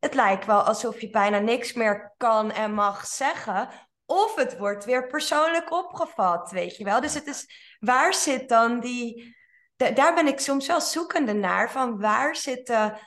het 0.00 0.14
lijkt 0.14 0.46
wel 0.46 0.60
alsof 0.60 1.00
je 1.00 1.10
bijna 1.10 1.38
niks 1.38 1.72
meer 1.72 2.14
kan 2.16 2.50
en 2.50 2.74
mag 2.74 3.06
zeggen, 3.06 3.68
of 4.06 4.34
het 4.34 4.58
wordt 4.58 4.84
weer 4.84 5.06
persoonlijk 5.06 5.72
opgevat, 5.72 6.50
weet 6.50 6.76
je 6.76 6.84
wel. 6.84 7.00
Dus 7.00 7.14
het 7.14 7.26
is, 7.26 7.46
waar 7.78 8.14
zit 8.14 8.48
dan 8.48 8.80
die... 8.80 9.36
daar 9.76 10.14
ben 10.14 10.26
ik 10.26 10.40
soms 10.40 10.66
wel 10.66 10.80
zoekende 10.80 11.32
naar, 11.32 11.70
van 11.70 12.00
waar 12.00 12.36
zit 12.36 12.66
de, 12.66 12.98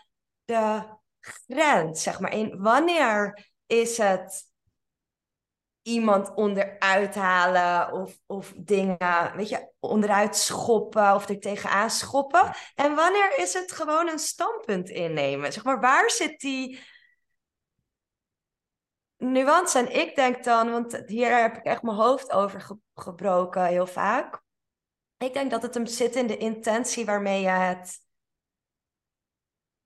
de 0.45 0.95
grens, 1.19 2.03
zeg 2.03 2.19
maar, 2.19 2.33
in 2.33 2.61
wanneer 2.61 3.47
is 3.65 3.97
het 3.97 4.45
iemand 5.81 6.33
onderuit 6.35 7.15
halen 7.15 7.91
of, 7.91 8.17
of 8.25 8.53
dingen, 8.57 9.31
weet 9.35 9.49
je, 9.49 9.71
onderuit 9.79 10.35
schoppen 10.35 11.15
of 11.15 11.29
er 11.29 11.39
tegenaan 11.39 11.89
schoppen. 11.89 12.51
En 12.75 12.95
wanneer 12.95 13.33
is 13.37 13.53
het 13.53 13.71
gewoon 13.71 14.09
een 14.09 14.19
standpunt 14.19 14.89
innemen? 14.89 15.53
Zeg 15.53 15.63
maar, 15.63 15.79
waar 15.79 16.09
zit 16.09 16.39
die 16.39 16.79
nuance. 19.17 19.77
En 19.79 19.95
ik 19.95 20.15
denk 20.15 20.43
dan, 20.43 20.71
want 20.71 21.03
hier 21.05 21.41
heb 21.41 21.57
ik 21.57 21.63
echt 21.63 21.81
mijn 21.81 21.97
hoofd 21.97 22.31
over 22.31 22.79
gebroken 22.93 23.65
heel 23.65 23.87
vaak. 23.87 24.41
Ik 25.17 25.33
denk 25.33 25.51
dat 25.51 25.61
het 25.61 25.73
hem 25.73 25.85
zit 25.85 26.15
in 26.15 26.27
de 26.27 26.37
intentie 26.37 27.05
waarmee 27.05 27.41
je 27.41 27.49
het 27.49 27.99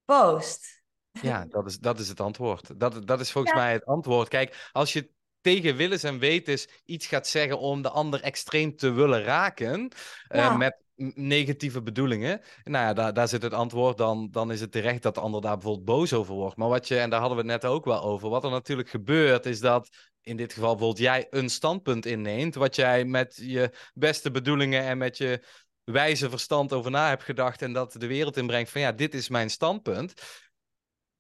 post. 0.06 0.84
Ja, 1.12 1.46
dat 1.46 1.66
is, 1.66 1.80
dat 1.80 2.00
is 2.00 2.08
het 2.08 2.20
antwoord. 2.20 2.80
Dat, 2.80 3.08
dat 3.08 3.20
is 3.20 3.32
volgens 3.32 3.54
mij 3.54 3.74
het 3.74 3.86
antwoord. 3.86 4.28
Kijk, 4.28 4.70
als 4.72 4.94
je 4.94 5.12
tegen 5.42 5.76
willens 5.76 6.04
en 6.04 6.20
wetens 6.20 6.68
iets 6.86 7.08
gaat 7.08 7.28
zeggen 7.28 7.60
om 7.60 7.82
de 7.82 7.90
ander 7.90 8.22
extreem 8.22 8.76
te 8.76 8.92
willen 8.92 9.24
raken, 9.24 9.92
uh, 10.30 10.58
met 10.58 10.78
negatieve 11.16 11.82
bedoelingen. 11.82 12.42
Nou 12.64 12.86
ja, 12.86 12.94
daar, 12.94 13.14
daar 13.14 13.28
zit 13.28 13.42
het 13.42 13.54
antwoord. 13.54 13.98
Dan, 13.98 14.28
dan 14.32 14.52
is 14.52 14.62
het 14.62 14.72
terecht 14.72 15.02
dat 15.02 15.16
de 15.16 15.22
ander 15.22 15.42
daar 15.42 15.58
bijvoorbeeld 15.58 15.86
boos 15.86 16.14
over 16.14 16.34
wordt. 16.34 16.58
Maar 16.58 16.70
wat 16.70 16.88
je, 16.88 17.00
en 17.00 17.10
daar 17.10 17.20
hadden 17.20 17.38
we 17.38 17.52
het 17.52 17.62
net 17.62 17.72
ook 17.72 17.86
wel 17.86 18.02
over. 18.02 18.30
Wat 18.30 18.44
er 18.44 18.50
natuurlijk 18.50 18.90
gebeurt, 18.90 19.46
is 19.46 19.60
dat 19.60 19.90
in 20.22 20.38
dit 20.38 20.54
geval 20.54 20.76
bijvoorbeeld 20.76 21.06
jij 21.06 21.28
een 21.30 21.50
standpunt 21.50 22.06
inneemt. 22.06 22.56
Wat 22.56 22.76
jij 22.76 23.06
met 23.06 23.40
je 23.42 23.72
beste 23.94 24.32
bedoelingen 24.32 24.84
en 24.84 24.98
met 24.98 25.18
je 25.18 25.46
wijze 25.84 26.30
verstand 26.30 26.74
over 26.74 26.92
na 26.92 27.08
hebt 27.08 27.24
gedacht. 27.24 27.62
En 27.62 27.74
dat 27.74 27.96
de 27.98 28.08
wereld 28.08 28.38
inbrengt 28.38 28.70
van 28.70 28.82
ja, 28.82 28.92
dit 28.92 29.14
is 29.14 29.30
mijn 29.30 29.50
standpunt. 29.50 30.14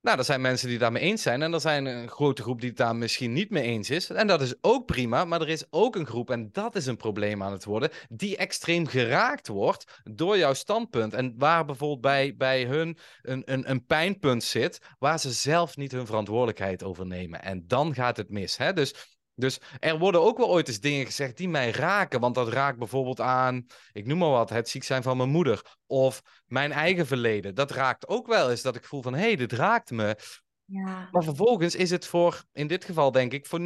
Nou, 0.01 0.17
er 0.17 0.23
zijn 0.23 0.41
mensen 0.41 0.67
die 0.67 0.77
daarmee 0.77 1.01
eens 1.01 1.21
zijn. 1.21 1.41
En 1.41 1.53
er 1.53 1.61
zijn 1.61 1.85
een 1.85 2.09
grote 2.09 2.41
groep 2.41 2.59
die 2.59 2.69
het 2.69 2.77
daar 2.77 2.95
misschien 2.95 3.33
niet 3.33 3.49
mee 3.49 3.63
eens 3.63 3.89
is. 3.89 4.09
En 4.09 4.27
dat 4.27 4.41
is 4.41 4.53
ook 4.61 4.85
prima. 4.85 5.25
Maar 5.25 5.41
er 5.41 5.49
is 5.49 5.65
ook 5.69 5.95
een 5.95 6.05
groep, 6.05 6.29
en 6.29 6.49
dat 6.51 6.75
is 6.75 6.85
een 6.85 6.97
probleem 6.97 7.43
aan 7.43 7.51
het 7.51 7.63
worden, 7.63 7.89
die 8.09 8.37
extreem 8.37 8.87
geraakt 8.87 9.47
wordt 9.47 10.01
door 10.03 10.37
jouw 10.37 10.53
standpunt. 10.53 11.13
En 11.13 11.33
waar 11.37 11.65
bijvoorbeeld 11.65 12.01
bij, 12.01 12.35
bij 12.35 12.65
hun 12.65 12.97
een, 13.21 13.41
een, 13.45 13.69
een 13.69 13.85
pijnpunt 13.85 14.43
zit, 14.43 14.79
waar 14.99 15.19
ze 15.19 15.31
zelf 15.31 15.77
niet 15.77 15.91
hun 15.91 16.05
verantwoordelijkheid 16.05 16.83
over 16.83 17.05
nemen. 17.05 17.41
En 17.41 17.67
dan 17.67 17.93
gaat 17.93 18.17
het 18.17 18.29
mis. 18.29 18.57
Hè? 18.57 18.73
Dus 18.73 18.93
dus 19.41 19.59
er 19.79 19.99
worden 19.99 20.21
ook 20.21 20.37
wel 20.37 20.49
ooit 20.49 20.67
eens 20.67 20.79
dingen 20.79 21.05
gezegd 21.05 21.37
die 21.37 21.49
mij 21.49 21.71
raken. 21.71 22.19
Want 22.19 22.35
dat 22.35 22.47
raakt 22.47 22.77
bijvoorbeeld 22.77 23.21
aan, 23.21 23.65
ik 23.91 24.05
noem 24.05 24.17
maar 24.17 24.29
wat, 24.29 24.49
het 24.49 24.69
ziek 24.69 24.83
zijn 24.83 25.03
van 25.03 25.17
mijn 25.17 25.29
moeder. 25.29 25.77
Of 25.87 26.21
mijn 26.45 26.71
eigen 26.71 27.07
verleden. 27.07 27.55
Dat 27.55 27.71
raakt 27.71 28.07
ook 28.07 28.27
wel 28.27 28.49
eens 28.49 28.61
dat 28.61 28.75
ik 28.75 28.85
voel 28.85 29.01
van, 29.01 29.13
hé, 29.13 29.19
hey, 29.19 29.35
dit 29.35 29.51
raakt 29.51 29.91
me. 29.91 30.17
Ja. 30.65 31.07
Maar 31.11 31.23
vervolgens 31.23 31.75
is 31.75 31.89
het 31.89 32.07
voor, 32.07 32.43
in 32.53 32.67
dit 32.67 32.85
geval 32.85 33.11
denk 33.11 33.33
ik, 33.33 33.45
voor 33.45 33.59
90% 33.59 33.63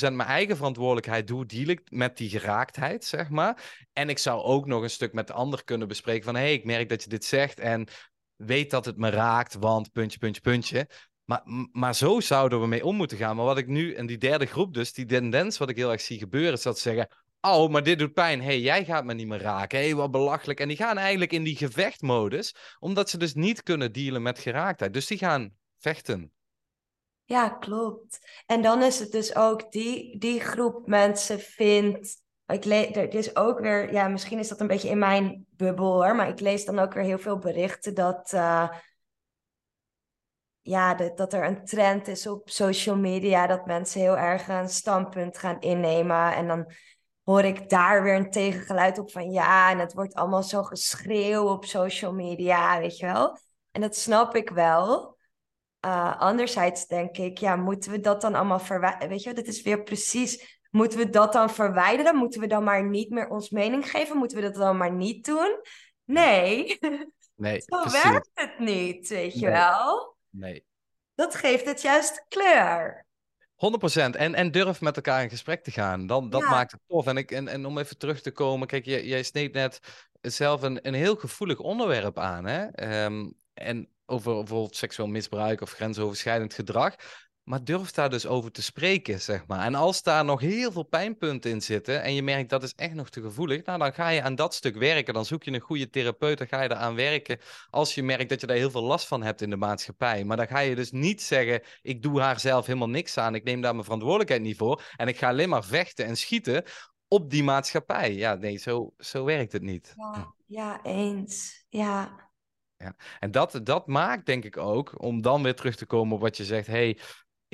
mijn 0.00 0.20
eigen 0.20 0.56
verantwoordelijkheid. 0.56 1.28
Hoe 1.28 1.46
deal 1.46 1.68
ik 1.68 1.80
met 1.90 2.16
die 2.16 2.30
geraaktheid, 2.30 3.04
zeg 3.04 3.28
maar. 3.28 3.86
En 3.92 4.08
ik 4.08 4.18
zou 4.18 4.42
ook 4.42 4.66
nog 4.66 4.82
een 4.82 4.90
stuk 4.90 5.12
met 5.12 5.26
de 5.26 5.32
ander 5.32 5.64
kunnen 5.64 5.88
bespreken 5.88 6.24
van, 6.24 6.34
hé, 6.34 6.40
hey, 6.40 6.52
ik 6.52 6.64
merk 6.64 6.88
dat 6.88 7.02
je 7.02 7.08
dit 7.08 7.24
zegt. 7.24 7.58
En 7.58 7.88
weet 8.36 8.70
dat 8.70 8.84
het 8.84 8.96
me 8.96 9.10
raakt, 9.10 9.54
want 9.54 9.92
puntje, 9.92 10.18
puntje, 10.18 10.40
puntje. 10.40 10.88
Maar, 11.24 11.42
maar 11.72 11.94
zo 11.94 12.20
zouden 12.20 12.60
we 12.60 12.66
mee 12.66 12.84
om 12.84 12.96
moeten 12.96 13.18
gaan. 13.18 13.36
Maar 13.36 13.44
wat 13.44 13.58
ik 13.58 13.66
nu, 13.66 13.94
in 13.94 14.06
die 14.06 14.18
derde 14.18 14.46
groep 14.46 14.74
dus, 14.74 14.92
die 14.92 15.06
tendens 15.06 15.58
wat 15.58 15.68
ik 15.68 15.76
heel 15.76 15.92
erg 15.92 16.00
zie 16.00 16.18
gebeuren, 16.18 16.52
is 16.52 16.62
dat 16.62 16.78
ze 16.78 16.88
zeggen, 16.88 17.08
oh, 17.40 17.70
maar 17.70 17.82
dit 17.82 17.98
doet 17.98 18.12
pijn. 18.12 18.42
hey, 18.42 18.60
jij 18.60 18.84
gaat 18.84 19.04
me 19.04 19.14
niet 19.14 19.26
meer 19.26 19.40
raken. 19.40 19.78
hey, 19.78 19.94
wat 19.94 20.10
belachelijk. 20.10 20.60
En 20.60 20.68
die 20.68 20.76
gaan 20.76 20.98
eigenlijk 20.98 21.32
in 21.32 21.42
die 21.42 21.56
gevechtmodus, 21.56 22.54
omdat 22.78 23.10
ze 23.10 23.18
dus 23.18 23.34
niet 23.34 23.62
kunnen 23.62 23.92
dealen 23.92 24.22
met 24.22 24.38
geraaktheid. 24.38 24.92
Dus 24.92 25.06
die 25.06 25.18
gaan 25.18 25.54
vechten. 25.78 26.32
Ja, 27.24 27.48
klopt. 27.48 28.42
En 28.46 28.62
dan 28.62 28.82
is 28.82 28.98
het 28.98 29.12
dus 29.12 29.36
ook 29.36 29.72
die, 29.72 30.18
die 30.18 30.40
groep 30.40 30.86
mensen 30.86 31.40
vindt. 31.40 32.22
Ik 32.46 32.64
lees, 32.64 32.96
er 32.96 33.14
is 33.14 33.36
ook 33.36 33.60
weer, 33.60 33.92
ja, 33.92 34.08
misschien 34.08 34.38
is 34.38 34.48
dat 34.48 34.60
een 34.60 34.66
beetje 34.66 34.88
in 34.88 34.98
mijn 34.98 35.46
bubbel 35.50 35.92
hoor, 35.92 36.16
maar 36.16 36.28
ik 36.28 36.40
lees 36.40 36.64
dan 36.64 36.78
ook 36.78 36.94
weer 36.94 37.04
heel 37.04 37.18
veel 37.18 37.38
berichten 37.38 37.94
dat, 37.94 38.32
uh, 38.34 38.68
ja, 40.64 40.94
dat, 40.94 41.16
dat 41.16 41.32
er 41.32 41.44
een 41.44 41.64
trend 41.64 42.08
is 42.08 42.26
op 42.26 42.50
social 42.50 42.96
media, 42.96 43.46
dat 43.46 43.66
mensen 43.66 44.00
heel 44.00 44.16
erg 44.16 44.48
een 44.48 44.68
standpunt 44.68 45.38
gaan 45.38 45.60
innemen. 45.60 46.34
En 46.34 46.46
dan 46.46 46.72
hoor 47.22 47.44
ik 47.44 47.68
daar 47.68 48.02
weer 48.02 48.14
een 48.14 48.30
tegengeluid 48.30 48.98
op 48.98 49.10
van 49.10 49.30
ja, 49.30 49.70
en 49.70 49.78
het 49.78 49.92
wordt 49.92 50.14
allemaal 50.14 50.42
zo 50.42 50.62
geschreeuw 50.62 51.48
op 51.48 51.64
social 51.64 52.12
media, 52.12 52.78
weet 52.78 52.98
je 52.98 53.06
wel. 53.06 53.38
En 53.70 53.80
dat 53.80 53.96
snap 53.96 54.34
ik 54.36 54.50
wel. 54.50 55.16
Uh, 55.86 56.20
anderzijds 56.20 56.86
denk 56.86 57.16
ik, 57.16 57.38
ja, 57.38 57.56
moeten 57.56 57.90
we 57.90 58.00
dat 58.00 58.20
dan 58.20 58.34
allemaal 58.34 58.58
verwijderen? 58.58 59.08
Weet 59.08 59.22
je, 59.22 59.32
dat 59.32 59.46
is 59.46 59.62
weer 59.62 59.82
precies. 59.82 60.60
Moeten 60.70 60.98
we 60.98 61.10
dat 61.10 61.32
dan 61.32 61.50
verwijderen? 61.50 62.16
Moeten 62.16 62.40
we 62.40 62.46
dan 62.46 62.64
maar 62.64 62.88
niet 62.88 63.10
meer 63.10 63.28
ons 63.28 63.50
mening 63.50 63.90
geven? 63.90 64.16
Moeten 64.16 64.36
we 64.36 64.42
dat 64.42 64.54
dan 64.54 64.76
maar 64.76 64.92
niet 64.92 65.24
doen? 65.24 65.60
Nee. 66.04 66.78
Nee, 67.34 67.60
Zo 67.66 67.80
precies. 67.80 68.02
werkt 68.02 68.30
het 68.34 68.58
niet, 68.58 69.08
weet 69.08 69.38
je 69.38 69.50
wel? 69.50 70.13
Nee. 70.34 70.64
Dat 71.14 71.34
geeft 71.34 71.64
het 71.64 71.82
juist 71.82 72.24
kleur. 72.28 73.06
100% 73.54 73.56
en, 73.94 74.34
en 74.34 74.50
durf 74.50 74.80
met 74.80 74.96
elkaar 74.96 75.22
in 75.22 75.28
gesprek 75.28 75.64
te 75.64 75.70
gaan. 75.70 76.06
Dan, 76.06 76.30
dat 76.30 76.42
maakt 76.42 76.72
het 76.72 76.80
tof. 76.86 77.06
En, 77.06 77.16
ik, 77.16 77.30
en, 77.30 77.48
en 77.48 77.66
om 77.66 77.78
even 77.78 77.98
terug 77.98 78.20
te 78.20 78.30
komen, 78.30 78.66
kijk, 78.66 78.84
jij, 78.84 79.04
jij 79.04 79.22
sneed 79.22 79.52
net 79.52 79.80
zelf 80.20 80.62
een, 80.62 80.86
een 80.86 80.94
heel 80.94 81.16
gevoelig 81.16 81.58
onderwerp 81.58 82.18
aan. 82.18 82.46
Hè? 82.46 82.66
Um, 83.04 83.34
en 83.54 83.88
over 84.06 84.34
bijvoorbeeld 84.34 84.76
seksueel 84.76 85.08
misbruik 85.08 85.60
of 85.60 85.72
grensoverschrijdend 85.72 86.54
gedrag. 86.54 86.94
Maar 87.44 87.64
durf 87.64 87.90
daar 87.90 88.10
dus 88.10 88.26
over 88.26 88.50
te 88.50 88.62
spreken, 88.62 89.20
zeg 89.20 89.46
maar. 89.46 89.64
En 89.64 89.74
als 89.74 90.02
daar 90.02 90.24
nog 90.24 90.40
heel 90.40 90.72
veel 90.72 90.82
pijnpunten 90.82 91.50
in 91.50 91.62
zitten 91.62 92.02
en 92.02 92.14
je 92.14 92.22
merkt 92.22 92.50
dat 92.50 92.62
is 92.62 92.74
echt 92.74 92.94
nog 92.94 93.08
te 93.08 93.20
gevoelig, 93.20 93.64
nou 93.64 93.78
dan 93.78 93.92
ga 93.92 94.08
je 94.08 94.22
aan 94.22 94.34
dat 94.34 94.54
stuk 94.54 94.76
werken. 94.76 95.14
Dan 95.14 95.24
zoek 95.24 95.42
je 95.42 95.52
een 95.52 95.60
goede 95.60 95.90
therapeut, 95.90 96.38
dan 96.38 96.46
ga 96.46 96.62
je 96.62 96.70
eraan 96.70 96.94
werken. 96.94 97.38
Als 97.70 97.94
je 97.94 98.02
merkt 98.02 98.28
dat 98.28 98.40
je 98.40 98.46
daar 98.46 98.56
heel 98.56 98.70
veel 98.70 98.82
last 98.82 99.06
van 99.06 99.22
hebt 99.22 99.40
in 99.40 99.50
de 99.50 99.56
maatschappij. 99.56 100.24
Maar 100.24 100.36
dan 100.36 100.46
ga 100.46 100.58
je 100.58 100.74
dus 100.74 100.90
niet 100.90 101.22
zeggen, 101.22 101.62
ik 101.82 102.02
doe 102.02 102.20
haar 102.20 102.40
zelf 102.40 102.66
helemaal 102.66 102.88
niks 102.88 103.18
aan, 103.18 103.34
ik 103.34 103.44
neem 103.44 103.60
daar 103.60 103.72
mijn 103.72 103.84
verantwoordelijkheid 103.84 104.42
niet 104.42 104.56
voor 104.56 104.82
en 104.96 105.08
ik 105.08 105.18
ga 105.18 105.28
alleen 105.28 105.48
maar 105.48 105.64
vechten 105.64 106.06
en 106.06 106.16
schieten 106.16 106.64
op 107.08 107.30
die 107.30 107.44
maatschappij. 107.44 108.14
Ja, 108.14 108.34
nee, 108.34 108.56
zo, 108.56 108.94
zo 108.98 109.24
werkt 109.24 109.52
het 109.52 109.62
niet. 109.62 109.92
Ja, 109.96 110.34
ja 110.46 110.82
eens. 110.82 111.64
Ja, 111.68 112.24
ja. 112.76 112.94
En 113.20 113.30
dat, 113.30 113.60
dat 113.62 113.86
maakt 113.86 114.26
denk 114.26 114.44
ik 114.44 114.56
ook, 114.56 115.02
om 115.02 115.22
dan 115.22 115.42
weer 115.42 115.54
terug 115.54 115.76
te 115.76 115.86
komen 115.86 116.14
op 116.14 116.20
wat 116.20 116.36
je 116.36 116.44
zegt, 116.44 116.66
hey, 116.66 116.98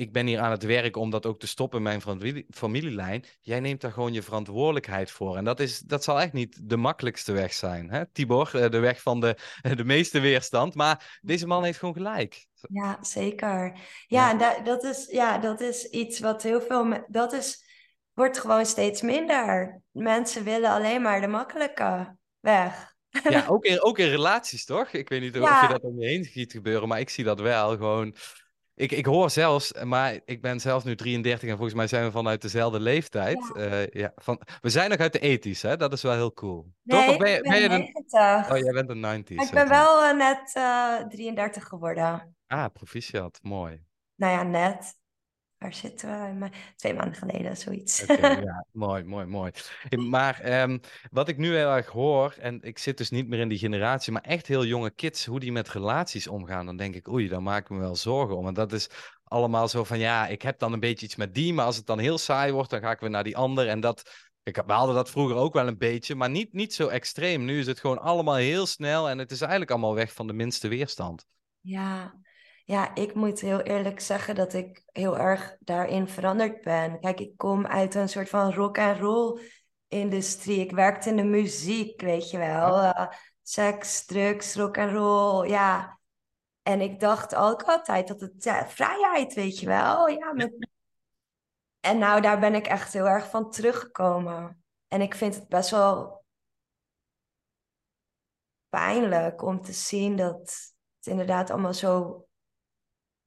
ik 0.01 0.11
ben 0.11 0.27
hier 0.27 0.39
aan 0.39 0.51
het 0.51 0.63
werk 0.63 0.95
om 0.95 1.09
dat 1.09 1.25
ook 1.25 1.39
te 1.39 1.47
stoppen 1.47 1.77
in 1.77 1.83
mijn 1.83 2.01
familie, 2.01 2.45
familielijn. 2.49 3.25
Jij 3.39 3.59
neemt 3.59 3.81
daar 3.81 3.91
gewoon 3.91 4.13
je 4.13 4.21
verantwoordelijkheid 4.21 5.11
voor. 5.11 5.37
En 5.37 5.43
dat, 5.43 5.59
is, 5.59 5.79
dat 5.79 6.03
zal 6.03 6.21
echt 6.21 6.33
niet 6.33 6.69
de 6.69 6.77
makkelijkste 6.77 7.31
weg 7.31 7.53
zijn, 7.53 7.89
hè? 7.89 8.05
Tibor, 8.05 8.51
eh, 8.53 8.69
de 8.69 8.79
weg 8.79 9.01
van 9.01 9.19
de, 9.19 9.37
de 9.75 9.83
meeste 9.83 10.19
weerstand. 10.19 10.75
Maar 10.75 11.19
deze 11.21 11.47
man 11.47 11.63
heeft 11.63 11.79
gewoon 11.79 11.93
gelijk. 11.93 12.47
Ja, 12.69 12.97
zeker. 13.01 13.77
Ja, 14.07 14.29
ja. 14.29 14.33
Dat, 14.33 14.65
dat, 14.65 14.83
is, 14.83 15.07
ja 15.11 15.37
dat 15.37 15.61
is 15.61 15.89
iets 15.89 16.19
wat 16.19 16.43
heel 16.43 16.61
veel... 16.61 17.05
Dat 17.07 17.33
is, 17.33 17.63
wordt 18.13 18.39
gewoon 18.39 18.65
steeds 18.65 19.01
minder. 19.01 19.81
Mensen 19.91 20.43
willen 20.43 20.69
alleen 20.69 21.01
maar 21.01 21.21
de 21.21 21.27
makkelijke 21.27 22.15
weg. 22.39 22.95
Ja, 23.23 23.47
ook 23.53 23.65
in, 23.65 23.81
ook 23.81 23.97
in 23.97 24.09
relaties, 24.09 24.65
toch? 24.65 24.91
Ik 24.91 25.09
weet 25.09 25.21
niet 25.21 25.39
of 25.39 25.61
je 25.61 25.67
dat 25.67 25.81
om 25.81 25.99
je 25.99 26.07
heen 26.07 26.23
ziet 26.23 26.51
gebeuren, 26.51 26.87
maar 26.87 26.99
ik 26.99 27.09
zie 27.09 27.23
dat 27.23 27.39
wel. 27.39 27.69
Gewoon, 27.69 28.15
ik, 28.75 28.91
ik 28.91 29.05
hoor 29.05 29.29
zelfs, 29.29 29.73
maar 29.83 30.19
ik 30.25 30.41
ben 30.41 30.59
zelf 30.59 30.83
nu 30.83 30.95
33 30.95 31.49
en 31.49 31.55
volgens 31.55 31.75
mij 31.75 31.87
zijn 31.87 32.03
we 32.03 32.11
vanuit 32.11 32.41
dezelfde 32.41 32.79
leeftijd. 32.79 33.51
Ja. 33.55 33.65
Uh, 33.65 33.87
ja, 33.87 34.11
van, 34.15 34.41
we 34.61 34.69
zijn 34.69 34.89
nog 34.89 34.99
uit 34.99 35.13
de 35.13 35.19
ethisch, 35.19 35.61
hè? 35.61 35.77
Dat 35.77 35.93
is 35.93 36.01
wel 36.01 36.13
heel 36.13 36.33
cool. 36.33 36.73
Nee, 36.83 37.05
toch? 37.05 37.09
Of 37.09 37.17
ben, 37.17 37.31
je, 37.31 37.41
ben, 37.41 37.51
ben 37.51 37.61
je 37.61 37.67
90. 37.67 38.51
Oh, 38.51 38.57
jij 38.57 38.83
bent 38.83 38.89
een 38.89 39.23
90s. 39.23 39.47
Ik 39.47 39.51
ben 39.51 39.67
wel 39.67 40.03
uh, 40.03 40.17
net 40.17 40.55
uh, 40.57 40.99
eh, 40.99 41.07
33 41.07 41.67
geworden. 41.67 42.35
Ah, 42.47 42.65
proficiat. 42.73 43.39
Mooi. 43.41 43.83
Nou 44.15 44.33
ja, 44.33 44.43
net 44.43 45.00
waar 45.61 45.73
zitten 45.73 46.39
we? 46.39 46.49
Twee 46.75 46.93
maanden 46.93 47.15
geleden, 47.15 47.57
zoiets. 47.57 48.03
Okay, 48.03 48.41
ja, 48.43 48.65
mooi, 48.71 49.03
mooi, 49.03 49.25
mooi. 49.25 49.51
Maar 49.97 50.61
um, 50.61 50.79
wat 51.11 51.27
ik 51.27 51.37
nu 51.37 51.55
heel 51.55 51.69
erg 51.69 51.87
hoor, 51.87 52.35
en 52.39 52.61
ik 52.61 52.77
zit 52.77 52.97
dus 52.97 53.09
niet 53.09 53.27
meer 53.27 53.39
in 53.39 53.47
die 53.47 53.57
generatie, 53.57 54.13
maar 54.13 54.21
echt 54.21 54.47
heel 54.47 54.65
jonge 54.65 54.91
kids, 54.91 55.25
hoe 55.25 55.39
die 55.39 55.51
met 55.51 55.69
relaties 55.69 56.27
omgaan, 56.27 56.65
dan 56.65 56.77
denk 56.77 56.95
ik, 56.95 57.07
oei, 57.07 57.27
daar 57.27 57.41
maak 57.41 57.63
ik 57.63 57.69
me 57.69 57.79
wel 57.79 57.95
zorgen 57.95 58.37
om. 58.37 58.47
En 58.47 58.53
dat 58.53 58.71
is 58.71 58.89
allemaal 59.23 59.67
zo 59.67 59.83
van, 59.83 59.99
ja, 59.99 60.27
ik 60.27 60.41
heb 60.41 60.59
dan 60.59 60.73
een 60.73 60.79
beetje 60.79 61.05
iets 61.05 61.15
met 61.15 61.33
die, 61.33 61.53
maar 61.53 61.65
als 61.65 61.77
het 61.77 61.85
dan 61.85 61.99
heel 61.99 62.17
saai 62.17 62.51
wordt, 62.51 62.69
dan 62.69 62.81
ga 62.81 62.91
ik 62.91 62.99
weer 62.99 63.09
naar 63.09 63.23
die 63.23 63.37
ander. 63.37 63.67
En 63.67 63.79
dat, 63.79 64.29
ik, 64.43 64.55
we 64.65 64.73
hadden 64.73 64.95
dat 64.95 65.09
vroeger 65.09 65.35
ook 65.35 65.53
wel 65.53 65.67
een 65.67 65.77
beetje, 65.77 66.15
maar 66.15 66.29
niet, 66.29 66.53
niet 66.53 66.73
zo 66.73 66.87
extreem. 66.87 67.45
Nu 67.45 67.59
is 67.59 67.67
het 67.67 67.79
gewoon 67.79 68.01
allemaal 68.01 68.35
heel 68.35 68.65
snel 68.65 69.09
en 69.09 69.17
het 69.17 69.31
is 69.31 69.41
eigenlijk 69.41 69.71
allemaal 69.71 69.95
weg 69.95 70.13
van 70.13 70.27
de 70.27 70.33
minste 70.33 70.67
weerstand. 70.67 71.25
Ja, 71.59 72.13
ja, 72.65 72.95
ik 72.95 73.13
moet 73.13 73.39
heel 73.39 73.61
eerlijk 73.61 73.99
zeggen 73.99 74.35
dat 74.35 74.53
ik 74.53 74.83
heel 74.91 75.17
erg 75.17 75.55
daarin 75.59 76.07
veranderd 76.07 76.61
ben. 76.61 76.99
Kijk, 76.99 77.19
ik 77.19 77.37
kom 77.37 77.65
uit 77.65 77.95
een 77.95 78.09
soort 78.09 78.29
van 78.29 78.53
rock 78.53 78.77
and 78.77 78.99
roll 78.99 79.39
industrie. 79.87 80.59
Ik 80.59 80.71
werkte 80.71 81.09
in 81.09 81.15
de 81.15 81.23
muziek, 81.23 82.01
weet 82.01 82.29
je 82.29 82.37
wel. 82.37 82.83
Uh, 82.83 83.07
seks, 83.41 84.05
drugs, 84.05 84.55
rock 84.55 84.77
and 84.77 84.91
roll, 84.91 85.49
ja. 85.49 85.99
En 86.61 86.81
ik 86.81 86.99
dacht 86.99 87.35
ook 87.35 87.63
altijd 87.63 88.07
dat 88.07 88.21
het 88.21 88.43
ja, 88.43 88.67
vrijheid, 88.67 89.33
weet 89.33 89.59
je 89.59 89.65
wel. 89.65 90.07
Ja, 90.07 90.33
met... 90.33 90.67
En 91.79 91.97
nou, 91.97 92.21
daar 92.21 92.39
ben 92.39 92.55
ik 92.55 92.67
echt 92.67 92.93
heel 92.93 93.07
erg 93.07 93.29
van 93.29 93.51
teruggekomen. 93.51 94.63
En 94.87 95.01
ik 95.01 95.15
vind 95.15 95.35
het 95.35 95.47
best 95.47 95.69
wel 95.69 96.25
pijnlijk 98.69 99.41
om 99.41 99.61
te 99.61 99.73
zien 99.73 100.15
dat 100.15 100.39
het 100.95 101.05
inderdaad 101.07 101.49
allemaal 101.49 101.73
zo 101.73 102.25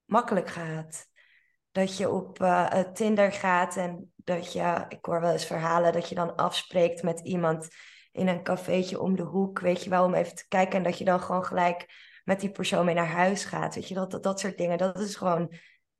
makkelijk 0.05 0.49
gaat. 0.49 1.07
Dat 1.71 1.97
je 1.97 2.11
op 2.11 2.41
uh, 2.41 2.81
Tinder 2.81 3.33
gaat 3.33 3.77
en 3.77 4.13
dat 4.17 4.53
je, 4.53 4.85
ik 4.89 5.05
hoor 5.05 5.21
wel 5.21 5.33
eens 5.33 5.47
verhalen, 5.47 5.93
dat 5.93 6.09
je 6.09 6.15
dan 6.15 6.37
afspreekt 6.37 7.03
met 7.03 7.21
iemand 7.21 7.69
in 8.13 8.29
een 8.29 8.43
cafeetje 8.43 9.01
om 9.01 9.17
de 9.17 9.23
hoek, 9.23 9.61
weet 9.61 9.85
je 9.85 9.91
wel, 9.91 10.05
om 10.05 10.15
even 10.15 10.35
te 10.35 10.49
kijken. 10.49 10.77
En 10.77 10.83
dat 10.83 10.99
je 10.99 11.05
dan 11.05 11.21
gewoon 11.21 11.45
gelijk 11.45 11.87
met 12.25 12.41
die 12.41 12.51
persoon 12.51 12.85
mee 12.85 12.95
naar 12.95 13.07
huis 13.07 13.45
gaat. 13.45 13.75
Weet 13.75 13.89
je, 13.89 13.95
dat, 13.95 14.11
dat, 14.11 14.23
dat 14.23 14.41
soort 14.41 14.59
dingen, 14.59 14.79
dat 14.79 14.99
is 14.99 15.17
gewoon, 15.17 15.53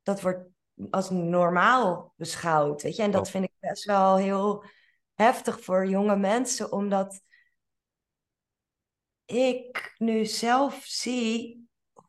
dat 0.03 0.21
wordt 0.21 0.49
als 0.91 1.11
normaal 1.11 2.13
beschouwd, 2.17 2.83
weet 2.83 2.97
je. 2.97 3.03
En 3.03 3.11
dat 3.11 3.31
vind 3.31 3.45
ik 3.45 3.53
best 3.59 3.85
wel 3.85 4.17
heel 4.17 4.65
heftig 5.15 5.61
voor 5.61 5.87
jonge 5.87 6.17
mensen, 6.17 6.73
omdat 6.73 7.21
ik 9.25 9.95
nu 9.99 10.25
zelf 10.25 10.83
zie 10.85 11.64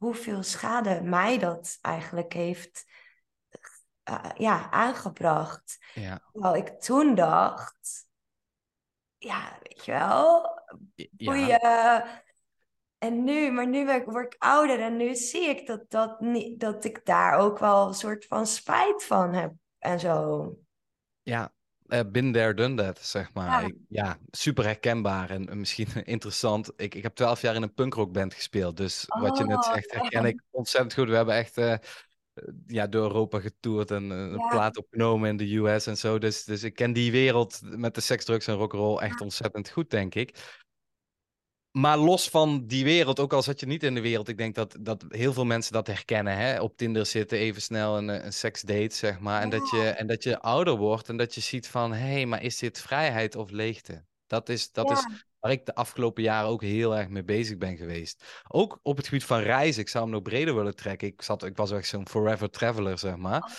hoeveel 0.05 0.43
schade 0.43 1.01
mij 1.01 1.37
dat 1.37 1.77
eigenlijk 1.81 2.33
heeft 2.33 2.85
uh, 4.09 4.31
ja, 4.37 4.71
aangebracht. 4.71 5.85
Ja. 5.93 6.21
Terwijl 6.31 6.55
ik 6.55 6.79
toen 6.79 7.15
dacht, 7.15 8.07
ja, 9.17 9.57
weet 9.63 9.85
je 9.85 9.91
wel, 9.91 10.49
ja. 11.47 12.23
En 12.97 13.23
nu, 13.23 13.51
maar 13.51 13.67
nu 13.67 14.03
word 14.05 14.33
ik 14.33 14.41
ouder 14.41 14.79
en 14.79 14.97
nu 14.97 15.15
zie 15.15 15.49
ik 15.49 15.67
dat, 15.67 15.89
dat, 15.89 16.19
niet, 16.19 16.59
dat 16.59 16.83
ik 16.83 17.05
daar 17.05 17.37
ook 17.37 17.57
wel 17.57 17.87
een 17.87 17.93
soort 17.93 18.25
van 18.25 18.47
spijt 18.47 19.03
van 19.03 19.33
heb 19.33 19.53
en 19.79 19.99
zo. 19.99 20.49
Ja, 21.21 21.53
uh, 21.87 21.99
been 22.11 22.31
there, 22.31 22.53
done 22.53 22.75
that, 22.75 22.99
zeg 23.01 23.33
maar. 23.33 23.61
Ja, 23.61 23.71
ja 23.87 24.17
super 24.31 24.63
herkenbaar 24.63 25.29
en 25.29 25.59
misschien 25.59 25.87
interessant. 26.03 26.71
Ik, 26.75 26.95
ik 26.95 27.03
heb 27.03 27.15
twaalf 27.15 27.41
jaar 27.41 27.55
in 27.55 27.61
een 27.61 27.73
punkrockband 27.73 28.33
gespeeld, 28.33 28.77
dus 28.77 29.05
wat 29.07 29.37
je 29.37 29.43
net 29.43 29.65
oh, 29.65 29.73
zegt 29.73 29.91
herken 29.91 30.25
ik 30.25 30.41
ontzettend 30.51 30.93
goed. 30.93 31.09
We 31.09 31.15
hebben 31.15 31.35
echt 31.35 31.57
uh, 31.57 31.75
ja, 32.67 32.87
door 32.87 33.03
Europa 33.03 33.39
getoerd 33.39 33.91
en 33.91 34.03
uh, 34.03 34.17
een 34.17 34.47
plaat 34.49 34.77
opgenomen 34.77 35.29
in 35.29 35.37
de 35.37 35.55
US 35.55 35.87
en 35.87 35.97
zo. 35.97 36.17
Dus, 36.17 36.43
dus 36.43 36.63
ik 36.63 36.73
ken 36.73 36.93
die 36.93 37.11
wereld 37.11 37.59
met 37.63 37.95
de 37.95 38.01
seks, 38.01 38.25
drugs 38.25 38.47
en 38.47 38.55
rock'n'roll 38.55 38.97
echt 38.97 39.21
ontzettend 39.21 39.69
goed, 39.69 39.89
denk 39.89 40.15
ik 40.15 40.63
maar 41.75 41.97
los 41.97 42.29
van 42.29 42.67
die 42.67 42.83
wereld, 42.83 43.19
ook 43.19 43.33
al 43.33 43.41
zat 43.41 43.59
je 43.59 43.65
niet 43.65 43.83
in 43.83 43.93
de 43.93 44.01
wereld, 44.01 44.27
ik 44.27 44.37
denk 44.37 44.55
dat, 44.55 44.77
dat 44.79 45.05
heel 45.09 45.33
veel 45.33 45.45
mensen 45.45 45.73
dat 45.73 45.87
herkennen. 45.87 46.37
Hè? 46.37 46.61
Op 46.61 46.77
Tinder 46.77 47.05
zitten, 47.05 47.37
even 47.37 47.61
snel 47.61 47.97
een, 47.97 48.07
een 48.25 48.33
seksdate, 48.33 48.95
zeg 48.95 49.19
maar. 49.19 49.41
En, 49.41 49.49
dat 49.49 49.69
je, 49.69 49.81
en 49.81 50.07
dat 50.07 50.23
je 50.23 50.39
ouder 50.39 50.75
wordt 50.77 51.09
en 51.09 51.17
dat 51.17 51.35
je 51.35 51.41
ziet 51.41 51.67
van, 51.67 51.93
hé, 51.93 52.11
hey, 52.11 52.25
maar 52.25 52.43
is 52.43 52.57
dit 52.57 52.81
vrijheid 52.81 53.35
of 53.35 53.49
leegte? 53.49 54.05
Dat 54.27 54.49
is, 54.49 54.71
dat 54.71 54.89
Ja. 54.89 54.93
is 54.93 55.25
waar 55.39 55.51
ik 55.51 55.65
de 55.65 55.75
afgelopen 55.75 56.23
jaren 56.23 56.49
ook 56.49 56.61
heel 56.61 56.95
erg 56.97 57.07
mee 57.07 57.23
bezig 57.23 57.57
ben 57.57 57.77
geweest. 57.77 58.43
Ook 58.47 58.79
op 58.81 58.97
het 58.97 59.07
gebied 59.07 59.23
van 59.23 59.39
reizen. 59.39 59.81
Ik 59.81 59.89
zou 59.89 60.03
hem 60.03 60.13
nog 60.13 60.21
breder 60.21 60.55
willen 60.55 60.75
trekken. 60.75 61.07
Ik, 61.07 61.21
zat, 61.21 61.43
ik 61.43 61.57
was 61.57 61.71
echt 61.71 61.87
zo'n 61.87 62.07
forever 62.07 62.49
traveler, 62.49 62.99
zeg 62.99 63.15
maar. 63.15 63.41
Oh, 63.43 63.49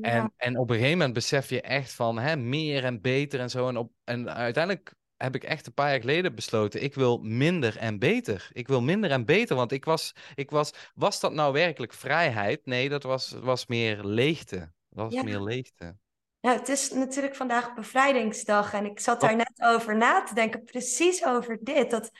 ja. 0.00 0.10
En, 0.10 0.32
en 0.36 0.58
op 0.58 0.68
een 0.70 0.74
gegeven 0.76 0.96
moment 0.98 1.14
besef 1.14 1.48
je 1.48 1.60
echt 1.60 1.92
van 1.92 2.18
hè, 2.18 2.36
meer 2.36 2.84
en 2.84 3.00
beter 3.00 3.40
en 3.40 3.50
zo. 3.50 3.68
En, 3.68 3.76
op, 3.76 3.92
en 4.04 4.34
uiteindelijk 4.34 4.94
heb 5.22 5.34
ik 5.34 5.44
echt 5.44 5.66
een 5.66 5.74
paar 5.74 5.90
jaar 5.90 6.00
geleden 6.00 6.34
besloten, 6.34 6.82
ik 6.82 6.94
wil 6.94 7.18
minder 7.18 7.76
en 7.76 7.98
beter. 7.98 8.50
Ik 8.52 8.68
wil 8.68 8.80
minder 8.82 9.10
en 9.10 9.24
beter, 9.24 9.56
want 9.56 9.72
ik 9.72 9.84
was, 9.84 10.14
ik 10.34 10.50
was, 10.50 10.72
was 10.94 11.20
dat 11.20 11.32
nou 11.32 11.52
werkelijk 11.52 11.92
vrijheid? 11.92 12.66
Nee, 12.66 12.88
dat 12.88 13.02
was, 13.02 13.30
was 13.40 13.66
meer 13.66 14.04
leegte. 14.04 14.58
Dat 14.88 15.04
was 15.04 15.14
Ja. 15.14 15.22
meer 15.22 15.40
leegte. 15.40 15.96
Nou, 16.40 16.58
het 16.58 16.68
is 16.68 16.90
natuurlijk 16.90 17.36
vandaag 17.36 17.74
bevrijdingsdag 17.74 18.72
en 18.72 18.84
ik 18.84 19.00
zat 19.00 19.20
daar 19.20 19.36
net 19.36 19.52
over 19.64 19.96
na 19.96 20.22
te 20.22 20.34
denken, 20.34 20.64
precies 20.64 21.24
over 21.24 21.58
dit. 21.60 21.90
Dat 21.90 22.10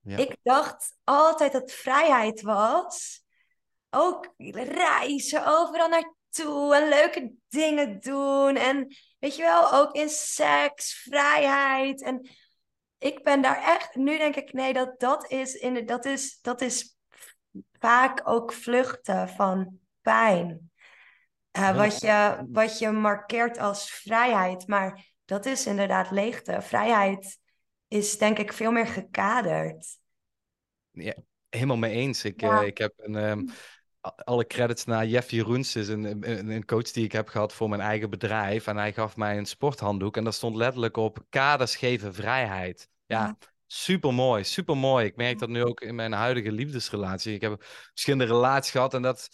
Ja. 0.00 0.16
ik 0.16 0.36
dacht 0.42 0.92
altijd 1.04 1.52
dat 1.52 1.72
vrijheid 1.72 2.40
was. 2.40 3.22
Ook 3.90 4.34
reizen, 4.38 5.46
overal 5.46 5.88
naartoe 5.88 6.76
en 6.76 6.88
leuke 6.88 7.32
dingen 7.48 8.00
doen. 8.00 8.56
En 8.56 8.96
weet 9.18 9.36
je 9.36 9.42
wel, 9.42 9.72
ook 9.72 9.94
in 9.94 10.08
seks, 10.08 10.92
vrijheid. 10.94 12.02
En 12.02 12.28
ik 12.98 13.22
ben 13.24 13.42
daar 13.42 13.62
echt, 13.62 13.94
nu 13.94 14.18
denk 14.18 14.36
ik, 14.36 14.52
nee, 14.52 14.72
dat, 14.72 15.00
dat, 15.00 15.30
is, 15.30 15.54
in 15.54 15.74
de, 15.74 15.84
dat, 15.84 16.04
is, 16.04 16.38
dat 16.40 16.60
is 16.60 16.96
vaak 17.72 18.20
ook 18.24 18.52
vluchten 18.52 19.28
van 19.28 19.78
pijn. 20.00 20.70
Eh, 21.50 21.76
wat, 21.76 22.00
je, 22.00 22.46
wat 22.48 22.78
je 22.78 22.90
markeert 22.90 23.58
als 23.58 23.90
vrijheid, 23.90 24.66
maar 24.66 25.04
dat 25.24 25.46
is 25.46 25.66
inderdaad 25.66 26.10
leegte. 26.10 26.60
Vrijheid 26.62 27.38
is 27.88 28.18
denk 28.18 28.38
ik 28.38 28.52
veel 28.52 28.72
meer 28.72 28.86
gekaderd. 28.86 29.98
Ja, 30.90 31.14
helemaal 31.48 31.76
mee 31.76 31.94
eens. 31.94 32.24
Ik, 32.24 32.42
Ja. 32.42 32.60
eh, 32.60 32.66
ik 32.66 32.78
heb 32.78 32.92
een, 32.96 33.16
ehm, 33.16 33.38
a- 33.38 33.52
alle 34.14 34.46
credits 34.46 34.84
naar 34.84 35.06
Jeff 35.06 35.30
Jeroens, 35.30 35.76
is 35.76 35.88
een, 35.88 36.04
een, 36.04 36.48
een 36.48 36.64
coach 36.64 36.90
die 36.90 37.04
ik 37.04 37.12
heb 37.12 37.28
gehad 37.28 37.52
voor 37.52 37.68
mijn 37.68 37.80
eigen 37.80 38.10
bedrijf. 38.10 38.66
En 38.66 38.76
hij 38.76 38.92
gaf 38.92 39.16
mij 39.16 39.38
een 39.38 39.46
sporthanddoek 39.46 40.16
en 40.16 40.24
daar 40.24 40.32
stond 40.32 40.56
letterlijk 40.56 40.96
op 40.96 41.24
kaders 41.28 41.76
geven 41.76 42.14
vrijheid. 42.14 42.88
Ja, 43.06 43.16
Ja. 43.26 43.36
super 43.66 44.14
mooi, 44.14 44.44
super 44.44 44.76
mooi. 44.76 45.06
Ik 45.06 45.16
merk 45.16 45.38
dat 45.38 45.48
nu 45.48 45.64
ook 45.64 45.80
in 45.80 45.94
mijn 45.94 46.12
huidige 46.12 46.52
liefdesrelatie. 46.52 47.34
Ik 47.34 47.40
heb 47.40 47.62
verschillende 47.64 48.24
relaties 48.24 48.70
gehad 48.70 48.94
en 48.94 49.02
dat 49.02 49.28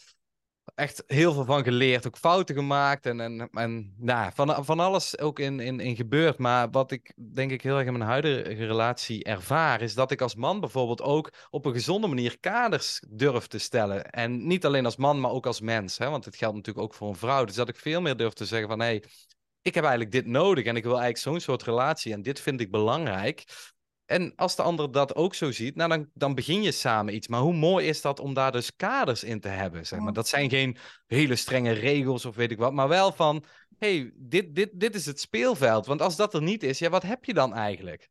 echt 0.74 1.02
heel 1.06 1.32
veel 1.32 1.44
van 1.44 1.62
geleerd. 1.62 2.06
Ook 2.06 2.16
fouten 2.16 2.54
gemaakt 2.54 3.06
en, 3.06 3.20
en, 3.20 3.48
en 3.52 3.94
nou, 3.98 4.32
van, 4.34 4.64
van 4.64 4.80
alles 4.80 5.18
ook 5.18 5.38
in, 5.38 5.60
in, 5.60 5.80
in 5.80 5.96
gebeurd. 5.96 6.38
Maar 6.38 6.70
wat 6.70 6.90
ik 6.90 7.14
denk 7.34 7.50
ik 7.50 7.62
heel 7.62 7.76
erg 7.76 7.86
in 7.86 7.92
mijn 7.92 8.10
huidige 8.10 8.66
relatie 8.66 9.24
ervaar, 9.24 9.80
is 9.80 9.94
dat 9.94 10.10
ik 10.10 10.20
als 10.20 10.34
man 10.34 10.60
bijvoorbeeld 10.60 11.02
ook 11.02 11.32
op 11.50 11.64
een 11.64 11.72
gezonde 11.72 12.06
manier 12.06 12.38
kaders 12.40 13.02
durf 13.08 13.46
te 13.46 13.58
stellen. 13.58 14.10
En 14.10 14.46
niet 14.46 14.64
alleen 14.66 14.84
als 14.84 14.96
man, 14.96 15.20
maar 15.20 15.30
ook 15.30 15.46
als 15.46 15.60
mens. 15.60 15.98
Hè? 15.98 16.10
Want 16.10 16.24
het 16.24 16.36
geldt 16.36 16.56
natuurlijk 16.56 16.84
ook 16.84 16.94
voor 16.94 17.08
een 17.08 17.16
vrouw. 17.16 17.44
Dus 17.44 17.54
dat 17.54 17.68
ik 17.68 17.76
veel 17.76 18.00
meer 18.00 18.16
durf 18.16 18.32
te 18.32 18.46
zeggen 18.46 18.68
van 18.68 18.80
hé, 18.80 18.86
hey, 18.86 19.04
ik 19.62 19.74
heb 19.74 19.84
eigenlijk 19.84 20.12
dit 20.12 20.26
nodig 20.26 20.64
en 20.64 20.76
ik 20.76 20.82
wil 20.82 21.00
eigenlijk 21.00 21.22
zo'n 21.22 21.40
soort 21.40 21.62
relatie 21.62 22.12
en 22.12 22.22
dit 22.22 22.40
vind 22.40 22.60
ik 22.60 22.70
belangrijk. 22.70 23.44
En 24.12 24.32
als 24.36 24.56
de 24.56 24.62
ander 24.62 24.92
dat 24.92 25.14
ook 25.14 25.34
zo 25.34 25.52
ziet, 25.52 25.76
nou 25.76 25.90
dan, 25.90 26.10
dan 26.14 26.34
begin 26.34 26.62
je 26.62 26.72
samen 26.72 27.14
iets. 27.14 27.28
Maar 27.28 27.40
hoe 27.40 27.54
mooi 27.54 27.86
is 27.86 28.00
dat 28.00 28.20
om 28.20 28.34
daar 28.34 28.52
dus 28.52 28.76
kaders 28.76 29.24
in 29.24 29.40
te 29.40 29.48
hebben? 29.48 29.86
Zeg 29.86 29.98
maar. 29.98 30.12
Dat 30.12 30.28
zijn 30.28 30.50
geen 30.50 30.76
hele 31.06 31.36
strenge 31.36 31.72
regels 31.72 32.24
of 32.24 32.36
weet 32.36 32.50
ik 32.50 32.58
wat, 32.58 32.72
maar 32.72 32.88
wel 32.88 33.12
van, 33.12 33.44
hey, 33.78 34.12
dit, 34.14 34.54
dit, 34.54 34.70
dit 34.72 34.94
is 34.94 35.06
het 35.06 35.20
speelveld. 35.20 35.86
Want 35.86 36.02
als 36.02 36.16
dat 36.16 36.34
er 36.34 36.42
niet 36.42 36.62
is, 36.62 36.78
ja, 36.78 36.90
wat 36.90 37.02
heb 37.02 37.24
je 37.24 37.34
dan 37.34 37.54
eigenlijk? 37.54 38.08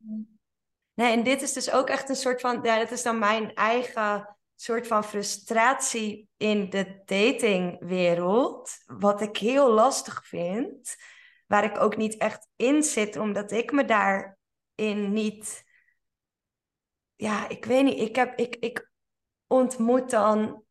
Nee, 0.94 1.12
en 1.12 1.24
dit 1.24 1.42
is 1.42 1.54
dus 1.54 1.72
ook 1.72 1.90
echt 1.90 2.10
een 2.10 2.16
soort 2.16 2.42
van, 2.42 2.60
ja, 2.64 2.80
dat 2.80 2.92
is 2.92 3.04
dan 3.04 3.20
mijn 3.20 3.54
eigen 3.54 4.38
soort 4.56 4.88
van 4.88 5.04
frustratie 5.04 6.30
in 6.38 6.70
de 6.70 7.02
datingwereld, 7.06 8.72
wat 8.86 9.22
ik 9.22 9.38
heel 9.38 9.72
lastig 9.72 10.28
vind, 10.28 10.96
waar 11.48 11.64
ik 11.64 11.80
ook 11.80 11.98
niet 11.98 12.18
echt 12.18 12.48
in 12.56 12.84
zit, 12.84 13.18
omdat 13.18 13.52
ik 13.52 13.72
me 13.72 13.86
daarin 13.86 15.14
niet, 15.14 15.70
ja, 17.22 17.48
ik 17.50 17.66
weet 17.66 17.84
niet, 17.84 18.00
ik 18.00 18.16
heb, 18.16 18.38
ik, 18.40 18.56
ik 18.56 18.90
ontmoet 19.48 20.10
dan 20.10 20.64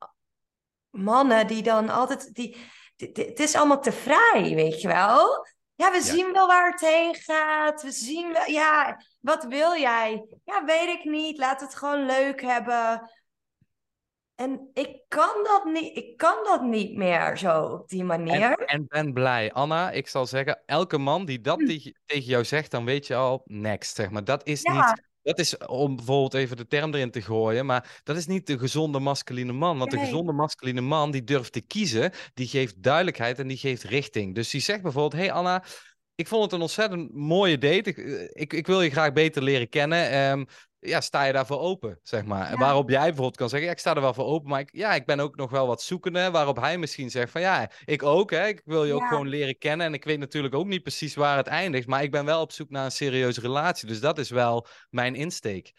mannen 0.90 1.46
die 1.46 1.62
dan 1.62 1.88
altijd, 1.88 2.34
die, 2.34 2.56
di- 2.96 3.12
di- 3.12 3.24
het 3.24 3.40
is 3.40 3.54
allemaal 3.54 3.80
te 3.80 3.92
vrij, 3.92 4.52
weet 4.54 4.80
je 4.80 4.88
wel? 4.88 5.46
Ja, 5.74 5.90
we 5.90 5.96
Ja. 5.96 6.02
zien 6.02 6.32
wel 6.32 6.46
waar 6.46 6.70
het 6.70 6.80
heen 6.80 7.14
gaat. 7.14 7.82
We 7.82 7.90
zien 7.90 8.32
wel, 8.32 8.44
ja, 8.46 9.00
wat 9.20 9.44
wil 9.44 9.76
jij? 9.76 10.24
Ja, 10.44 10.64
weet 10.64 10.88
ik 10.88 11.04
niet. 11.04 11.38
Laat 11.38 11.60
het 11.60 11.74
gewoon 11.74 12.06
leuk 12.06 12.40
hebben. 12.42 13.10
En 14.34 14.70
ik 14.72 15.00
kan 15.08 15.42
dat 15.42 15.64
niet, 15.64 15.96
ik 15.96 16.16
kan 16.16 16.44
dat 16.44 16.62
niet 16.62 16.96
meer 16.96 17.36
zo 17.38 17.62
op 17.62 17.88
die 17.88 18.04
manier. 18.04 18.52
En, 18.58 18.66
en 18.66 18.86
ben 18.88 19.12
blij. 19.12 19.52
Anna, 19.52 19.90
ik 19.90 20.08
zal 20.08 20.26
zeggen, 20.26 20.62
elke 20.66 20.98
man 20.98 21.24
die 21.24 21.40
dat 21.40 21.58
Hm. 21.60 21.66
tegen, 21.66 22.00
tegen 22.04 22.28
jou 22.28 22.44
zegt, 22.44 22.70
dan 22.70 22.84
weet 22.84 23.06
je 23.06 23.14
al, 23.14 23.42
next, 23.44 23.94
zeg 23.96 24.10
maar. 24.10 24.24
Dat 24.24 24.46
is 24.46 24.62
Ja. 24.62 24.72
niet... 24.72 25.08
Dat 25.22 25.38
is 25.38 25.56
om 25.56 25.96
bijvoorbeeld 25.96 26.34
even 26.34 26.56
de 26.56 26.66
term 26.66 26.94
erin 26.94 27.10
te 27.10 27.22
gooien, 27.22 27.66
maar 27.66 28.00
dat 28.02 28.16
is 28.16 28.26
niet 28.26 28.46
de 28.46 28.58
gezonde 28.58 28.98
masculine 28.98 29.52
man. 29.52 29.78
Want 29.78 29.90
de 29.90 29.98
gezonde 29.98 30.32
masculine 30.32 30.80
man 30.80 31.10
die 31.10 31.24
durft 31.24 31.52
te 31.52 31.60
kiezen, 31.60 32.12
die 32.34 32.46
geeft 32.46 32.82
duidelijkheid 32.82 33.38
en 33.38 33.48
die 33.48 33.56
geeft 33.56 33.82
richting. 33.82 34.34
Dus 34.34 34.50
die 34.50 34.60
zegt 34.60 34.82
bijvoorbeeld, 34.82 35.22
hey 35.22 35.32
Anna, 35.32 35.64
ik 36.14 36.26
vond 36.26 36.42
het 36.42 36.52
een 36.52 36.60
ontzettend 36.60 37.14
mooie 37.14 37.58
date. 37.58 37.90
Ik, 37.90 37.98
eh, 37.98 38.22
ik, 38.30 38.52
ik 38.52 38.66
wil 38.66 38.82
je 38.82 38.90
graag 38.90 39.12
beter 39.12 39.42
leren 39.42 39.68
kennen. 39.68 40.10
Ehm, 40.10 40.44
ja, 40.80 41.00
sta 41.00 41.24
je 41.24 41.32
daarvoor 41.32 41.58
open, 41.60 41.98
zeg 42.02 42.24
maar. 42.24 42.46
En 42.46 42.52
Ja. 42.52 42.58
Waarop 42.58 42.88
jij 42.90 43.00
bijvoorbeeld 43.00 43.36
kan 43.36 43.48
zeggen, 43.48 43.66
ja, 43.68 43.74
ik 43.74 43.80
sta 43.80 43.94
er 43.94 44.00
wel 44.00 44.14
voor 44.14 44.24
open, 44.24 44.48
maar 44.50 44.60
ik, 44.60 44.68
ja, 44.72 44.94
ik 44.94 45.06
ben 45.06 45.20
ook 45.20 45.36
nog 45.36 45.50
wel 45.50 45.66
wat 45.66 45.82
zoekende. 45.82 46.30
Waarop 46.30 46.56
hij 46.56 46.78
misschien 46.78 47.10
zegt 47.10 47.32
van, 47.32 47.40
ja, 47.40 47.70
ik 47.84 48.02
ook, 48.02 48.30
hè. 48.30 48.46
Ik 48.46 48.62
wil 48.64 48.84
je 48.84 48.92
ook 48.92 49.06
gewoon 49.08 49.28
leren 49.28 49.58
kennen. 49.58 49.86
En 49.86 49.94
ik 49.94 50.04
weet 50.04 50.18
natuurlijk 50.18 50.54
ook 50.54 50.66
niet 50.66 50.82
precies 50.82 51.14
waar 51.14 51.36
het 51.36 51.46
eindigt, 51.46 51.86
maar 51.86 52.02
ik 52.02 52.10
ben 52.10 52.24
wel 52.24 52.40
op 52.40 52.52
zoek 52.52 52.70
naar 52.70 52.84
een 52.84 52.90
serieuze 52.92 53.40
relatie. 53.40 53.88
Dus 53.88 54.00
dat 54.00 54.18
is 54.18 54.30
wel 54.30 54.66
mijn 54.90 55.14
insteek. 55.14 55.72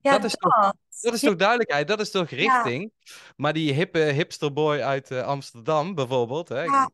Ja, 0.00 0.12
dat 0.12 0.24
is 0.24 0.32
toch- 0.34 0.62
dat. 0.62 0.76
Dat 1.00 1.14
is 1.14 1.20
toch 1.20 1.36
duidelijkheid, 1.36 1.88
dat 1.88 2.00
is 2.00 2.10
toch 2.10 2.28
richting. 2.30 2.92
Maar 3.36 3.52
die 3.52 3.72
hippe 3.72 3.98
hipsterboy 3.98 4.78
uit 4.80 5.10
eh, 5.10 5.22
Amsterdam 5.22 5.94
bijvoorbeeld, 5.94 6.48
hè. 6.48 6.64
Nou, 6.64 6.90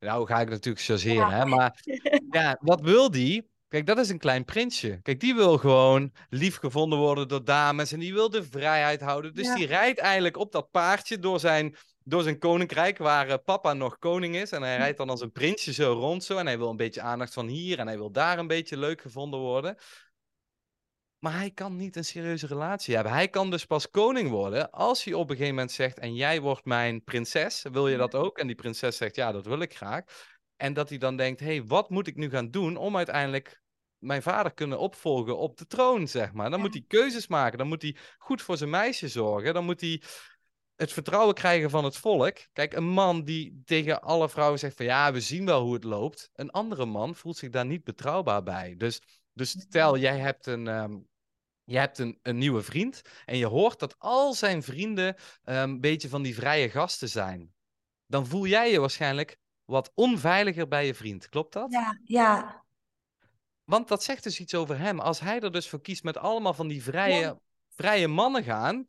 nou 0.00 0.26
ga 0.26 0.40
ik 0.40 0.48
natuurlijk 0.48 0.84
chargeren, 0.84 1.30
hè. 1.30 1.44
Maar 1.46 1.80
ja, 2.30 2.56
wat 2.60 2.80
wil 2.80 3.10
die? 3.10 3.50
Kijk, 3.72 3.86
dat 3.86 3.98
is 3.98 4.08
een 4.08 4.18
klein 4.18 4.44
prinsje. 4.44 4.98
Kijk, 5.02 5.20
die 5.20 5.34
wil 5.34 5.58
gewoon 5.58 6.12
lief 6.28 6.56
gevonden 6.56 6.98
worden 6.98 7.28
door 7.28 7.44
dames 7.44 7.92
en 7.92 7.98
die 7.98 8.12
wil 8.12 8.30
de 8.30 8.44
vrijheid 8.44 9.00
houden. 9.00 9.34
Dus 9.34 9.46
Ja. 9.46 9.54
die 9.54 9.66
rijdt 9.66 9.98
eigenlijk 9.98 10.36
op 10.36 10.52
dat 10.52 10.70
paardje 10.70 11.18
door 11.18 11.40
zijn, 11.40 11.76
door 12.04 12.22
zijn 12.22 12.38
koninkrijk 12.38 12.98
waar 12.98 13.28
eh, 13.28 13.38
papa 13.44 13.72
nog 13.72 13.98
koning 13.98 14.36
is. 14.36 14.52
En 14.52 14.62
hij 14.62 14.76
rijdt 14.76 14.98
dan 14.98 15.10
als 15.10 15.20
een 15.20 15.32
prinsje 15.32 15.72
zo 15.72 15.92
rond 15.92 16.24
zo 16.24 16.36
en 16.36 16.46
hij 16.46 16.58
wil 16.58 16.68
een 16.68 16.76
beetje 16.76 17.00
aandacht 17.00 17.32
van 17.32 17.46
hier 17.46 17.78
en 17.78 17.86
hij 17.86 17.96
wil 17.96 18.10
daar 18.10 18.38
een 18.38 18.46
beetje 18.46 18.76
leuk 18.76 19.00
gevonden 19.00 19.40
worden. 19.40 19.76
Maar 21.18 21.36
hij 21.36 21.50
kan 21.50 21.76
niet 21.76 21.96
een 21.96 22.04
serieuze 22.04 22.46
relatie 22.46 22.94
hebben. 22.94 23.12
Hij 23.12 23.28
kan 23.28 23.50
dus 23.50 23.64
pas 23.64 23.90
koning 23.90 24.30
worden 24.30 24.70
als 24.70 25.04
hij 25.04 25.14
op 25.14 25.30
een 25.30 25.36
gegeven 25.36 25.54
moment 25.54 25.72
zegt: 25.72 25.98
En 25.98 26.14
jij 26.14 26.40
wordt 26.40 26.64
mijn 26.64 27.04
prinses. 27.04 27.64
Wil 27.72 27.88
je 27.88 27.96
dat 27.96 28.14
ook? 28.14 28.38
En 28.38 28.46
die 28.46 28.56
prinses 28.56 28.96
zegt: 28.96 29.16
Ja, 29.16 29.32
dat 29.32 29.46
wil 29.46 29.60
ik 29.60 29.76
graag. 29.76 30.04
En 30.56 30.72
dat 30.72 30.88
hij 30.88 30.98
dan 30.98 31.16
denkt: 31.16 31.40
Hé, 31.40 31.46
hey, 31.46 31.64
wat 31.64 31.90
moet 31.90 32.06
ik 32.06 32.16
nu 32.16 32.30
gaan 32.30 32.50
doen 32.50 32.76
om 32.76 32.96
uiteindelijk 32.96 33.61
mijn 34.02 34.22
vader 34.22 34.54
kunnen 34.54 34.78
opvolgen 34.78 35.38
op 35.38 35.56
de 35.56 35.66
troon, 35.66 36.08
zeg 36.08 36.32
maar. 36.32 36.50
Dan 36.50 36.58
Ja. 36.58 36.64
moet 36.64 36.74
hij 36.74 36.84
keuzes 36.86 37.26
maken. 37.26 37.58
Dan 37.58 37.68
moet 37.68 37.82
hij 37.82 37.96
goed 38.18 38.42
voor 38.42 38.56
zijn 38.56 38.70
meisje 38.70 39.08
zorgen. 39.08 39.54
Dan 39.54 39.64
moet 39.64 39.80
hij 39.80 40.02
het 40.76 40.92
vertrouwen 40.92 41.34
krijgen 41.34 41.70
van 41.70 41.84
het 41.84 41.96
volk. 41.96 42.36
Kijk, 42.52 42.72
een 42.72 42.88
man 42.88 43.24
die 43.24 43.62
tegen 43.64 44.02
alle 44.02 44.28
vrouwen 44.28 44.58
zegt 44.58 44.76
van 44.76 44.86
ja, 44.86 45.12
we 45.12 45.20
zien 45.20 45.44
wel 45.46 45.62
hoe 45.62 45.74
het 45.74 45.84
loopt. 45.84 46.30
Een 46.34 46.50
andere 46.50 46.86
man 46.86 47.14
voelt 47.14 47.36
zich 47.36 47.50
daar 47.50 47.66
niet 47.66 47.84
betrouwbaar 47.84 48.42
bij. 48.42 48.74
Dus, 48.76 49.02
dus 49.32 49.50
stel, 49.50 49.98
jij 49.98 50.18
hebt 50.18 50.46
een, 50.46 50.68
ehm, 50.68 50.98
je 51.64 51.78
hebt 51.78 51.98
een, 51.98 52.18
een 52.22 52.38
nieuwe 52.38 52.62
vriend 52.62 53.02
en 53.24 53.36
je 53.36 53.46
hoort 53.46 53.78
dat 53.78 53.94
al 53.98 54.34
zijn 54.34 54.62
vrienden 54.62 55.16
ehm, 55.44 55.58
een 55.70 55.80
beetje 55.80 56.08
van 56.08 56.22
die 56.22 56.34
vrije 56.34 56.70
gasten 56.70 57.08
zijn. 57.08 57.52
Dan 58.06 58.26
voel 58.26 58.46
jij 58.46 58.70
je 58.70 58.80
waarschijnlijk 58.80 59.36
wat 59.64 59.90
onveiliger 59.94 60.68
bij 60.68 60.86
je 60.86 60.94
vriend. 60.94 61.28
Klopt 61.28 61.52
dat? 61.52 61.72
Ja, 61.72 62.00
ja, 62.04 62.61
Want 63.64 63.88
dat 63.88 64.02
zegt 64.02 64.22
dus 64.22 64.40
iets 64.40 64.54
over 64.54 64.78
hem. 64.78 65.00
Als 65.00 65.20
hij 65.20 65.40
er 65.40 65.52
dus 65.52 65.68
voor 65.68 65.80
kiest 65.80 66.02
met 66.02 66.16
allemaal 66.16 66.54
van 66.54 66.68
die 66.68 66.82
vrije, 66.82 67.20
Ja. 67.20 67.38
vrije 67.68 68.08
mannen 68.08 68.44
gaan, 68.44 68.86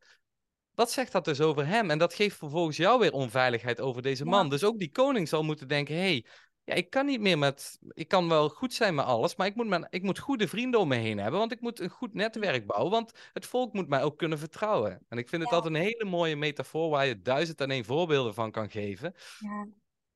wat 0.73 0.91
zegt 0.91 1.11
dat 1.11 1.25
dus 1.25 1.41
over 1.41 1.67
hem? 1.67 1.89
En 1.91 1.97
dat 1.97 2.13
geeft 2.13 2.37
vervolgens 2.37 2.77
jou 2.77 2.99
weer 2.99 3.11
onveiligheid 3.11 3.81
over 3.81 4.01
deze 4.01 4.23
Ja. 4.23 4.29
man. 4.29 4.49
Dus 4.49 4.63
ook 4.63 4.79
die 4.79 4.91
koning 4.91 5.27
zal 5.27 5.43
moeten 5.43 5.67
denken, 5.67 5.95
hé, 5.95 6.01
hey, 6.01 6.25
ja, 6.65 6.73
ik 6.73 6.89
kan 6.89 7.05
niet 7.05 7.19
meer 7.19 7.37
met, 7.37 7.77
ik 7.89 8.07
kan 8.07 8.29
wel 8.29 8.49
goed 8.49 8.73
zijn 8.73 8.95
met 8.95 9.05
alles, 9.05 9.35
maar 9.35 9.47
ik 9.47 9.55
moet, 9.55 9.67
mijn, 9.67 9.87
ik 9.89 10.03
moet 10.03 10.19
goede 10.19 10.47
vrienden 10.47 10.79
om 10.79 10.87
me 10.87 10.95
heen 10.95 11.17
hebben, 11.17 11.39
want 11.39 11.51
ik 11.51 11.61
moet 11.61 11.79
een 11.79 11.89
goed 11.89 12.13
netwerk 12.13 12.65
bouwen, 12.65 12.91
want 12.91 13.11
het 13.33 13.45
volk 13.45 13.73
moet 13.73 13.87
mij 13.87 14.03
ook 14.03 14.17
kunnen 14.17 14.39
vertrouwen. 14.39 14.91
En 15.07 15.17
ik 15.17 15.29
vind 15.29 15.41
het 15.41 15.51
Ja. 15.51 15.57
altijd 15.57 15.73
een 15.75 15.81
hele 15.81 16.05
mooie 16.05 16.35
metafoor 16.35 16.89
waar 16.89 17.05
je 17.05 17.21
duizend 17.21 17.61
en 17.61 17.71
één 17.71 17.85
voorbeelden 17.85 18.33
van 18.33 18.51
kan 18.51 18.69
geven. 18.69 19.13
ja. 19.39 19.67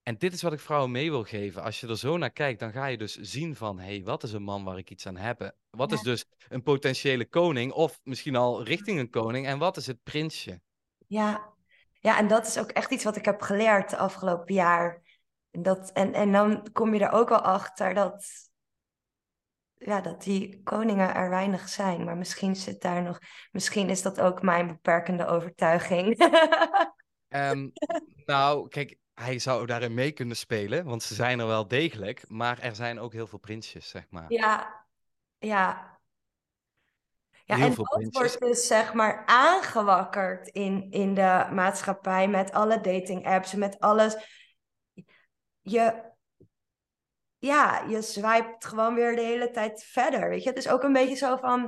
En 0.08 0.18
dit 0.18 0.34
is 0.34 0.42
wat 0.42 0.54
ik 0.54 0.60
vrouwen 0.60 0.92
mee 0.92 1.10
wil 1.10 1.24
geven. 1.24 1.64
Als 1.64 1.80
je 1.80 1.88
er 1.88 1.98
zo 1.98 2.18
naar 2.18 2.32
kijkt, 2.32 2.60
dan 2.60 2.72
ga 2.72 2.86
je 2.86 2.98
dus 2.98 3.16
zien 3.16 3.56
van, 3.56 3.80
hé, 3.80 3.86
hey, 3.86 4.04
wat 4.04 4.24
is 4.24 4.34
een 4.34 4.44
man 4.44 4.64
waar 4.64 4.78
ik 4.78 4.90
iets 4.90 5.08
aan 5.08 5.18
heb? 5.18 5.56
Wat 5.70 5.92
is 5.92 6.02
dus 6.02 6.26
een 6.50 6.64
potentiële 6.64 7.26
koning 7.26 7.72
of 7.72 8.00
misschien 8.04 8.36
al 8.36 8.64
richting 8.64 9.00
een 9.00 9.10
koning 9.10 9.46
en 9.46 9.58
wat 9.58 9.78
is 9.78 9.88
het 9.88 10.04
prinsje? 10.04 10.62
Ja. 11.08 11.54
ja, 12.00 12.18
en 12.18 12.28
dat 12.28 12.48
is 12.48 12.58
ook 12.58 12.72
echt 12.72 12.92
iets 12.92 13.04
wat 13.04 13.16
ik 13.16 13.26
heb 13.26 13.42
geleerd 13.42 13.90
de 13.90 13.98
afgelopen 13.98 14.54
jaar. 14.54 15.02
En, 15.52 15.62
dat, 15.62 15.92
en, 15.92 16.14
en 16.14 16.32
dan 16.32 16.72
kom 16.72 16.94
je 16.94 17.00
er 17.00 17.12
ook 17.12 17.30
wel 17.30 17.42
achter 17.42 17.94
dat, 17.94 18.26
ja, 19.74 20.02
dat 20.02 20.24
die 20.24 20.64
koningen 20.64 21.16
er 21.16 21.30
weinig 21.30 21.70
zijn. 21.70 22.04
Maar 22.04 22.18
misschien 22.18 22.56
zit 22.56 22.82
daar 22.82 23.04
nog, 23.04 23.20
misschien 23.52 23.90
is 23.90 24.02
dat 24.02 24.22
ook 24.22 24.42
mijn 24.42 24.68
beperkende 24.68 25.26
overtuiging. 25.26 26.22
um, 27.30 27.72
nou, 28.26 28.68
kijk, 28.68 28.98
hij 29.22 29.40
zou 29.40 29.66
daarin 29.66 29.94
mee 29.94 30.12
kunnen 30.12 30.38
spelen, 30.38 30.86
want 30.86 31.04
ze 31.04 31.14
zijn 31.14 31.40
er 31.40 31.48
wel 31.48 31.68
degelijk, 31.68 32.30
maar 32.30 32.60
er 32.60 32.76
zijn 32.76 33.00
ook 33.00 33.14
heel 33.14 33.28
veel 33.28 33.40
prinsjes, 33.40 33.90
zeg 33.90 34.06
maar. 34.10 34.32
Ja, 34.32 34.86
ja. 35.38 36.00
Ja, 37.46 37.56
heel 37.56 37.66
en 37.66 37.74
veel 37.74 37.84
dat 37.84 37.94
prinsjes. 37.94 38.38
wordt 38.38 38.40
dus 38.40 38.68
zeg 38.68 38.94
maar 38.94 39.24
aangewakkerd 39.26 40.48
in, 40.48 40.92
in 40.92 41.14
de 41.14 41.48
maatschappij 41.52 42.28
met 42.28 42.52
alle 42.52 42.82
dating 42.82 43.26
apps 43.26 43.54
met 43.54 43.80
alles. 43.80 44.16
Je, 45.62 46.12
ja, 47.38 47.86
je 47.88 48.02
swipt 48.02 48.66
gewoon 48.66 48.96
weer 48.96 49.16
de 49.16 49.22
hele 49.22 49.52
tijd 49.52 49.84
verder, 49.84 50.30
weet 50.30 50.44
je. 50.44 50.50
Het 50.50 50.58
is 50.58 50.70
ook 50.70 50.84
een 50.84 50.94
beetje 50.94 51.16
zo 51.16 51.38
van, 51.38 51.62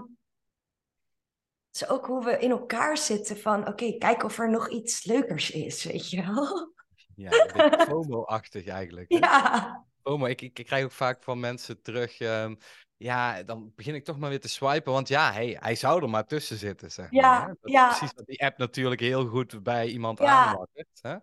het 1.72 1.82
is 1.82 1.88
ook 1.88 2.06
hoe 2.06 2.24
we 2.24 2.40
in 2.40 2.52
elkaar 2.52 2.98
zitten 2.98 3.38
van, 3.38 3.68
oké, 3.68 3.98
kijk 3.98 4.24
of 4.24 4.40
er 4.40 4.50
nog 4.50 4.70
iets 4.70 5.04
leukers 5.04 5.52
is, 5.52 5.84
weet 5.84 6.10
je 6.10 6.26
wel. 6.26 6.78
Ja, 7.20 7.32
FOMO-achtig 7.90 8.68
eigenlijk. 8.68 9.12
Hè? 9.12 9.18
Ja. 9.18 9.86
FOMO, 10.04 10.26
ik, 10.26 10.42
ik, 10.42 10.60
ik, 10.60 10.66
krijg 10.66 10.84
ook 10.84 10.92
vaak 10.92 11.24
van 11.24 11.40
mensen 11.40 11.82
terug, 11.82 12.20
um, 12.20 12.58
ja, 12.98 13.44
dan 13.44 13.72
begin 13.76 13.96
ik 13.96 14.04
toch 14.04 14.18
maar 14.18 14.30
weer 14.30 14.40
te 14.40 14.50
swipen, 14.50 14.94
want 14.94 15.08
ja, 15.08 15.32
hey, 15.32 15.58
hij 15.60 15.76
zou 15.76 16.02
er 16.02 16.10
maar 16.10 16.26
tussen 16.26 16.58
zitten, 16.58 16.92
zeg 16.92 17.12
maar. 17.12 17.56
Ja. 17.62 17.88
Precies 17.88 18.14
wat 18.16 18.26
die 18.26 18.44
app 18.44 18.58
natuurlijk 18.58 19.02
heel 19.02 19.28
goed 19.28 19.64
bij 19.64 19.88
iemand 19.88 20.20
ja. 20.20 20.46
aanwakkert. 20.46 21.00
Hè? 21.02 21.16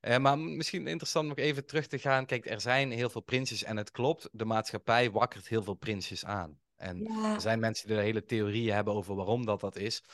Uh, 0.00 0.16
maar 0.16 0.38
misschien 0.38 0.86
interessant 0.86 1.28
nog 1.28 1.36
even 1.36 1.66
terug 1.66 1.86
te 1.86 1.98
gaan. 1.98 2.26
Kijk, 2.26 2.50
er 2.50 2.60
zijn 2.60 2.90
heel 2.90 3.10
veel 3.10 3.20
prinsjes 3.20 3.64
en 3.64 3.76
het 3.76 3.90
klopt, 3.90 4.28
de 4.32 4.44
maatschappij 4.44 5.10
wakkert 5.10 5.48
heel 5.48 5.62
veel 5.62 5.74
prinsjes 5.74 6.24
aan. 6.24 6.60
En 6.76 7.06
er 7.06 7.40
zijn 7.40 7.60
mensen 7.60 7.88
die 7.88 7.96
er 7.96 8.02
hele 8.02 8.24
theorieën 8.24 8.74
hebben 8.74 8.94
over 8.94 9.14
waarom 9.14 9.46
dat 9.46 9.60
dat 9.60 9.76
is. 9.76 10.04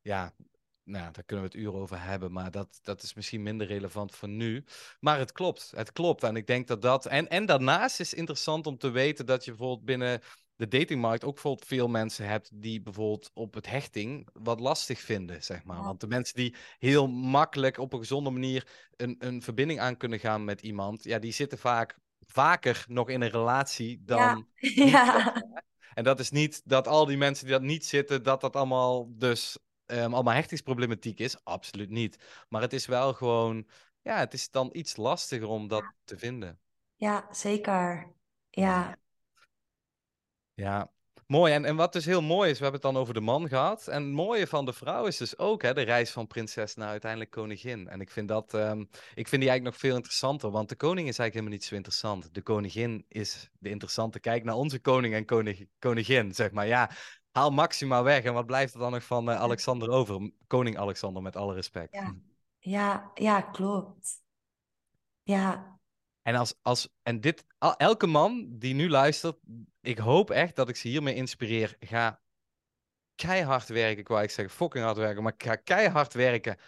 Ja, 0.00 0.34
nou, 0.86 1.12
daar 1.12 1.24
kunnen 1.24 1.44
we 1.44 1.56
het 1.56 1.66
uur 1.66 1.74
over 1.74 2.02
hebben, 2.02 2.32
maar 2.32 2.50
dat, 2.50 2.78
dat 2.82 3.02
is 3.02 3.14
misschien 3.14 3.42
minder 3.42 3.66
relevant 3.66 4.14
voor 4.14 4.28
nu. 4.28 4.64
Maar 5.00 5.18
het 5.18 5.32
klopt, 5.32 5.72
het 5.76 5.92
klopt. 5.92 6.22
En 6.22 6.36
ik 6.36 6.46
denk 6.46 6.66
dat 6.66 6.82
dat... 6.82 7.06
En, 7.06 7.28
en 7.28 7.46
daarnaast 7.46 8.00
is 8.00 8.10
het 8.10 8.18
interessant 8.18 8.66
om 8.66 8.78
te 8.78 8.90
weten 8.90 9.26
dat 9.26 9.44
je 9.44 9.50
bijvoorbeeld 9.50 9.84
binnen 9.84 10.20
de 10.56 10.68
datingmarkt 10.68 11.24
ook 11.24 11.32
bijvoorbeeld 11.32 11.66
veel 11.66 11.88
mensen 11.88 12.28
hebt 12.28 12.50
die 12.54 12.82
bijvoorbeeld 12.82 13.30
op 13.34 13.54
het 13.54 13.66
hechting 13.66 14.28
wat 14.32 14.60
lastig 14.60 15.00
vinden, 15.00 15.42
zeg 15.42 15.64
maar. 15.64 15.82
Want 15.82 16.00
de 16.00 16.06
mensen 16.06 16.34
die 16.34 16.54
heel 16.78 17.08
makkelijk 17.08 17.78
op 17.78 17.92
een 17.92 17.98
gezonde 17.98 18.30
manier 18.30 18.68
een, 18.96 19.16
een 19.18 19.42
verbinding 19.42 19.80
aan 19.80 19.96
kunnen 19.96 20.18
gaan 20.18 20.44
met 20.44 20.60
iemand, 20.60 21.04
ja, 21.04 21.18
die 21.18 21.32
zitten 21.32 21.58
vaak 21.58 21.98
vaker 22.26 22.84
nog 22.88 23.08
in 23.08 23.20
een 23.20 23.30
relatie 23.30 24.02
dan... 24.04 24.46
Ja. 24.54 24.84
ja. 24.84 25.42
En 25.94 26.04
dat 26.04 26.20
is 26.20 26.30
niet 26.30 26.62
dat 26.64 26.88
al 26.88 27.06
die 27.06 27.16
mensen 27.16 27.44
die 27.44 27.54
dat 27.54 27.62
niet 27.62 27.86
zitten, 27.86 28.22
dat 28.22 28.40
dat 28.40 28.56
allemaal 28.56 29.08
dus 29.08 29.58
um, 29.86 30.14
allemaal 30.14 30.34
hechtingsproblematiek 30.34 31.18
is. 31.18 31.44
Absoluut 31.44 31.90
niet. 31.90 32.44
Maar 32.48 32.62
het 32.62 32.72
is 32.72 32.86
wel 32.86 33.14
gewoon, 33.14 33.68
ja, 34.02 34.18
het 34.18 34.32
is 34.32 34.50
dan 34.50 34.68
iets 34.72 34.96
lastiger 34.96 35.48
om 35.48 35.68
dat 35.68 35.84
te 36.04 36.18
vinden. 36.18 36.60
Ja, 36.96 37.28
zeker. 37.30 38.12
Ja. 38.50 38.98
Ja, 40.54 40.90
mooi. 41.26 41.52
En, 41.52 41.64
en 41.64 41.76
wat 41.76 41.92
dus 41.92 42.04
heel 42.04 42.22
mooi 42.22 42.50
is, 42.50 42.58
we 42.58 42.62
hebben 42.62 42.82
het 42.82 42.92
dan 42.92 43.00
over 43.00 43.14
de 43.14 43.20
man 43.20 43.48
gehad. 43.48 43.88
En 43.88 44.02
het 44.02 44.12
mooie 44.12 44.46
van 44.46 44.64
de 44.64 44.72
vrouw 44.72 45.06
is 45.06 45.16
dus 45.16 45.38
ook 45.38 45.62
hè, 45.62 45.74
de 45.74 45.82
reis 45.82 46.10
van 46.10 46.26
prinses 46.26 46.74
naar 46.74 46.88
uiteindelijk 46.88 47.30
koningin. 47.30 47.88
En 47.88 48.00
ik 48.00 48.10
vind, 48.10 48.28
dat, 48.28 48.54
um, 48.54 48.80
ik 49.14 49.28
vind 49.28 49.42
die 49.42 49.50
eigenlijk 49.50 49.64
nog 49.64 49.76
veel 49.76 49.96
interessanter, 49.96 50.50
want 50.50 50.68
de 50.68 50.76
koning 50.76 51.08
is 51.08 51.18
eigenlijk 51.18 51.34
helemaal 51.34 51.52
niet 51.52 51.64
zo 51.64 51.74
interessant. 51.74 52.34
De 52.34 52.42
koningin 52.42 53.04
is 53.08 53.50
de 53.58 53.68
interessante. 53.68 54.20
Kijk 54.20 54.44
naar 54.44 54.54
onze 54.54 54.80
koning 54.80 55.14
en 55.14 55.24
koning, 55.24 55.68
koningin, 55.78 56.34
zeg 56.34 56.50
maar. 56.50 56.66
Ja, 56.66 56.90
haal 57.36 57.50
Maxima 57.50 58.02
weg. 58.02 58.24
En 58.24 58.34
wat 58.34 58.46
blijft 58.46 58.74
er 58.74 58.80
dan 58.80 58.92
nog 58.92 59.04
van 59.04 59.30
uh, 59.30 59.40
Alexander 59.40 59.90
over? 59.90 60.30
Koning 60.46 60.78
Alexander, 60.78 61.22
met 61.22 61.36
alle 61.36 61.54
respect. 61.54 61.94
Ja, 61.94 62.14
ja, 62.58 63.10
ja 63.14 63.40
klopt. 63.40 64.22
Ja. 65.22 65.78
En, 66.22 66.34
als, 66.34 66.54
als, 66.62 66.88
en 67.02 67.20
dit, 67.20 67.44
elke 67.76 68.06
man 68.06 68.46
die 68.58 68.74
nu 68.74 68.88
luistert, 68.88 69.36
ik 69.80 69.98
hoop 69.98 70.30
echt 70.30 70.56
dat 70.56 70.68
ik 70.68 70.76
ze 70.76 70.88
hiermee 70.88 71.14
inspireer. 71.14 71.76
Ga 71.80 72.20
keihard 73.14 73.68
werken, 73.68 74.04
wou 74.06 74.22
ik 74.22 74.30
zeggen, 74.30 74.54
fucking 74.54 74.84
hard 74.84 74.96
werken, 74.96 75.22
maar 75.22 75.34
ga 75.36 75.56
keihard 75.56 76.12
werken 76.12 76.58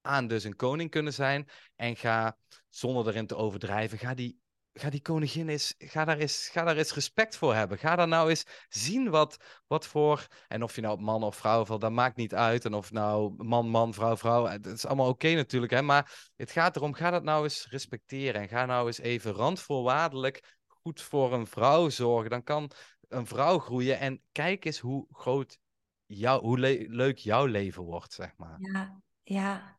aan 0.00 0.26
dus 0.26 0.44
een 0.44 0.56
koning 0.56 0.90
kunnen 0.90 1.12
zijn. 1.12 1.48
En 1.76 1.96
ga, 1.96 2.38
zonder 2.68 3.08
erin 3.08 3.26
te 3.26 3.36
overdrijven, 3.36 3.98
ga 3.98 4.14
die 4.14 4.40
ga 4.78 4.90
die 4.90 5.02
koningin 5.02 5.48
eens, 5.48 5.74
ga 5.78 6.04
daar 6.04 6.18
eens, 6.18 6.48
ga 6.48 6.64
daar 6.64 6.76
eens 6.76 6.94
respect 6.94 7.36
voor 7.36 7.54
hebben. 7.54 7.78
Ga 7.78 7.96
daar 7.96 8.08
nou 8.08 8.28
eens 8.28 8.44
zien 8.68 9.10
wat, 9.10 9.36
wat 9.66 9.86
voor, 9.86 10.26
en 10.48 10.62
of 10.62 10.74
je 10.74 10.80
nou 10.80 11.00
man 11.00 11.22
of 11.22 11.36
vrouw 11.36 11.64
valt, 11.64 11.80
dat 11.80 11.92
maakt 11.92 12.16
niet 12.16 12.34
uit. 12.34 12.64
En 12.64 12.74
of 12.74 12.92
nou 12.92 13.44
man, 13.44 13.68
man, 13.68 13.94
vrouw, 13.94 14.16
vrouw, 14.16 14.46
het 14.46 14.66
is 14.66 14.86
allemaal 14.86 15.08
oké 15.08 15.34
natuurlijk. 15.34 15.72
Hè? 15.72 15.82
Maar 15.82 16.30
het 16.36 16.50
gaat 16.50 16.76
erom, 16.76 16.94
ga 16.94 17.10
dat 17.10 17.22
nou 17.22 17.44
eens 17.44 17.66
respecteren. 17.70 18.40
En 18.40 18.48
ga 18.48 18.66
nou 18.66 18.86
eens 18.86 18.98
even 18.98 19.32
randvoorwaardelijk 19.32 20.58
goed 20.66 21.00
voor 21.00 21.32
een 21.32 21.46
vrouw 21.46 21.88
zorgen. 21.88 22.30
Dan 22.30 22.42
kan 22.42 22.70
een 23.08 23.26
vrouw 23.26 23.58
groeien. 23.58 23.98
En 23.98 24.22
kijk 24.32 24.64
eens 24.64 24.78
hoe 24.78 25.06
groot, 25.10 25.58
jou, 26.06 26.42
hoe 26.42 26.58
leuk 26.88 27.18
jouw 27.18 27.44
leven 27.44 27.82
wordt, 27.82 28.12
zeg 28.12 28.36
maar. 28.36 28.56
Ja, 28.58 29.00
ja. 29.22 29.78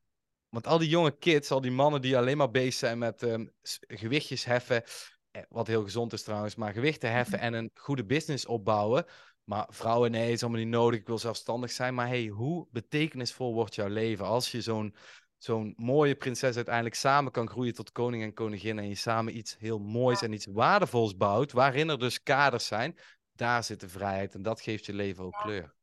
Want 0.49 0.67
al 0.67 0.77
die 0.77 0.89
jonge 0.89 1.17
kids, 1.17 1.51
al 1.51 1.61
die 1.61 1.71
mannen 1.71 2.01
die 2.01 2.17
alleen 2.17 2.37
maar 2.37 2.51
bezig 2.51 2.73
zijn 2.73 2.97
met 2.97 3.21
um, 3.21 3.51
gewichtjes 3.87 4.45
heffen, 4.45 4.83
eh, 5.31 5.41
wat 5.49 5.67
heel 5.67 5.83
gezond 5.83 6.13
is 6.13 6.23
trouwens, 6.23 6.55
maar 6.55 6.73
gewichten 6.73 7.11
heffen 7.11 7.39
en 7.39 7.53
een 7.53 7.71
goede 7.73 8.05
business 8.05 8.45
opbouwen. 8.45 9.05
Maar 9.43 9.67
vrouwen, 9.69 10.11
nee, 10.11 10.31
is 10.31 10.41
allemaal 10.41 10.61
niet 10.61 10.69
nodig, 10.69 10.99
ik 10.99 11.07
wil 11.07 11.17
zelfstandig 11.17 11.71
zijn. 11.71 11.93
Maar 11.93 12.07
hey, 12.07 12.27
hoe 12.27 12.67
betekenisvol 12.71 13.53
wordt 13.53 13.75
jouw 13.75 13.87
leven 13.87 14.25
als 14.25 14.51
je 14.51 14.61
zo'n 14.61 14.95
zo'n 15.37 15.73
mooie 15.77 16.15
prinses 16.15 16.55
uiteindelijk 16.55 16.95
samen 16.95 17.31
kan 17.31 17.49
groeien 17.49 17.73
tot 17.73 17.91
koning 17.91 18.23
en 18.23 18.33
koningin 18.33 18.79
en 18.79 18.87
je 18.87 18.95
samen 18.95 19.37
iets 19.37 19.55
heel 19.57 19.79
moois 19.79 20.21
en 20.21 20.33
iets 20.33 20.47
waardevols 20.51 21.17
bouwt, 21.17 21.51
waarin 21.51 21.89
er 21.89 21.99
dus 21.99 22.23
kaders 22.23 22.67
zijn, 22.67 22.97
daar 23.31 23.63
zit 23.63 23.79
de 23.79 23.89
vrijheid 23.89 24.33
en 24.33 24.41
dat 24.41 24.61
geeft 24.61 24.85
je 24.85 24.93
leven 24.93 25.23
ook 25.23 25.37
kleur. 25.41 25.75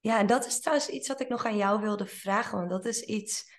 Ja, 0.00 0.18
en 0.18 0.26
dat 0.26 0.46
is 0.46 0.60
trouwens 0.60 0.88
iets 0.88 1.08
wat 1.08 1.20
ik 1.20 1.28
nog 1.28 1.44
aan 1.44 1.56
jou 1.56 1.80
wilde 1.80 2.06
vragen, 2.06 2.58
want 2.58 2.70
dat 2.70 2.84
is 2.84 3.02
iets 3.02 3.50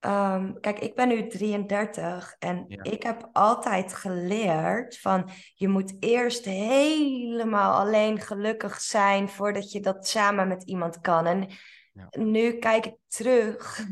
Ehm, 0.00 0.52
kijk, 0.60 0.78
ik 0.78 0.94
ben 0.94 1.08
nu 1.08 1.28
33 1.28 2.34
en 2.38 2.64
ik 2.68 3.02
heb 3.02 3.28
altijd 3.32 3.94
geleerd 3.94 4.98
van 4.98 5.30
je 5.54 5.68
moet 5.68 5.96
eerst 6.00 6.44
helemaal 6.44 7.80
alleen 7.80 8.20
gelukkig 8.20 8.80
zijn 8.80 9.28
voordat 9.28 9.72
je 9.72 9.80
dat 9.80 10.08
samen 10.08 10.48
met 10.48 10.62
iemand 10.62 11.00
kan. 11.00 11.26
En 11.26 11.48
nu 12.12 12.52
kijk 12.52 12.86
ik 12.86 12.94
terug 13.08 13.86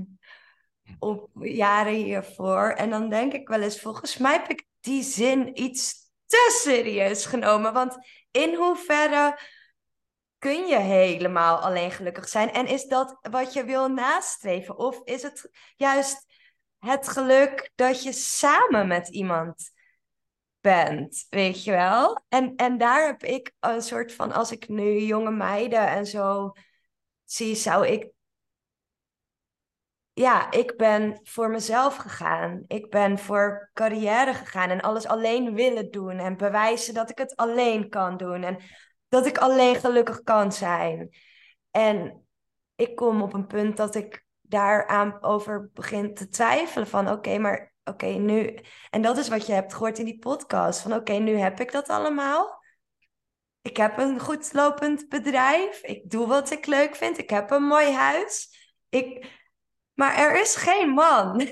op 0.99 1.31
jaren 1.41 1.95
hiervoor 1.95 2.69
en 2.69 2.91
dan 2.91 3.09
denk 3.09 3.33
ik 3.33 3.49
wel 3.49 3.61
eens, 3.61 3.81
volgens 3.81 4.17
mij 4.17 4.33
heb 4.33 4.51
ik 4.51 4.67
die 4.81 5.03
zin 5.03 5.63
iets 5.63 5.95
te 6.27 6.61
serieus 6.63 7.27
genomen. 7.27 7.73
Want 7.73 7.99
in 8.31 8.55
hoeverre 8.55 9.39
kun 10.39 10.67
je 10.67 10.77
helemaal 10.77 11.59
alleen 11.59 11.91
gelukkig 11.91 12.29
zijn? 12.29 12.53
En 12.53 12.67
is 12.67 12.87
dat 12.87 13.19
wat 13.31 13.53
je 13.53 13.65
wil 13.65 13.89
nastreven? 13.89 14.77
Of 14.79 15.01
is 15.05 15.23
het 15.23 15.51
juist 15.77 16.27
het 16.79 17.09
geluk 17.09 17.71
dat 17.75 18.03
je 18.03 18.13
samen 18.13 18.87
met 18.87 19.09
iemand 19.09 19.71
bent, 20.61 21.27
weet 21.31 21.65
je 21.65 21.71
wel? 21.71 22.25
En, 22.29 22.57
en 22.57 22.79
daar 22.79 23.07
heb 23.07 23.23
ik 23.23 23.53
een 23.61 23.83
soort 23.83 24.13
van, 24.13 24.33
als 24.33 24.53
ik 24.53 24.69
nu 24.69 24.99
jonge 24.99 25.31
meiden 25.31 25.89
en 25.89 26.07
zo 26.07 26.53
zie, 27.25 27.55
zou 27.55 27.87
ik. 27.87 28.15
Ja, 30.13 30.51
ik 30.51 30.77
ben 30.77 31.21
voor 31.23 31.51
mezelf 31.51 31.97
gegaan. 31.97 32.65
Ik 32.67 32.91
ben 32.91 33.19
voor 33.19 33.71
carrière 33.73 34.35
gegaan 34.35 34.71
en 34.71 34.81
alles 34.81 35.07
alleen 35.07 35.55
willen 35.55 35.91
doen 35.91 36.19
en 36.19 36.37
bewijzen 36.37 36.95
dat 36.95 37.11
ik 37.11 37.19
het 37.19 37.37
alleen 37.37 37.89
kan 37.89 38.17
doen. 38.17 38.43
En 38.43 38.59
dat 39.09 39.27
ik 39.27 39.39
alleen 39.39 39.77
gelukkig 39.77 40.23
kan 40.23 40.53
zijn. 40.53 41.17
En 41.71 42.27
ik 42.77 42.97
kom 42.97 43.23
op 43.23 43.33
een 43.33 43.47
punt 43.47 43.77
dat 43.77 43.95
ik 43.95 44.25
daaraan 44.41 45.23
over 45.23 45.71
begin 45.73 46.15
te 46.15 46.29
twijfelen 46.29 46.87
van 46.87 47.11
oké, 47.11 47.39
maar 47.39 47.75
oké, 47.85 48.07
nu... 48.07 48.59
En 48.91 49.03
dat 49.03 49.17
is 49.19 49.29
wat 49.29 49.47
je 49.47 49.53
hebt 49.53 49.73
gehoord 49.73 49.99
in 49.99 50.05
die 50.05 50.19
podcast, 50.19 50.81
van 50.81 50.95
oké, 50.95 51.13
nu 51.13 51.37
heb 51.37 51.61
ik 51.61 51.73
dat 51.73 51.89
allemaal. 51.89 52.65
Ik 53.63 53.77
heb 53.77 53.99
een 53.99 54.21
goed 54.21 54.53
lopend 54.53 55.09
bedrijf. 55.09 55.83
Ik 55.83 56.11
doe 56.11 56.27
wat 56.27 56.51
ik 56.51 56.67
leuk 56.67 56.95
vind. 56.95 57.19
Ik 57.19 57.31
heb 57.31 57.51
een 57.51 57.63
mooi 57.63 57.93
huis. 57.93 58.49
Ik... 58.89 59.35
Maar 59.95 60.17
er 60.17 60.41
is 60.41 60.57
geen 60.57 60.89
man. 60.89 61.37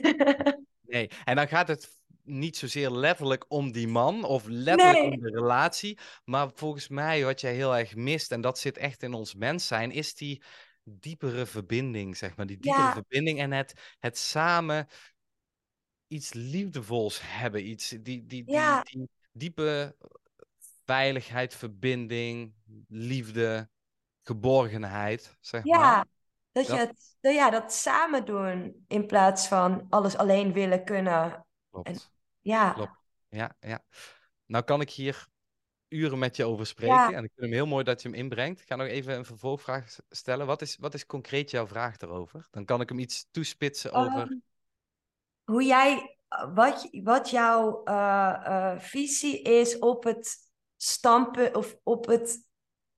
nee, 0.81 1.11
en 1.25 1.37
dan 1.37 1.49
gaat 1.49 1.69
het 1.69 1.99
niet 2.25 2.57
zozeer 2.57 2.91
letterlijk 2.91 3.45
om 3.49 3.73
die 3.73 3.89
man 3.89 4.25
of 4.25 4.45
letterlijk 4.47 4.99
Nee. 4.99 5.11
om 5.11 5.21
de 5.21 5.31
relatie. 5.31 5.99
Maar 6.25 6.51
volgens 6.55 6.89
mij 6.89 7.25
wat 7.25 7.41
jij 7.41 7.55
heel 7.55 7.77
erg 7.77 7.95
mist, 7.95 8.33
en 8.33 8.41
dat 8.41 8.59
zit 8.59 8.77
echt 8.77 9.03
in 9.03 9.15
ons 9.15 9.35
mens 9.35 9.67
zijn, 9.67 9.91
is 9.91 10.15
die 10.15 10.43
diepere 10.83 11.47
verbinding, 11.47 12.17
zeg 12.17 12.37
maar. 12.37 12.47
Die 12.47 12.59
diepere 12.59 12.83
Ja. 12.85 12.93
verbinding 12.93 13.39
en 13.39 13.53
het, 13.53 13.97
het 13.99 14.19
samen 14.19 14.89
iets 16.07 16.33
liefdevols 16.33 17.21
hebben. 17.23 17.69
Iets, 17.69 17.89
die, 17.89 18.01
die, 18.03 18.27
die, 18.27 18.51
Ja. 18.51 18.83
die 18.83 19.09
diepe 19.33 19.97
veiligheid, 20.85 21.55
verbinding, 21.55 22.55
liefde, 22.89 23.69
geborgenheid, 24.23 25.37
zeg 25.41 25.65
maar. 25.65 25.79
Ja, 25.81 26.07
dat 26.53 26.67
je 26.67 26.73
het, 26.77 27.17
ja, 27.21 27.51
dat 27.51 27.73
samen 27.73 28.25
doen 28.25 28.85
in 28.89 29.07
plaats 29.07 29.47
van 29.49 29.87
alles 29.91 30.17
alleen 30.17 30.53
willen 30.53 30.85
kunnen. 30.85 31.47
Klopt. 31.71 31.89
En- 31.89 31.99
Ja, 32.45 32.73
Klopt. 32.73 32.99
Ja, 33.29 33.57
ja. 33.61 33.83
Nou 34.47 34.65
kan 34.65 34.81
ik 34.81 34.91
hier 34.91 35.27
uren 35.89 36.19
met 36.19 36.37
je 36.37 36.45
over 36.45 36.67
spreken. 36.67 36.95
Ja. 36.95 37.13
En 37.13 37.25
ik 37.25 37.31
vind 37.35 37.47
hem 37.47 37.53
heel 37.53 37.67
mooi 37.67 37.85
dat 37.85 38.03
je 38.03 38.09
hem 38.09 38.17
inbrengt. 38.17 38.61
Ik 38.61 38.67
ga 38.67 38.77
nog 38.77 38.87
even 38.87 39.17
een 39.17 39.25
vervolgvraag 39.25 39.97
stellen. 40.11 40.47
Wat 40.47 40.63
is, 40.63 40.77
wat 40.77 40.95
is 40.95 41.07
concreet 41.07 41.51
jouw 41.51 41.67
vraag 41.67 41.97
daarover? 41.97 42.49
Dan 42.51 42.65
kan 42.65 42.81
ik 42.81 42.89
hem 42.89 42.99
iets 42.99 43.29
toespitsen 43.31 43.93
over... 43.93 44.21
Ehm, 44.21 44.39
hoe 45.45 45.65
jij, 45.65 46.19
wat, 46.55 46.89
wat 47.03 47.31
jouw 47.31 47.83
eh, 47.85 48.35
eh, 48.45 48.79
visie 48.79 49.43
is 49.43 49.79
op 49.79 50.05
het 50.05 50.37
stampen 50.77 51.55
of 51.55 51.77
op 51.83 52.07
het, 52.07 52.49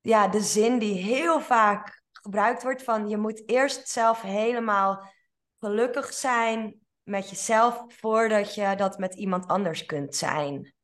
ja, 0.01 0.29
de 0.29 0.41
zin 0.41 0.79
die 0.79 0.95
heel 0.95 1.41
vaak 1.41 2.03
gebruikt 2.13 2.63
wordt 2.63 2.83
van 2.83 3.09
je 3.09 3.17
moet 3.17 3.49
eerst 3.49 3.89
zelf 3.89 4.21
helemaal 4.21 5.13
gelukkig 5.59 6.13
zijn 6.13 6.86
met 7.07 7.31
jezelf 7.31 7.85
voordat 7.89 8.55
je 8.55 8.75
dat 8.77 8.99
met 8.99 9.15
iemand 9.15 9.47
anders 9.47 9.87
kunt 9.87 10.15
zijn. 10.15 10.75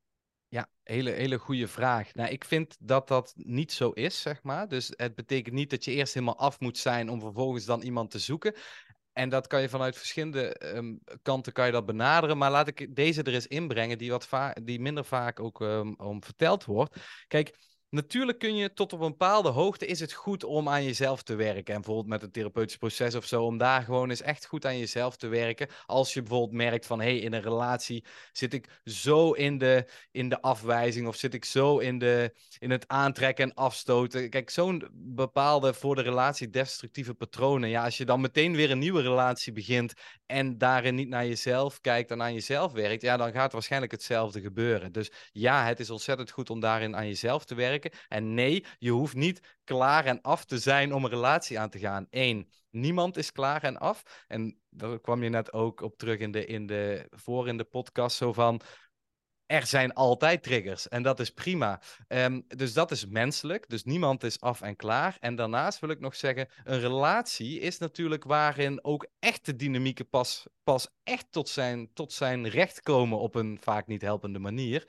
Ja, 0.48 0.68
hele, 0.82 1.10
hele 1.10 1.38
goede 1.38 1.68
vraag. 1.68 2.14
Nou, 2.14 2.30
ik 2.30 2.44
vind 2.44 2.76
dat 2.80 3.08
dat 3.08 3.32
niet 3.36 3.72
zo 3.72 3.90
is, 3.90 4.20
zeg 4.20 4.42
maar. 4.42 4.68
Dus 4.68 4.92
het 4.96 5.14
betekent 5.14 5.54
niet 5.54 5.70
dat 5.70 5.84
je 5.84 5.90
eerst 5.90 6.14
helemaal 6.14 6.38
af 6.38 6.60
moet 6.60 6.78
zijn 6.78 7.08
om 7.08 7.20
vervolgens 7.20 7.64
dan 7.64 7.82
iemand 7.82 8.10
te 8.10 8.18
zoeken. 8.18 8.54
En 9.12 9.28
dat 9.28 9.46
kan 9.46 9.60
je 9.60 9.68
vanuit 9.68 9.96
verschillende 9.96 10.54
ehm, 10.58 10.94
kanten 11.22 11.52
kan 11.52 11.66
je 11.66 11.72
dat 11.72 11.86
benaderen. 11.86 12.38
Maar 12.38 12.50
laat 12.50 12.68
ik 12.68 12.96
deze 12.96 13.22
er 13.22 13.34
eens 13.34 13.46
inbrengen, 13.46 13.98
die, 13.98 14.10
wat 14.10 14.28
die 14.62 14.80
minder 14.80 15.04
vaak 15.04 15.40
ook 15.40 15.60
ehm, 15.60 15.92
om 15.92 16.24
verteld 16.24 16.64
wordt. 16.64 16.96
Kijk, 17.28 17.56
natuurlijk 17.92 18.38
kun 18.38 18.56
je 18.56 18.72
tot 18.72 18.92
op 18.92 19.00
een 19.00 19.10
bepaalde 19.10 19.48
hoogte 19.48 19.86
is 19.86 20.00
het 20.00 20.12
goed 20.12 20.44
om 20.44 20.68
aan 20.68 20.84
jezelf 20.84 21.22
te 21.22 21.34
werken. 21.34 21.74
En 21.74 21.80
bijvoorbeeld 21.80 22.06
met 22.06 22.22
een 22.22 22.30
therapeutisch 22.30 22.76
proces 22.76 23.14
of 23.14 23.24
zo, 23.24 23.44
om 23.44 23.58
daar 23.58 23.82
gewoon 23.82 24.10
eens 24.10 24.22
echt 24.22 24.46
goed 24.46 24.66
aan 24.66 24.78
jezelf 24.78 25.16
te 25.16 25.26
werken. 25.26 25.68
Als 25.86 26.14
je 26.14 26.20
bijvoorbeeld 26.20 26.52
merkt 26.52 26.86
van, 26.86 27.00
hé, 27.00 27.10
hey, 27.10 27.18
in 27.18 27.32
een 27.32 27.42
relatie 27.42 28.04
zit 28.32 28.52
ik 28.54 28.80
zo 28.84 29.32
in 29.32 29.58
de, 29.58 29.86
in 30.10 30.28
de 30.28 30.40
afwijzing 30.40 31.06
of 31.06 31.16
zit 31.16 31.34
ik 31.34 31.44
zo 31.44 31.78
in, 31.78 31.98
de, 31.98 32.34
in 32.58 32.70
het 32.70 32.88
aantrekken 32.88 33.44
en 33.44 33.54
afstoten. 33.54 34.30
Kijk, 34.30 34.50
zo'n 34.50 34.88
bepaalde 34.92 35.74
voor 35.74 35.94
de 35.94 36.02
relatie 36.02 36.50
destructieve 36.50 37.14
patronen. 37.14 37.68
Ja, 37.68 37.84
als 37.84 37.96
je 37.96 38.04
dan 38.04 38.20
meteen 38.20 38.56
weer 38.56 38.70
een 38.70 38.78
nieuwe 38.78 39.02
relatie 39.02 39.52
begint 39.52 39.92
en 40.26 40.58
daarin 40.58 40.94
niet 40.94 41.08
naar 41.08 41.26
jezelf 41.26 41.80
kijkt 41.80 42.10
en 42.10 42.22
aan 42.22 42.34
jezelf 42.34 42.72
werkt, 42.72 43.02
ja, 43.02 43.16
dan 43.16 43.32
gaat 43.32 43.52
waarschijnlijk 43.52 43.92
hetzelfde 43.92 44.40
gebeuren. 44.40 44.92
Dus 44.92 45.10
ja, 45.32 45.66
het 45.66 45.80
is 45.80 45.90
ontzettend 45.90 46.30
goed 46.30 46.50
om 46.50 46.60
daarin 46.60 46.96
aan 46.96 47.06
jezelf 47.06 47.44
te 47.44 47.54
werken. 47.54 47.81
En 48.08 48.34
nee, 48.34 48.64
je 48.78 48.90
hoeft 48.90 49.14
niet 49.14 49.56
klaar 49.64 50.04
en 50.04 50.20
af 50.20 50.44
te 50.44 50.58
zijn 50.58 50.94
om 50.94 51.04
een 51.04 51.10
relatie 51.10 51.58
aan 51.58 51.70
te 51.70 51.78
gaan. 51.78 52.06
Eén, 52.10 52.48
niemand 52.70 53.16
is 53.16 53.32
klaar 53.32 53.62
en 53.62 53.78
af. 53.78 54.24
En 54.28 54.58
daar 54.70 55.00
kwam 55.00 55.22
je 55.22 55.28
net 55.28 55.52
ook 55.52 55.80
op 55.80 55.98
terug 55.98 56.18
in 56.18 56.30
de, 56.30 56.46
in 56.46 56.66
de, 56.66 57.06
voor 57.10 57.48
in 57.48 57.56
de 57.56 57.64
podcast, 57.64 58.16
zo 58.16 58.32
van 58.32 58.62
er 59.52 59.66
zijn 59.66 59.92
altijd 59.92 60.42
triggers 60.42 60.88
en 60.88 61.02
dat 61.02 61.20
is 61.20 61.30
prima. 61.30 61.80
Ehm, 62.08 62.40
dus 62.46 62.72
dat 62.72 62.90
is 62.90 63.06
menselijk, 63.06 63.68
dus 63.68 63.84
niemand 63.84 64.22
is 64.24 64.40
af 64.40 64.60
en 64.60 64.76
klaar. 64.76 65.16
En 65.20 65.34
daarnaast 65.34 65.78
wil 65.80 65.90
ik 65.90 66.00
nog 66.00 66.16
zeggen, 66.16 66.48
een 66.64 66.80
relatie 66.80 67.60
is 67.60 67.78
natuurlijk 67.78 68.24
waarin 68.24 68.84
ook 68.84 69.06
echte 69.18 69.56
dynamieken 69.56 70.08
pas, 70.08 70.46
pas 70.62 70.88
echt 71.02 71.26
tot 71.30 71.48
zijn, 71.48 71.92
tot 71.92 72.12
zijn 72.12 72.48
recht 72.48 72.80
komen 72.80 73.18
op 73.18 73.34
een 73.34 73.58
vaak 73.60 73.86
niet 73.86 74.02
helpende 74.02 74.38
manier. 74.38 74.88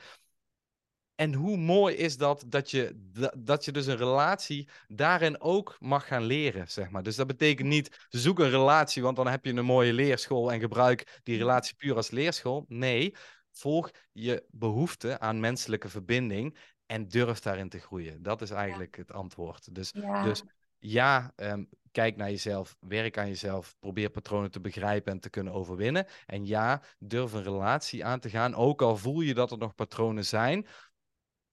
En 1.23 1.33
hoe 1.33 1.57
mooi 1.57 1.95
is 1.95 2.17
dat 2.17 2.43
dat 2.47 2.71
je, 2.71 2.91
da- 2.95 3.33
dat 3.37 3.65
je 3.65 3.71
dus 3.71 3.85
een 3.85 3.97
relatie 3.97 4.67
daarin 4.87 5.41
ook 5.41 5.75
mag 5.79 6.07
gaan 6.07 6.23
leren, 6.23 6.67
zeg 6.67 6.89
maar. 6.89 7.03
Dus 7.03 7.15
dat 7.15 7.27
betekent 7.27 7.67
niet, 7.67 8.05
zoek 8.09 8.39
een 8.39 8.49
relatie, 8.49 9.01
want 9.03 9.15
dan 9.15 9.27
heb 9.27 9.45
je 9.45 9.53
een 9.53 9.65
mooie 9.65 9.93
leerschool 9.93 10.51
en 10.51 10.59
gebruik 10.59 11.19
die 11.23 11.37
relatie 11.37 11.75
puur 11.75 11.95
als 11.95 12.11
leerschool. 12.11 12.65
Nee, 12.67 13.15
volg 13.51 13.91
je 14.11 14.43
behoefte 14.49 15.19
aan 15.19 15.39
menselijke 15.39 15.89
verbinding 15.89 16.57
en 16.85 17.07
durf 17.07 17.39
daarin 17.39 17.69
te 17.69 17.79
groeien. 17.79 18.23
Dat 18.23 18.41
is 18.41 18.49
eigenlijk 18.49 18.95
het 18.97 19.11
antwoord. 19.11 19.75
Dus 19.75 19.91
Ja, 19.93 20.23
dus 20.23 20.43
ja, 20.79 21.31
ehm, 21.35 21.63
kijk 21.91 22.15
naar 22.15 22.29
jezelf, 22.29 22.75
werk 22.79 23.17
aan 23.17 23.27
jezelf, 23.27 23.75
probeer 23.79 24.09
patronen 24.09 24.51
te 24.51 24.61
begrijpen 24.61 25.11
en 25.11 25.19
te 25.19 25.29
kunnen 25.29 25.53
overwinnen. 25.53 26.05
En 26.25 26.45
ja, 26.45 26.81
durf 26.99 27.33
een 27.33 27.43
relatie 27.43 28.05
aan 28.05 28.19
te 28.19 28.29
gaan, 28.29 28.55
ook 28.55 28.81
al 28.81 28.97
voel 28.97 29.21
je 29.21 29.33
dat 29.33 29.51
er 29.51 29.57
nog 29.57 29.75
patronen 29.75 30.25
zijn. 30.25 30.67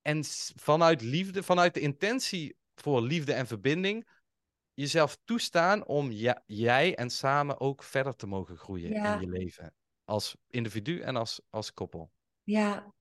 En 0.03 0.25
vanuit 0.57 1.01
liefde, 1.03 1.43
vanuit 1.43 1.75
de 1.75 1.81
intentie 1.81 2.57
voor 2.75 3.03
liefde 3.03 3.33
en 3.33 3.47
verbinding, 3.47 4.09
jezelf 4.75 5.19
toestaan 5.25 5.87
om 5.87 6.11
ja, 6.11 6.43
jij 6.47 6.97
en 6.97 7.11
samen 7.11 7.61
ook 7.61 7.83
verder 7.83 8.17
te 8.17 8.27
mogen 8.27 8.57
groeien 8.57 8.91
Ja. 8.91 9.15
in 9.15 9.21
je 9.21 9.29
leven. 9.29 9.75
Als 10.05 10.37
individu 10.47 11.01
en 11.01 11.17
als, 11.17 11.41
als 11.51 11.73
koppel. 11.75 12.13
ja, 12.43 12.93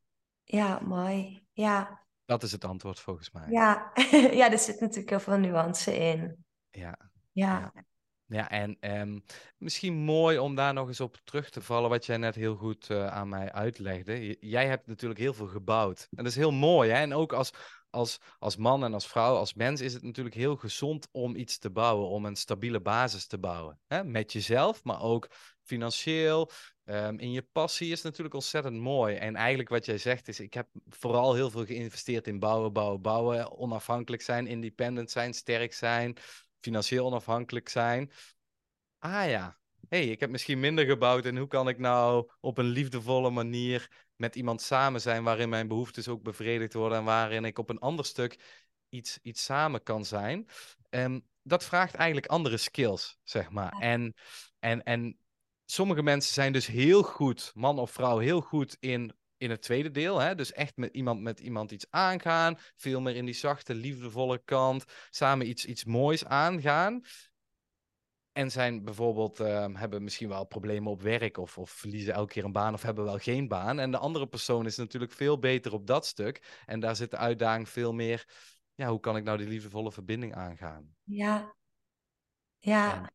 ja, 0.43 0.80
mooi. 0.80 1.47
Ja, 1.52 2.06
Dat 2.26 2.43
is 2.43 2.52
het 2.52 2.66
antwoord 2.66 3.00
volgens 3.00 3.32
mij. 3.32 3.50
ja. 3.50 3.91
Ja, 4.39 4.52
er 4.52 4.60
zit 4.60 4.80
natuurlijk 4.80 5.10
heel 5.10 5.20
veel 5.20 5.38
nuance 5.38 5.97
in. 5.97 6.45
Ja. 6.70 6.97
Ja, 7.32 7.72
Ja, 7.74 7.84
en 8.30 8.77
ehm, 8.80 9.19
misschien 9.57 9.93
mooi 9.93 10.38
om 10.38 10.55
daar 10.55 10.73
nog 10.73 10.88
eens 10.88 10.99
op 10.99 11.17
terug 11.23 11.49
te 11.49 11.61
vallen, 11.61 11.89
wat 11.89 12.05
jij 12.05 12.17
net 12.17 12.36
heel 12.36 12.55
goed 12.55 12.89
eh, 12.89 13.07
aan 13.07 13.30
mij 13.30 13.51
uitlegde. 13.51 14.38
Jij 14.39 14.67
hebt 14.67 14.88
natuurlijk 14.88 15.19
heel 15.19 15.34
veel 15.34 15.47
gebouwd. 15.47 16.07
En 16.11 16.23
dat 16.23 16.25
is 16.25 16.36
heel 16.36 16.51
mooi, 16.51 16.89
hè? 16.89 16.97
En 16.97 17.13
ook 17.13 17.34
als, 17.34 17.51
als, 17.89 18.19
als 18.39 18.55
man 18.55 18.84
en 18.84 18.93
als 18.93 19.07
vrouw, 19.07 19.36
als 19.36 19.53
mens, 19.53 19.82
is 19.82 19.93
het 19.93 20.03
natuurlijk 20.03 20.36
heel 20.36 20.55
gezond 20.55 21.07
om 21.11 21.36
iets 21.36 21.57
te 21.57 21.69
bouwen, 21.69 22.07
om 22.07 22.25
een 22.25 22.36
stabiele 22.36 22.82
basis 22.82 23.27
te 23.27 23.38
bouwen. 23.38 23.80
Hè? 23.88 24.03
Met 24.03 24.34
jezelf, 24.34 24.84
maar 24.84 25.01
ook 25.01 25.30
financieel. 25.63 26.51
ehm, 26.86 27.15
in 27.17 27.32
je 27.32 27.47
passie 27.51 27.91
is 27.91 28.01
natuurlijk 28.01 28.36
ontzettend 28.36 28.77
mooi. 28.77 29.15
En 29.15 29.36
eigenlijk 29.36 29.69
wat 29.69 29.86
jij 29.86 29.97
zegt 29.97 30.27
is, 30.27 30.39
ik 30.39 30.53
heb 30.53 30.67
vooral 30.88 31.34
heel 31.34 31.49
veel 31.49 31.65
geïnvesteerd 31.65 32.27
in 32.27 32.39
bouwen, 32.39 32.73
bouwen, 32.73 33.01
bouwen. 33.01 33.57
Onafhankelijk 33.57 34.21
zijn, 34.21 34.47
independent 34.47 35.11
zijn, 35.11 35.34
sterk 35.34 35.73
zijn 35.73 36.17
financieel 36.62 37.05
onafhankelijk 37.05 37.70
zijn. 37.70 38.12
Ah 38.99 39.30
ja, 39.30 39.60
hey, 39.88 40.07
ik 40.07 40.20
heb 40.20 40.30
misschien 40.30 40.60
minder 40.60 40.86
gebouwd 40.86 41.26
en 41.26 41.38
hoe 41.38 41.47
kan 41.47 41.68
ik 41.68 41.78
nou 41.78 42.30
op 42.39 42.57
een 42.57 42.66
liefdevolle 42.66 43.30
manier 43.30 44.07
met 44.16 44.36
iemand 44.36 44.62
samen 44.62 45.01
zijn 45.01 45.24
waarin 45.24 45.49
mijn 45.49 45.68
behoeftes 45.68 46.07
ook 46.07 46.24
bevredigd 46.24 46.74
worden 46.74 46.97
en 46.97 47.03
waarin 47.03 47.45
ik 47.45 47.60
op 47.60 47.70
een 47.70 47.80
ander 47.80 48.05
stuk 48.05 48.64
iets, 48.89 49.20
iets 49.22 49.43
samen 49.43 49.84
kan 49.84 50.05
zijn. 50.05 50.47
Ehm, 50.89 51.20
dat 51.43 51.64
vraagt 51.64 51.95
eigenlijk 51.95 52.28
andere 52.28 52.57
skills, 52.57 53.20
zeg 53.24 53.49
maar. 53.49 53.72
En, 53.72 54.16
en, 54.60 54.84
en 54.84 55.18
sommige 55.66 56.03
mensen 56.03 56.34
zijn 56.34 56.53
dus 56.53 56.68
heel 56.68 57.03
goed, 57.03 57.51
man 57.55 57.80
of 57.80 57.91
vrouw, 57.91 58.18
heel 58.18 58.41
goed 58.41 58.78
in 58.80 59.14
in 59.40 59.50
het 59.50 59.62
tweede 59.62 59.92
deel. 59.92 60.20
Hè? 60.20 60.36
Dus 60.36 60.52
echt 60.52 60.78
met 60.78 60.94
iemand, 60.94 61.22
met 61.22 61.40
iemand 61.40 61.72
iets 61.72 61.86
aangaan. 61.90 62.58
Veel 62.76 63.02
meer 63.02 63.16
in 63.16 63.26
die 63.26 63.34
zachte, 63.34 63.76
liefdevolle 63.76 64.42
kant. 64.46 64.86
Samen 65.10 65.50
iets, 65.50 65.66
iets 65.66 65.86
moois 65.86 66.26
aangaan. 66.26 67.02
En 68.32 68.52
zijn 68.52 68.84
bijvoorbeeld, 68.84 69.40
ehm, 69.40 69.76
hebben 69.76 70.04
misschien 70.04 70.30
wel 70.30 70.46
problemen 70.46 70.92
op 70.92 71.02
werk. 71.02 71.38
Of, 71.38 71.58
of 71.58 71.70
verliezen 71.70 72.14
elke 72.14 72.34
keer 72.34 72.44
een 72.44 72.52
baan 72.52 72.74
of 72.74 72.82
hebben 72.82 73.04
wel 73.04 73.18
geen 73.18 73.48
baan. 73.48 73.80
En 73.80 73.92
de 73.92 73.98
andere 73.98 74.28
persoon 74.28 74.66
is 74.66 74.78
natuurlijk 74.78 75.12
veel 75.12 75.40
beter 75.40 75.74
op 75.74 75.88
dat 75.88 76.06
stuk. 76.06 76.64
En 76.66 76.80
daar 76.80 76.96
zit 76.96 77.12
de 77.12 77.18
uitdaging 77.18 77.70
veel 77.70 77.94
meer. 77.94 78.28
Ja, 78.76 78.90
hoe 78.90 79.00
kan 79.00 79.18
ik 79.18 79.24
nou 79.24 79.38
die 79.38 79.48
liefdevolle 79.48 79.92
verbinding 79.92 80.36
aangaan? 80.36 80.96
ja, 81.04 81.56
ja, 82.58 82.96
En, 82.96 83.12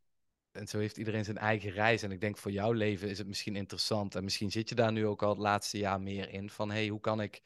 en 0.54 0.66
zo 0.66 0.78
heeft 0.78 0.96
iedereen 0.96 1.24
zijn 1.24 1.38
eigen 1.38 1.70
reis. 1.70 2.02
En 2.02 2.10
ik 2.10 2.20
denk 2.20 2.36
voor 2.36 2.50
jouw 2.50 2.72
leven 2.72 3.08
is 3.08 3.18
het 3.18 3.26
misschien 3.26 3.56
interessant. 3.56 4.14
En 4.14 4.24
misschien 4.24 4.50
zit 4.50 4.68
je 4.68 4.74
daar 4.74 4.92
nu 4.92 5.06
ook 5.06 5.22
al 5.22 5.28
het 5.28 5.38
laatste 5.38 5.78
jaar 5.78 6.00
meer 6.00 6.28
in. 6.28 6.50
Van 6.50 6.70
hé, 6.70 6.76
hey, 6.76 6.88
hoe 6.88 7.00
kan 7.00 7.20
ik, 7.20 7.42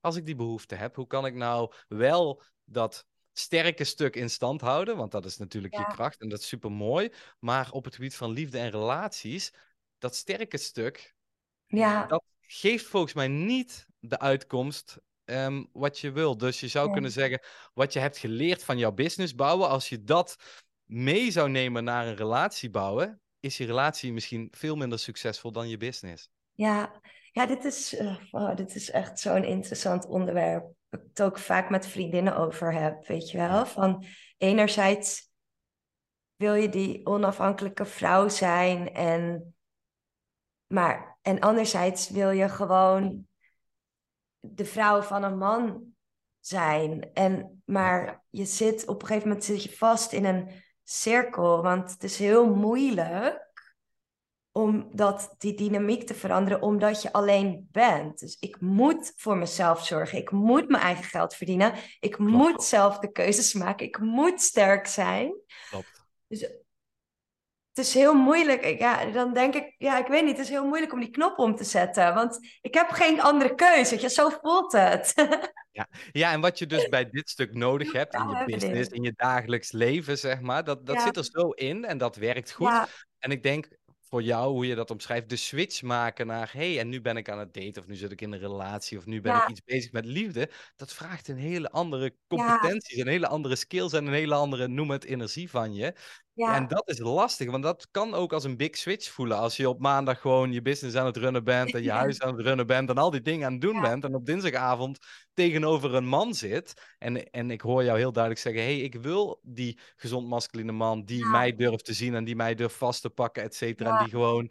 als 0.00 0.16
ik 0.16 0.26
die 0.26 0.34
behoefte 0.34 0.74
heb, 0.74 0.96
hoe 0.96 1.06
kan 1.06 1.26
ik 1.26 1.34
nou 1.34 1.72
wel 1.88 2.42
dat 2.64 3.06
sterke 3.32 3.84
stuk 3.84 4.16
in 4.16 4.30
stand 4.30 4.60
houden? 4.60 4.96
Want 4.96 5.12
dat 5.12 5.24
is 5.24 5.36
natuurlijk 5.36 5.76
je 5.76 5.86
kracht 5.86 6.20
en 6.20 6.28
dat 6.28 6.40
is 6.40 6.48
super 6.48 6.72
mooi. 6.72 7.12
Maar 7.38 7.70
op 7.70 7.84
het 7.84 7.94
gebied 7.94 8.16
van 8.16 8.30
liefde 8.30 8.58
en 8.58 8.70
relaties, 8.70 9.52
dat 9.98 10.14
sterke 10.14 10.58
stuk, 10.58 11.14
ja, 11.66 12.06
dat 12.06 12.24
geeft 12.40 12.86
volgens 12.86 13.12
mij 13.12 13.28
niet 13.28 13.86
de 13.98 14.18
uitkomst 14.18 14.98
ehm, 15.24 15.64
wat 15.72 15.98
je 15.98 16.10
wil. 16.10 16.36
Dus 16.36 16.60
je 16.60 16.68
zou 16.68 16.92
kunnen 16.92 17.10
zeggen, 17.10 17.40
wat 17.74 17.92
je 17.92 17.98
hebt 17.98 18.18
geleerd 18.18 18.64
van 18.64 18.78
jouw 18.78 18.92
business 18.92 19.34
bouwen, 19.34 19.68
als 19.68 19.88
je 19.88 20.04
dat 20.04 20.36
mee 20.86 21.30
zou 21.30 21.50
nemen 21.50 21.84
naar 21.84 22.06
een 22.06 22.16
relatie 22.16 22.70
bouwen, 22.70 23.20
is 23.40 23.56
je 23.56 23.66
relatie 23.66 24.12
misschien 24.12 24.48
veel 24.50 24.76
minder 24.76 24.98
succesvol 24.98 25.52
dan 25.52 25.68
je 25.68 25.76
business. 25.76 26.30
ja. 26.54 27.00
Ja, 27.32 27.46
dit 27.46 27.64
is, 27.64 27.96
eh, 27.96 28.54
dit 28.54 28.74
is 28.74 28.90
echt 28.90 29.20
zo'n 29.20 29.44
interessant 29.44 30.06
onderwerp. 30.06 30.74
Ik 30.90 31.00
het 31.08 31.22
ook 31.22 31.38
vaak 31.38 31.70
met 31.70 31.86
vriendinnen 31.86 32.36
over 32.36 32.72
heb, 32.72 33.06
weet 33.06 33.30
je 33.30 33.38
wel. 33.38 33.66
Van 33.66 34.04
enerzijds 34.36 35.30
wil 36.36 36.54
je 36.54 36.68
die 36.68 37.06
onafhankelijke 37.06 37.84
vrouw 37.84 38.28
zijn 38.28 38.92
en 38.92 39.54
maar 40.66 41.18
en 41.22 41.40
anderzijds 41.40 42.10
wil 42.10 42.30
je 42.30 42.48
gewoon 42.48 43.26
de 44.40 44.64
vrouw 44.64 45.02
van 45.02 45.22
een 45.22 45.38
man 45.38 45.94
zijn. 46.40 47.12
En, 47.12 47.62
maar 47.64 48.24
je 48.30 48.44
zit 48.44 48.86
op 48.86 49.00
een 49.00 49.06
gegeven 49.06 49.28
moment 49.28 49.46
zit 49.46 49.62
je 49.62 49.76
vast 49.76 50.12
in 50.12 50.24
een 50.24 50.50
cirkel. 50.88 51.62
Want 51.62 51.90
het 51.90 52.02
is 52.02 52.18
heel 52.18 52.54
moeilijk 52.54 53.44
om 54.52 54.88
dat, 54.92 55.34
die 55.38 55.54
dynamiek 55.54 56.06
te 56.06 56.14
veranderen, 56.14 56.62
omdat 56.62 57.02
je 57.02 57.12
alleen 57.12 57.68
bent. 57.70 58.18
Dus 58.18 58.36
ik 58.40 58.60
moet 58.60 59.12
voor 59.16 59.36
mezelf 59.36 59.86
zorgen. 59.86 60.18
Ik 60.18 60.30
moet 60.30 60.68
mijn 60.68 60.82
eigen 60.82 61.04
geld 61.04 61.34
verdienen. 61.34 61.74
Ik 62.00 62.18
moet 62.18 62.62
zelf 62.62 62.98
de 62.98 63.12
keuzes 63.12 63.52
maken. 63.52 63.86
Ik 63.86 63.98
moet 63.98 64.40
sterk 64.40 64.86
zijn. 64.86 65.34
Klopt. 65.70 66.04
Dus 66.26 66.48
het 67.76 67.86
is 67.86 67.94
heel 67.94 68.14
moeilijk. 68.14 68.78
Ja, 68.78 69.04
dan 69.04 69.32
denk 69.32 69.54
ik, 69.54 69.74
ja, 69.78 69.98
ik 69.98 70.06
weet 70.06 70.24
niet, 70.24 70.36
het 70.36 70.46
is 70.46 70.52
heel 70.52 70.66
moeilijk 70.66 70.92
om 70.92 71.00
die 71.00 71.10
knop 71.10 71.38
om 71.38 71.56
te 71.56 71.64
zetten. 71.64 72.14
Want 72.14 72.38
ik 72.60 72.74
heb 72.74 72.88
geen 72.90 73.20
andere 73.20 73.54
keuze. 73.54 74.00
Je, 74.00 74.08
zo 74.08 74.28
voelt 74.42 74.72
het. 74.72 75.12
Ja. 75.76 75.88
ja, 76.12 76.32
en 76.32 76.40
wat 76.40 76.58
je 76.58 76.66
dus 76.66 76.88
bij 76.88 77.10
dit 77.10 77.28
stuk 77.28 77.54
nodig 77.54 77.92
hebt 77.92 78.14
in 78.14 78.28
je 78.28 78.44
business, 78.44 78.90
in 78.90 79.02
je 79.02 79.12
dagelijks 79.16 79.72
leven, 79.72 80.18
zeg 80.18 80.40
maar, 80.40 80.64
dat, 80.64 80.86
dat 80.86 81.02
zit 81.02 81.16
er 81.16 81.24
zo 81.24 81.50
in 81.50 81.84
en 81.84 81.98
dat 81.98 82.16
werkt 82.16 82.52
goed. 82.52 83.04
En 83.18 83.30
ik 83.30 83.42
denk, 83.42 83.68
voor 84.08 84.22
jou, 84.22 84.52
hoe 84.52 84.66
je 84.66 84.74
dat 84.74 84.90
omschrijft, 84.90 85.28
de 85.28 85.36
switch 85.36 85.82
maken 85.82 86.26
naar, 86.26 86.50
hey, 86.52 86.78
en 86.78 86.88
nu 86.88 87.00
ben 87.00 87.16
ik 87.16 87.28
aan 87.28 87.38
het 87.38 87.54
daten, 87.54 87.82
of 87.82 87.88
nu 87.88 87.94
zit 87.94 88.12
ik 88.12 88.20
in 88.20 88.32
een 88.32 88.38
relatie, 88.38 88.98
of 88.98 89.06
nu 89.06 89.20
ben 89.20 89.36
ik 89.36 89.48
iets 89.48 89.62
bezig 89.64 89.92
met 89.92 90.04
liefde, 90.04 90.50
dat 90.76 90.92
vraagt 90.92 91.28
een 91.28 91.36
hele 91.36 91.70
andere 91.70 92.14
competenties, 92.28 92.98
een 92.98 93.08
hele 93.08 93.28
andere 93.28 93.56
skills 93.56 93.92
en 93.92 94.06
een 94.06 94.12
hele 94.12 94.34
andere, 94.34 94.68
noem 94.68 94.90
het, 94.90 95.04
energie 95.04 95.50
van 95.50 95.74
je. 95.74 95.94
Ja. 96.36 96.54
En 96.54 96.68
dat 96.68 96.88
is 96.88 96.98
lastig, 96.98 97.50
want 97.50 97.62
dat 97.62 97.88
kan 97.90 98.14
ook 98.14 98.32
als 98.32 98.44
een 98.44 98.56
big 98.56 98.76
switch 98.76 99.10
voelen. 99.10 99.36
Als 99.36 99.56
je 99.56 99.68
op 99.68 99.80
maandag 99.80 100.20
gewoon 100.20 100.52
je 100.52 100.62
business 100.62 100.96
aan 100.96 101.06
het 101.06 101.16
runnen 101.16 101.44
bent 101.44 101.74
en 101.74 101.82
je 101.82 101.90
huis 102.02 102.20
aan 102.20 102.36
het 102.36 102.46
runnen 102.46 102.66
bent 102.66 102.88
en 102.90 102.98
al 102.98 103.10
die 103.10 103.22
dingen 103.22 103.46
aan 103.46 103.52
het 103.52 103.60
doen 103.60 103.80
bent 103.80 104.04
en 104.04 104.14
op 104.14 104.26
dinsdagavond 104.26 104.98
tegenover 105.34 105.94
een 105.94 106.06
man 106.06 106.34
zit. 106.34 106.94
En, 106.98 107.30
en 107.30 107.50
ik 107.50 107.60
hoor 107.60 107.84
jou 107.84 107.98
heel 107.98 108.12
duidelijk 108.12 108.42
zeggen, 108.42 108.62
hey, 108.62 108.78
ik 108.80 108.94
wil 108.94 109.40
die 109.42 109.78
gezond 109.96 110.28
masculine 110.28 110.72
man 110.72 111.04
die 111.04 111.26
mij 111.26 111.54
durft 111.54 111.84
te 111.84 111.92
zien 111.92 112.14
en 112.14 112.24
die 112.24 112.36
mij 112.36 112.54
durft 112.54 112.76
vast 112.76 113.02
te 113.02 113.10
pakken, 113.10 113.42
et 113.42 113.54
cetera. 113.54 113.90
En 113.90 113.96
die 113.96 114.08
gewoon 114.08 114.50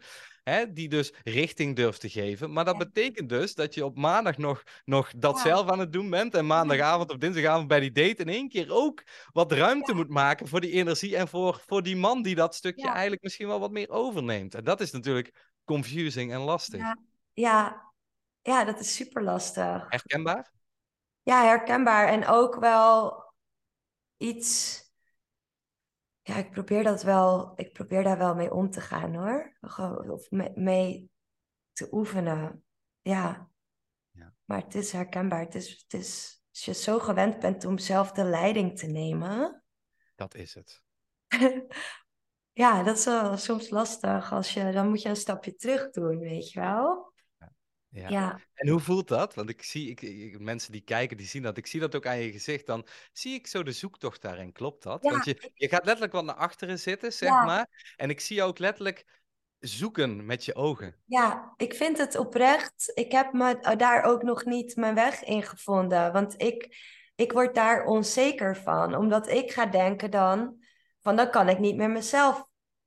Hè, 0.49 0.73
die 0.73 0.89
dus 0.89 1.13
richting 1.23 1.75
durft 1.75 1.99
te 1.99 2.09
geven. 2.09 2.53
Maar 2.53 2.65
dat 2.65 2.77
betekent 2.77 3.29
dus 3.29 3.55
dat 3.55 3.73
je 3.73 3.85
op 3.85 3.97
maandag 3.97 4.37
nog, 4.37 4.63
nog 4.83 5.11
dat 5.17 5.39
zelf 5.39 5.69
aan 5.69 5.79
het 5.79 5.93
doen 5.93 6.09
bent. 6.09 6.33
En 6.33 6.45
maandagavond 6.45 7.11
of 7.11 7.17
dinsdagavond 7.17 7.67
bij 7.67 7.79
die 7.79 7.91
date 7.91 8.21
in 8.21 8.29
één 8.29 8.49
keer 8.49 8.71
ook 8.71 9.03
wat 9.31 9.51
ruimte 9.51 9.93
moet 9.93 10.09
maken 10.09 10.47
voor 10.47 10.61
die 10.61 10.71
energie. 10.71 11.17
En 11.17 11.27
voor, 11.27 11.63
voor 11.67 11.83
die 11.83 11.95
man 11.95 12.21
die 12.21 12.35
dat 12.35 12.55
stukje 12.55 12.89
eigenlijk 12.89 13.21
misschien 13.21 13.47
wel 13.47 13.59
wat 13.59 13.71
meer 13.71 13.89
overneemt. 13.89 14.55
En 14.55 14.63
dat 14.63 14.81
is 14.81 14.91
natuurlijk 14.91 15.51
confusing 15.63 16.31
en 16.31 16.39
lastig. 16.39 16.81
Ja, 17.33 17.91
ja. 18.41 18.63
dat 18.63 18.79
is 18.79 18.95
super 18.95 19.23
lastig. 19.23 19.85
Herkenbaar? 19.87 20.51
Ja, 21.23 21.43
herkenbaar. 21.43 22.07
En 22.07 22.27
ook 22.27 22.55
wel 22.55 23.23
iets 24.17 24.83
ja, 26.27 26.35
ik 26.35 26.51
probeer 26.51 26.83
dat 26.83 27.03
wel, 27.03 27.53
ik 27.55 27.73
probeer 27.73 28.03
daar 28.03 28.17
wel 28.17 28.35
mee 28.35 28.53
om 28.53 28.69
te 28.69 28.81
gaan 28.81 29.15
hoor. 29.15 29.57
Of 30.07 30.31
mee, 30.55 31.11
te 31.71 31.87
oefenen. 31.91 32.63
Ja. 33.01 33.49
ja. 34.11 34.33
Maar 34.45 34.61
het 34.61 34.75
is 34.75 34.91
herkenbaar. 34.91 35.39
Het 35.39 35.55
is, 35.55 35.69
het 35.69 35.93
is, 36.01 36.43
als 36.49 36.65
je 36.65 36.73
zo 36.73 36.99
gewend 36.99 37.39
bent 37.39 37.65
om 37.65 37.77
zelf 37.77 38.11
de 38.11 38.23
leiding 38.23 38.77
te 38.77 38.85
nemen. 38.85 39.63
Dat 40.15 40.35
is 40.35 40.53
het. 40.53 40.83
ja, 42.63 42.83
dat 42.83 42.97
is 42.97 43.05
wel 43.05 43.37
soms 43.37 43.69
lastig. 43.69 44.31
Als 44.31 44.53
je, 44.53 44.71
dan 44.71 44.89
moet 44.89 45.01
je 45.01 45.09
een 45.09 45.15
stapje 45.15 45.55
terug 45.55 45.89
doen, 45.89 46.19
weet 46.19 46.51
je 46.51 46.59
wel. 46.59 47.13
Ja. 47.95 48.39
En 48.53 48.69
hoe 48.69 48.79
voelt 48.79 49.07
dat? 49.07 49.33
Want 49.33 49.49
ik 49.49 49.63
zie, 49.63 49.89
ik, 49.89 50.39
mensen 50.39 50.71
die 50.71 50.81
kijken, 50.81 51.17
die 51.17 51.25
zien 51.25 51.41
dat. 51.41 51.57
Ik 51.57 51.67
zie 51.67 51.79
dat 51.79 51.95
ook 51.95 52.05
aan 52.05 52.19
je 52.19 52.31
gezicht. 52.31 52.65
Dan 52.65 52.87
zie 53.11 53.33
ik 53.33 53.47
zo 53.47 53.63
de 53.63 53.71
zoektocht 53.71 54.21
daarin. 54.21 54.51
Klopt 54.51 54.83
dat? 54.83 55.03
Want 55.03 55.25
je, 55.25 55.51
je 55.53 55.67
gaat 55.67 55.85
letterlijk 55.85 56.13
wat 56.13 56.23
naar 56.23 56.35
achteren 56.35 56.79
zitten, 56.79 57.13
zeg 57.13 57.29
maar. 57.29 57.93
En 57.95 58.09
ik 58.09 58.19
zie 58.19 58.35
je 58.35 58.43
ook 58.43 58.59
letterlijk 58.59 59.05
zoeken 59.59 60.25
met 60.25 60.45
je 60.45 60.55
ogen. 60.55 60.95
Ja, 61.05 61.53
ik 61.57 61.73
vind 61.73 61.97
het 61.97 62.17
oprecht. 62.17 62.91
Ik 62.93 63.11
heb 63.11 63.33
me 63.33 63.75
daar 63.77 64.03
ook 64.03 64.23
nog 64.23 64.45
niet 64.45 64.75
mijn 64.75 64.95
weg 64.95 65.23
in 65.23 65.43
gevonden. 65.43 66.13
Want 66.13 66.41
ik, 66.41 66.77
ik 67.15 67.31
word 67.31 67.55
daar 67.55 67.85
onzeker 67.85 68.57
van. 68.57 68.95
Omdat 68.95 69.27
ik 69.27 69.51
ga 69.51 69.65
denken 69.65 70.11
dan, 70.11 70.63
van 71.01 71.15
dan 71.15 71.29
kan 71.29 71.49
ik 71.49 71.59
niet 71.59 71.75
meer 71.75 71.89
mezelf 71.89 72.45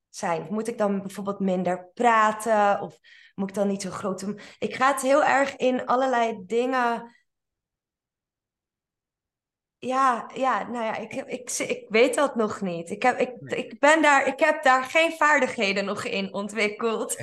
zijn. 0.09 0.43
Of 0.43 0.49
moet 0.49 0.69
ik 0.69 0.79
dan 0.79 1.01
bijvoorbeeld 1.01 1.41
minder 1.41 1.91
praten? 1.95 2.81
Of 2.81 2.99
moet 3.35 3.49
ik 3.49 3.55
dan 3.55 3.69
niet 3.69 3.83
zo 3.83 3.91
groot 3.91 4.21
doen? 4.21 4.41
Ik 4.59 4.75
ga 4.75 4.93
het 4.93 5.03
heel 5.03 5.25
erg 5.25 5.57
in 5.57 5.87
allerlei 5.87 6.43
dingen. 6.47 7.17
Ja, 9.81 10.31
ja, 10.35 10.69
nou 10.69 10.85
ja, 10.85 10.97
ik, 10.97 11.13
ik, 11.13 11.51
ik 11.51 11.87
weet 11.89 12.15
dat 12.15 12.37
nog 12.37 12.61
niet. 12.61 12.91
Ik 12.91 13.03
heb, 13.03 13.19
ik, 13.19 13.33
ik, 13.45 13.79
ben 13.79 14.03
daar, 14.03 14.27
ik 14.27 14.41
heb 14.41 14.63
daar 14.63 14.85
geen 14.85 15.13
vaardigheden 15.13 15.85
nog 15.85 16.05
in 16.05 16.35
ontwikkeld. 16.35 17.17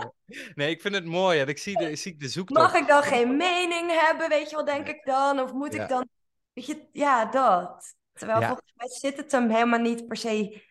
nee, 0.54 0.70
ik 0.70 0.80
vind 0.80 0.94
het 0.94 1.04
mooi. 1.04 1.40
Ik 1.40 1.58
zie 1.58 1.76
de, 1.76 1.90
ik 1.90 1.98
zie 1.98 2.16
de 2.16 2.28
zoektocht. 2.28 2.60
Mag 2.60 2.74
ik 2.74 2.86
dan 2.86 3.02
geen 3.02 3.36
mening 3.36 4.00
hebben, 4.00 4.28
weet 4.28 4.50
je 4.50 4.56
wat 4.56 4.66
denk 4.66 4.88
ik 4.88 5.04
dan? 5.04 5.40
Of 5.40 5.52
moet 5.52 5.74
ik 5.74 5.88
dan... 5.88 6.08
Weet 6.52 6.66
je, 6.66 6.88
ja, 6.92 7.24
dat. 7.24 7.94
Terwijl 8.12 8.42
volgens 8.42 8.72
mij 8.74 8.88
zit 8.88 9.16
het 9.16 9.32
hem 9.32 9.50
helemaal 9.50 9.80
niet 9.80 10.06
per 10.06 10.16
se 10.16 10.62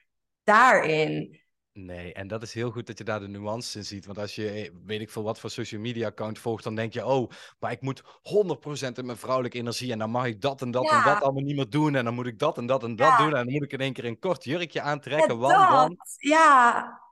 daarin. 0.43 1.42
Nee, 1.75 2.13
en 2.13 2.27
dat 2.27 2.41
is 2.41 2.53
heel 2.53 2.71
goed 2.71 2.87
dat 2.87 2.97
je 2.97 3.03
daar 3.03 3.19
de 3.19 3.27
nuance 3.27 3.77
in 3.77 3.85
ziet. 3.85 4.05
Want 4.05 4.17
als 4.17 4.35
je, 4.35 4.49
eh, 4.49 4.69
weet 4.85 5.01
ik 5.01 5.09
veel 5.09 5.23
wat 5.23 5.39
voor 5.39 5.49
social 5.49 5.81
media 5.81 6.07
account 6.07 6.39
volgt, 6.39 6.63
dan 6.63 6.75
denk 6.75 6.93
je, 6.93 7.05
oh, 7.05 7.31
maar 7.59 7.71
ik 7.71 7.81
moet 7.81 8.03
100% 8.21 8.97
in 8.97 9.05
mijn 9.05 9.17
vrouwelijke 9.17 9.57
energie. 9.57 9.91
En 9.91 9.99
dan 9.99 10.09
mag 10.09 10.25
ik 10.25 10.41
dat 10.41 10.61
en 10.61 10.71
dat 10.71 10.91
en 10.91 11.03
dat 11.03 11.21
allemaal 11.21 11.43
niet 11.43 11.55
meer 11.55 11.69
doen. 11.69 11.95
En 11.95 12.05
dan 12.05 12.13
moet 12.13 12.25
ik 12.25 12.39
dat 12.39 12.57
en 12.57 12.65
dat 12.65 12.83
en 12.83 12.95
dat 12.95 13.17
doen. 13.17 13.27
En 13.27 13.45
dan 13.45 13.51
moet 13.51 13.63
ik 13.63 13.71
in 13.71 13.79
één 13.79 13.93
keer 13.93 14.05
een 14.05 14.19
kort 14.19 14.43
jurkje 14.43 14.81
aantrekken. 14.81 15.39
Ja, 15.39 15.71
want, 15.71 15.97
Ja, 16.17 17.02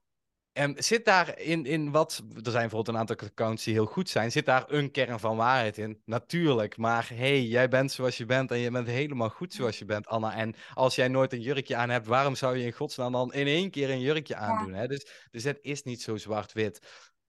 en 0.62 0.76
zit 0.78 1.06
daar 1.06 1.40
in, 1.40 1.66
in 1.66 1.92
wat, 1.92 2.24
er 2.34 2.52
zijn 2.52 2.54
bijvoorbeeld 2.54 2.88
een 2.88 2.98
aantal 2.98 3.16
accounts 3.16 3.64
die 3.64 3.74
heel 3.74 3.86
goed 3.86 4.10
zijn, 4.10 4.32
zit 4.32 4.46
daar 4.46 4.64
een 4.68 4.92
kern 4.92 5.20
van 5.20 5.38
waarheid 5.38 5.78
in? 5.78 6.02
Natuurlijk, 6.06 6.78
maar 6.78 7.10
hey, 7.14 7.44
jij 7.44 7.68
bent 7.68 7.92
zoals 7.92 8.18
je 8.18 8.26
bent 8.26 8.52
en 8.52 8.58
je 8.58 8.72
bent 8.72 8.88
helemaal 8.88 9.30
goed 9.30 9.54
zoals 9.54 9.80
je 9.80 9.86
bent, 9.86 10.08
Anna. 10.08 10.36
En 10.36 10.56
als 10.74 10.96
jij 10.96 11.08
nooit 11.08 11.34
een 11.34 11.42
jurkje 11.42 11.76
aan 11.76 11.90
hebt, 11.90 12.08
waarom 12.08 12.36
zou 12.36 12.58
je 12.58 12.66
in 12.66 12.72
godsnaam 12.72 13.12
dan 13.12 13.34
in 13.34 13.48
één 13.48 13.70
keer 13.70 13.90
een 13.90 14.00
jurkje 14.00 14.36
aandoen? 14.36 14.74
Hè? 14.74 14.88
Dus, 14.88 15.28
dus 15.32 15.44
het 15.44 15.60
is 15.62 15.84
niet 15.84 16.02
zo 16.02 16.18
zwart-wit. 16.18 16.80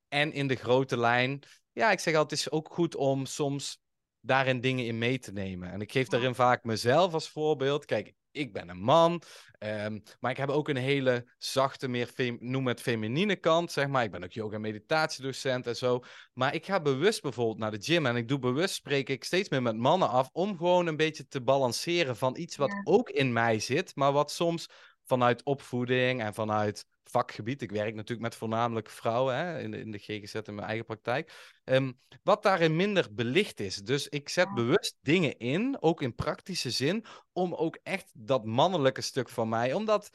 En 0.09 0.33
in 0.33 0.47
de 0.47 0.57
grote 0.57 0.99
lijn, 0.99 1.43
ja, 1.73 1.91
ik 1.91 2.01
zeg 2.01 2.15
altijd, 2.15 2.41
het 2.41 2.49
is 2.49 2.59
ook 2.59 2.69
goed 2.73 2.95
om 2.95 3.27
soms 3.27 3.82
daarin 4.23 4.61
dingen 4.61 4.87
in 4.87 4.99
mee 4.99 5.19
te 5.19 5.33
nemen. 5.33 5.71
En 5.71 5.81
ik 5.81 5.93
geef 5.93 6.09
daarin 6.09 6.35
vaak 6.35 6.65
mezelf 6.65 7.13
als 7.13 7.29
voorbeeld. 7.29 7.85
Kijk, 7.85 8.15
ik 8.31 8.53
ben 8.53 8.69
een 8.69 8.83
man, 8.83 9.23
ehm, 9.59 9.99
maar 10.21 10.31
ik 10.31 10.37
heb 10.37 10.49
ook 10.49 10.69
een 10.69 10.77
hele 10.77 11.27
zachte, 11.39 11.89
meer 11.89 12.11
noem 12.39 12.67
het 12.67 12.81
feminine 12.81 13.37
kant, 13.37 13.73
zeg 13.73 13.89
maar. 13.89 14.05
Ik 14.05 14.11
ben 14.11 14.25
ook 14.25 14.33
yoga- 14.33 14.55
en 14.55 14.61
meditatiedocent 14.61 15.67
en 15.67 15.77
zo. 15.77 16.01
Maar 16.33 16.55
ik 16.55 16.67
ga 16.67 16.81
bewust 16.81 17.23
bijvoorbeeld 17.23 17.59
naar 17.59 17.71
de 17.71 17.83
gym 17.83 18.07
en 18.07 18.17
ik 18.17 18.29
doe 18.29 18.39
bewust, 18.39 18.75
spreek 18.75 19.09
ik 19.09 19.25
steeds 19.25 19.49
meer 19.49 19.63
met 19.63 19.77
mannen 19.77 20.09
af, 20.09 20.29
om 20.33 20.57
gewoon 20.57 20.87
een 20.87 20.97
beetje 20.97 21.27
te 21.27 21.43
balanceren 21.43 22.17
van 22.17 22.37
iets 22.37 22.57
wat 22.57 22.81
ook 22.85 23.11
in 23.11 23.33
mij 23.33 23.59
zit, 23.59 23.97
maar 23.97 24.13
wat 24.13 24.31
soms 24.31 24.69
vanuit 25.05 25.43
opvoeding 25.43 26.23
en 26.23 26.35
vanuit 26.35 26.87
vakgebied. 27.05 27.63
Ik 27.63 27.71
werk 27.71 27.95
natuurlijk 27.95 28.21
met 28.21 28.37
voornamelijk 28.37 28.91
vrouwen 28.91 29.37
hè, 29.37 29.61
in, 29.61 29.71
de, 29.71 29.79
in 29.79 29.91
de 29.91 29.99
GGZ 29.99 30.35
in 30.35 30.55
mijn 30.55 30.67
eigen 30.67 30.85
praktijk. 30.85 31.57
Um, 31.65 31.99
wat 32.23 32.43
daarin 32.43 32.77
minder 32.77 33.15
belicht 33.15 33.61
is. 33.61 33.77
Dus 33.77 34.09
ik 34.09 34.29
zet 34.29 34.55
bewust 34.55 34.99
dingen 35.03 35.39
in, 35.39 35.77
ook 35.81 36.03
in 36.03 36.15
praktische 36.15 36.71
zin, 36.71 37.05
om 37.33 37.55
ook 37.55 37.79
echt 37.83 38.11
dat 38.15 38.45
mannelijke 38.45 39.01
stuk 39.01 39.29
van 39.29 39.49
mij, 39.49 39.73
om 39.73 39.85
dat 39.85 40.11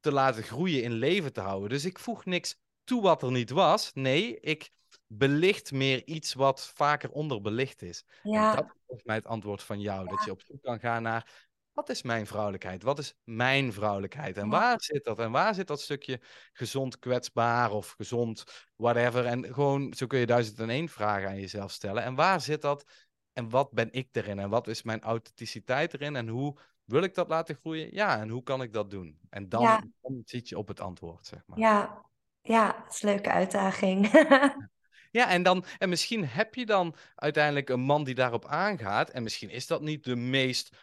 te 0.00 0.12
laten 0.12 0.42
groeien 0.42 0.82
in 0.82 0.92
leven 0.92 1.32
te 1.32 1.40
houden. 1.40 1.68
Dus 1.68 1.84
ik 1.84 1.98
voeg 1.98 2.24
niks 2.24 2.58
toe 2.84 3.02
wat 3.02 3.22
er 3.22 3.30
niet 3.30 3.50
was. 3.50 3.90
Nee, 3.94 4.40
ik 4.40 4.70
belicht 5.06 5.72
meer 5.72 6.06
iets 6.06 6.34
wat 6.34 6.72
vaker 6.74 7.10
onderbelicht 7.10 7.82
is. 7.82 8.04
Ja. 8.22 8.50
En 8.50 8.56
dat 8.56 8.64
is 8.64 8.80
volgens 8.86 9.06
mij 9.06 9.16
het 9.16 9.26
antwoord 9.26 9.62
van 9.62 9.80
jou. 9.80 10.08
Dat 10.08 10.24
je 10.24 10.30
op 10.30 10.42
zoek 10.42 10.62
kan 10.62 10.78
gaan 10.78 11.02
naar 11.02 11.48
wat 11.80 11.88
is 11.88 12.02
mijn 12.02 12.26
vrouwelijkheid? 12.26 12.82
Wat 12.82 12.98
is 12.98 13.14
mijn 13.24 13.72
vrouwelijkheid? 13.72 14.36
En 14.36 14.48
waar 14.48 14.82
zit 14.82 15.04
dat? 15.04 15.18
En 15.18 15.30
waar 15.30 15.54
zit 15.54 15.66
dat 15.66 15.80
stukje 15.80 16.20
gezond 16.52 16.98
kwetsbaar 16.98 17.70
of 17.70 17.90
gezond 17.90 18.44
whatever? 18.76 19.26
En 19.26 19.44
gewoon, 19.44 19.94
zo 19.94 20.06
kun 20.06 20.18
je 20.18 20.26
duizend 20.26 20.58
en 20.58 20.70
één 20.70 20.88
vragen 20.88 21.28
aan 21.28 21.40
jezelf 21.40 21.70
stellen. 21.70 22.02
En 22.02 22.14
waar 22.14 22.40
zit 22.40 22.62
dat? 22.62 22.84
En 23.32 23.48
wat 23.48 23.70
ben 23.70 23.92
ik 23.92 24.08
erin? 24.12 24.38
En 24.38 24.50
wat 24.50 24.66
is 24.66 24.82
mijn 24.82 25.00
authenticiteit 25.00 25.94
erin? 25.94 26.16
En 26.16 26.28
hoe 26.28 26.58
wil 26.84 27.02
ik 27.02 27.14
dat 27.14 27.28
laten 27.28 27.56
groeien? 27.56 27.88
Ja, 27.92 28.20
en 28.20 28.28
hoe 28.28 28.42
kan 28.42 28.62
ik 28.62 28.72
dat 28.72 28.90
doen? 28.90 29.18
En 29.30 29.48
dan, 29.48 29.92
dan 30.00 30.22
zit 30.24 30.48
je 30.48 30.58
op 30.58 30.68
het 30.68 30.80
antwoord, 30.80 31.26
zeg 31.26 31.42
maar. 31.46 31.58
Ja, 31.58 32.04
ja, 32.40 32.82
dat 32.84 32.94
is 32.94 33.02
een 33.02 33.08
leuke 33.08 33.30
uitdaging. 33.30 34.10
Ja, 35.12 35.28
en, 35.28 35.42
dan, 35.42 35.64
en 35.78 35.88
misschien 35.88 36.26
heb 36.26 36.54
je 36.54 36.66
dan 36.66 36.94
uiteindelijk 37.14 37.68
een 37.68 37.80
man 37.80 38.04
die 38.04 38.14
daarop 38.14 38.46
aangaat. 38.46 39.10
En 39.10 39.22
misschien 39.22 39.50
is 39.50 39.66
dat 39.66 39.80
niet 39.80 40.04
de 40.04 40.16
meest 40.16 40.76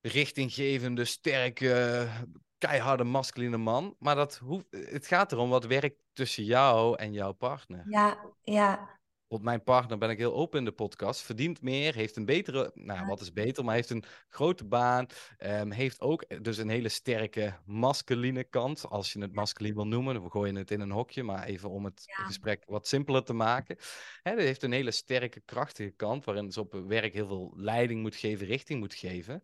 richtinggevende, 0.00 1.04
sterke, 1.04 2.08
keiharde, 2.58 3.04
masculine 3.04 3.56
man. 3.56 3.96
Maar 3.98 4.14
dat 4.14 4.36
hoeft, 4.36 4.66
het 4.70 5.06
gaat 5.06 5.32
erom 5.32 5.50
wat 5.50 5.64
werkt 5.64 6.02
tussen 6.12 6.44
jou 6.44 6.96
en 6.96 7.12
jouw 7.12 7.32
partner. 7.32 7.84
Ja, 7.88 8.18
ja. 8.42 8.98
Op 9.32 9.42
mijn 9.42 9.62
partner 9.62 9.98
ben 9.98 10.10
ik 10.10 10.18
heel 10.18 10.34
open 10.34 10.58
in 10.58 10.64
de 10.64 10.72
podcast. 10.72 11.20
Verdient 11.20 11.62
meer, 11.62 11.94
heeft 11.94 12.16
een 12.16 12.24
betere, 12.24 12.70
nou 12.74 13.06
wat 13.06 13.20
is 13.20 13.32
beter, 13.32 13.64
maar 13.64 13.74
heeft 13.74 13.90
een 13.90 14.04
grote 14.28 14.64
baan. 14.64 15.06
Um, 15.38 15.70
heeft 15.70 16.00
ook 16.00 16.44
dus 16.44 16.58
een 16.58 16.68
hele 16.68 16.88
sterke 16.88 17.58
masculine 17.64 18.44
kant, 18.44 18.88
als 18.88 19.12
je 19.12 19.20
het 19.20 19.34
masculin 19.34 19.74
wil 19.74 19.86
noemen. 19.86 20.22
We 20.22 20.30
gooien 20.30 20.54
het 20.54 20.70
in 20.70 20.80
een 20.80 20.90
hokje, 20.90 21.22
maar 21.22 21.44
even 21.44 21.70
om 21.70 21.84
het 21.84 22.02
gesprek 22.06 22.62
wat 22.66 22.88
simpeler 22.88 23.24
te 23.24 23.32
maken. 23.32 23.76
Hij 24.22 24.34
heeft 24.36 24.62
een 24.62 24.72
hele 24.72 24.90
sterke, 24.90 25.40
krachtige 25.40 25.90
kant, 25.90 26.24
waarin 26.24 26.52
ze 26.52 26.60
op 26.60 26.72
werk 26.72 27.12
heel 27.12 27.26
veel 27.26 27.52
leiding 27.56 28.00
moet 28.00 28.16
geven, 28.16 28.46
richting 28.46 28.80
moet 28.80 28.94
geven. 28.94 29.42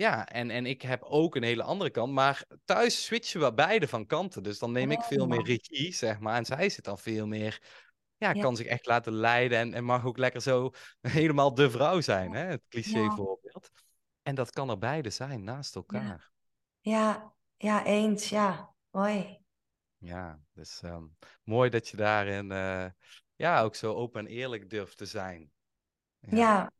Ja, 0.00 0.26
en, 0.26 0.50
en 0.50 0.66
ik 0.66 0.82
heb 0.82 1.02
ook 1.02 1.36
een 1.36 1.42
hele 1.42 1.62
andere 1.62 1.90
kant. 1.90 2.12
Maar 2.12 2.44
thuis 2.64 3.04
switchen 3.04 3.40
we 3.40 3.54
beide 3.54 3.88
van 3.88 4.06
kanten. 4.06 4.42
Dus 4.42 4.58
dan 4.58 4.72
neem 4.72 4.90
ik 4.90 5.02
veel 5.02 5.26
meer 5.26 5.44
regie, 5.44 5.92
zeg 5.92 6.18
maar. 6.20 6.36
En 6.36 6.44
zij 6.44 6.68
zit 6.68 6.84
dan 6.84 6.98
veel 6.98 7.26
meer... 7.26 7.62
Ja, 8.16 8.32
kan 8.32 8.56
zich 8.56 8.66
echt 8.66 8.86
laten 8.86 9.12
leiden. 9.12 9.58
En, 9.58 9.74
en 9.74 9.84
mag 9.84 10.04
ook 10.04 10.16
lekker 10.16 10.40
zo 10.40 10.70
helemaal 11.00 11.54
de 11.54 11.70
vrouw 11.70 12.00
zijn, 12.00 12.32
hè? 12.32 12.44
Het 12.44 12.62
cliché 12.68 13.10
voorbeeld. 13.10 13.70
En 14.22 14.34
dat 14.34 14.50
kan 14.50 14.70
er 14.70 14.78
beide 14.78 15.10
zijn, 15.10 15.44
naast 15.44 15.74
elkaar. 15.74 16.30
Ja, 16.80 17.32
ja, 17.56 17.84
eens. 17.84 18.28
Ja, 18.28 18.74
mooi. 18.90 19.38
Ja, 19.96 20.40
dus 20.52 20.82
ehm, 20.82 21.04
mooi 21.42 21.70
dat 21.70 21.88
je 21.88 21.96
daarin 21.96 22.50
uh, 22.50 22.86
ja, 23.36 23.62
ook 23.62 23.74
zo 23.74 23.94
open 23.94 24.20
en 24.20 24.32
eerlijk 24.32 24.70
durft 24.70 24.96
te 24.96 25.06
zijn. 25.06 25.52
ja. 26.20 26.36
Ja, 26.36 26.72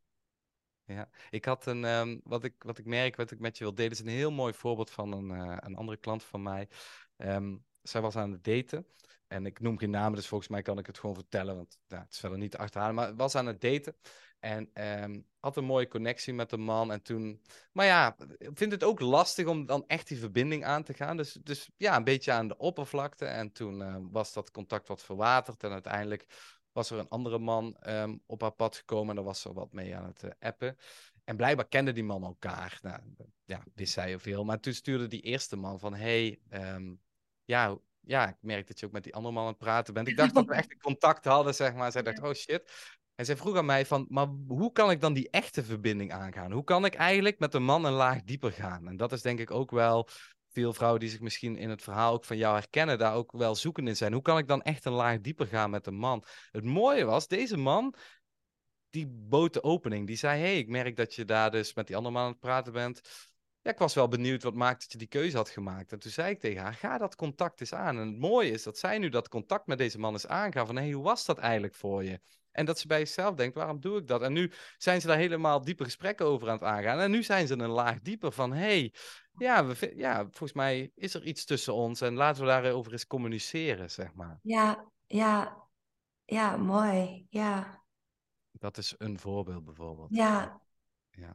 ik 1.31 1.45
had 1.45 1.67
een, 1.67 1.85
ehm, 1.85 2.19
wat, 2.25 2.45
ik, 2.45 2.55
wat 2.59 2.79
ik 2.79 2.87
merk, 2.87 3.17
wat 3.17 3.31
ik 3.31 3.39
met 3.39 3.59
je 3.59 3.65
wil 3.65 3.75
delen, 3.75 3.93
is 3.93 4.01
een 4.01 4.07
heel 4.07 4.33
mooi 4.33 4.53
voorbeeld 4.53 4.91
van 4.91 5.13
een, 5.13 5.31
uh, 5.31 5.57
een 5.61 5.77
andere 5.77 5.99
klant 5.99 6.25
van 6.25 6.43
mij. 6.43 6.69
Um, 7.17 7.65
zij 7.83 8.01
was 8.01 8.17
aan 8.17 8.33
het 8.33 8.45
daten. 8.45 8.87
En 9.27 9.47
ik 9.47 9.61
noem 9.61 9.79
geen 9.79 9.91
namen, 9.91 10.15
dus 10.15 10.27
volgens 10.27 10.51
mij 10.51 10.63
kan 10.63 10.79
ik 10.79 10.87
het 10.87 10.99
gewoon 10.99 11.15
vertellen, 11.15 11.57
want 11.57 11.79
ja, 11.87 11.99
het 11.99 12.13
is 12.13 12.19
verder 12.19 12.39
niet 12.39 12.51
te 12.51 12.59
achterhalen. 12.59 12.95
Maar 12.95 13.17
was 13.17 13.35
aan 13.35 13.47
het 13.47 13.61
daten 13.61 13.97
en 14.41 14.71
um, 15.03 15.27
had 15.41 15.57
een 15.57 15.65
mooie 15.65 15.89
connectie 15.89 16.35
met 16.35 16.51
de 16.51 16.57
man. 16.57 16.93
En 16.93 17.03
toen, 17.03 17.43
maar 17.73 17.87
ja, 17.87 18.17
ik 18.39 18.51
vind 18.55 18.73
het 18.73 18.85
ook 18.85 19.01
lastig 19.01 19.47
om 19.47 19.67
dan 19.67 19.85
echt 19.87 20.09
die 20.09 20.19
verbinding 20.19 20.65
aan 20.65 20.83
te 20.83 20.95
gaan. 20.95 21.17
Dus, 21.17 21.33
dus 21.33 21.71
ja, 21.77 21.97
een 21.97 22.05
beetje 22.05 22.33
aan 22.33 22.49
de 22.49 22.57
oppervlakte. 22.57 23.25
En 23.25 23.53
toen 23.53 24.11
was 24.11 24.33
dat 24.33 24.51
contact 24.51 24.89
wat 24.89 25.03
verwaterd. 25.03 25.63
En 25.63 25.71
uiteindelijk 25.71 26.27
was 26.73 26.91
er 26.91 26.99
een 26.99 27.09
andere 27.09 27.39
man 27.39 27.77
ehm, 27.77 28.17
op 28.27 28.41
haar 28.41 28.51
pad 28.53 28.77
gekomen 28.77 29.09
en 29.09 29.15
daar 29.15 29.25
was 29.25 29.41
ze 29.41 29.53
wat 29.53 29.73
mee 29.73 29.97
aan 29.97 30.05
het 30.05 30.23
uh, 30.23 30.31
appen. 30.39 30.77
En 31.25 31.37
blijkbaar 31.37 31.69
kenden 31.69 31.95
die 31.95 32.05
man 32.05 32.25
elkaar. 32.25 32.79
Nou, 32.83 33.01
ja, 33.45 33.63
wist 33.75 33.93
zij 33.93 34.19
veel. 34.19 34.45
Maar 34.45 34.61
toen 34.61 34.75
stuurde 34.75 35.07
die 35.07 35.21
eerste 35.21 35.57
man 35.57 35.79
van, 35.79 35.95
hey, 35.95 36.41
um, 36.51 37.01
ja, 37.45 37.79
ja, 38.01 38.29
ik 38.29 38.37
merk 38.41 38.67
dat 38.67 38.81
je 38.81 38.87
ook 38.87 38.93
met 38.93 39.05
die 39.05 39.15
andere 39.15 39.35
man 39.35 39.43
aan 39.43 39.51
het 39.51 39.59
praten 39.59 39.95
bent. 39.95 40.09
Ik 40.09 40.17
dacht 40.17 40.35
dat 40.35 40.47
we 40.47 40.55
echt 40.55 40.77
contact 40.77 41.25
hadden, 41.25 41.55
zeg 41.55 41.75
maar. 41.75 41.93
Zij 41.93 42.03
dacht, 42.03 42.23
oh 42.23 42.33
shit. 42.33 42.73
En 43.15 43.27
zij 43.27 43.37
vroeg 43.37 43.57
aan 43.57 43.67
mij 43.67 43.87
van, 43.87 44.07
maar 44.09 44.27
hoe 44.49 44.73
kan 44.73 44.91
ik 44.91 45.01
dan 45.01 45.13
die 45.13 45.31
echte 45.31 45.65
verbinding 45.65 46.13
aangaan? 46.13 46.53
Hoe 46.53 46.65
kan 46.65 46.85
ik 46.85 46.95
eigenlijk 46.95 47.39
met 47.39 47.55
een 47.55 47.63
man 47.63 47.85
een 47.85 47.93
laag 47.93 48.23
dieper 48.23 48.53
gaan? 48.53 48.89
En 48.89 48.97
dat 48.97 49.13
is 49.13 49.23
denk 49.23 49.39
ik 49.39 49.51
ook 49.51 49.71
wel 49.71 50.09
veel 50.53 50.73
vrouwen 50.73 51.01
die 51.01 51.09
zich 51.09 51.21
misschien 51.21 51.57
in 51.57 51.71
het 51.71 51.83
verhaal 51.83 52.13
ook 52.13 52.25
van 52.25 52.37
jou 52.37 52.55
herkennen, 52.55 52.99
daar 52.99 53.15
ook 53.15 53.33
wel 53.33 53.55
zoeken 53.55 53.89
in 53.89 53.97
zijn. 53.97 54.13
Hoe 54.13 54.23
kan 54.23 54.39
ik 54.39 54.49
dan 54.49 54.63
echt 54.63 54.85
een 54.85 54.93
laag 54.93 55.21
dieper 55.21 55.47
gaan 55.47 55.71
met 55.71 55.87
een 55.87 55.95
man? 55.95 56.25
Het 56.51 56.65
mooie 56.65 57.05
was, 57.05 57.29
deze 57.29 57.57
man, 57.57 57.95
die 58.91 59.07
bood 59.09 59.53
de 59.53 59.63
opening. 59.63 60.07
Die 60.07 60.17
zei, 60.17 60.41
hey, 60.41 60.59
ik 60.59 60.69
merk 60.69 60.97
dat 60.97 61.15
je 61.15 61.25
daar 61.25 61.51
dus 61.51 61.75
met 61.75 61.87
die 61.87 61.97
andere 61.97 62.15
man 62.15 62.25
aan 62.25 62.31
het 62.31 62.41
praten 62.41 62.73
bent. 62.73 63.01
Ja, 63.63 63.71
ik 63.71 63.79
was 63.79 63.95
wel 63.95 64.09
benieuwd 64.09 64.43
wat 64.43 64.55
maakt 64.55 64.81
dat 64.81 64.93
je 64.93 64.99
die 64.99 65.07
keuze 65.07 65.37
had 65.37 65.49
gemaakt. 65.49 65.93
En 65.93 65.99
toen 65.99 66.11
zei 66.11 66.31
ik 66.31 66.41
tegen 66.41 66.63
haar, 66.63 66.75
ga 66.75 66.99
dat 66.99 67.17
contact 67.17 67.61
eens 67.61 67.75
aan. 67.75 67.99
En 67.99 68.07
het 68.07 68.19
mooie 68.19 68.51
is 68.51 68.63
dat 68.63 68.79
zij 68.79 68.99
nu 68.99 69.09
dat 69.09 69.29
contact 69.29 69.67
met 69.67 69.79
deze 69.79 69.99
man 69.99 70.15
is 70.15 70.27
aangaan. 70.27 70.67
Van, 70.67 70.77
hey, 70.77 70.91
hoe 70.91 71.05
was 71.05 71.25
dat 71.25 71.39
eigenlijk 71.39 71.75
voor 71.75 72.05
je? 72.05 72.21
En 72.53 72.65
dat 72.67 72.79
ze 72.79 72.87
bij 72.87 72.99
zichzelf 72.99 73.35
denkt, 73.35 73.55
waarom 73.55 73.81
doe 73.81 73.99
ik 73.99 74.07
dat? 74.07 74.23
En 74.23 74.33
nu 74.33 74.53
zijn 74.79 75.01
ze 75.01 75.07
daar 75.07 75.17
helemaal 75.17 75.65
diepe 75.65 75.85
gesprekken 75.85 76.27
over 76.27 76.49
aan 76.49 76.55
het 76.55 76.65
aangaan. 76.65 76.99
En 76.99 77.11
nu 77.11 77.23
zijn 77.23 77.47
ze 77.47 77.59
een 77.59 77.69
laag 77.69 78.01
dieper 78.01 78.33
van, 78.33 78.53
hey, 78.53 78.93
ja, 79.41 79.67
we, 79.67 79.93
ja, 79.97 80.23
volgens 80.23 80.53
mij 80.53 80.93
is 80.95 81.15
er 81.15 81.25
iets 81.25 81.45
tussen 81.45 81.75
ons 81.75 82.01
en 82.01 82.15
laten 82.15 82.43
we 82.43 82.49
daarover 82.49 82.93
eens 82.93 83.07
communiceren, 83.07 83.91
zeg 83.91 84.15
maar. 84.15 84.39
Ja, 84.43 84.91
ja, 85.07 85.57
ja, 86.25 86.57
mooi, 86.57 87.27
ja. 87.31 87.83
Dat 88.51 88.79
is 88.79 88.95
een 88.99 89.19
voorbeeld 89.19 89.65
bijvoorbeeld. 89.65 90.09
Ja. 90.11 90.61
Ja. 91.11 91.35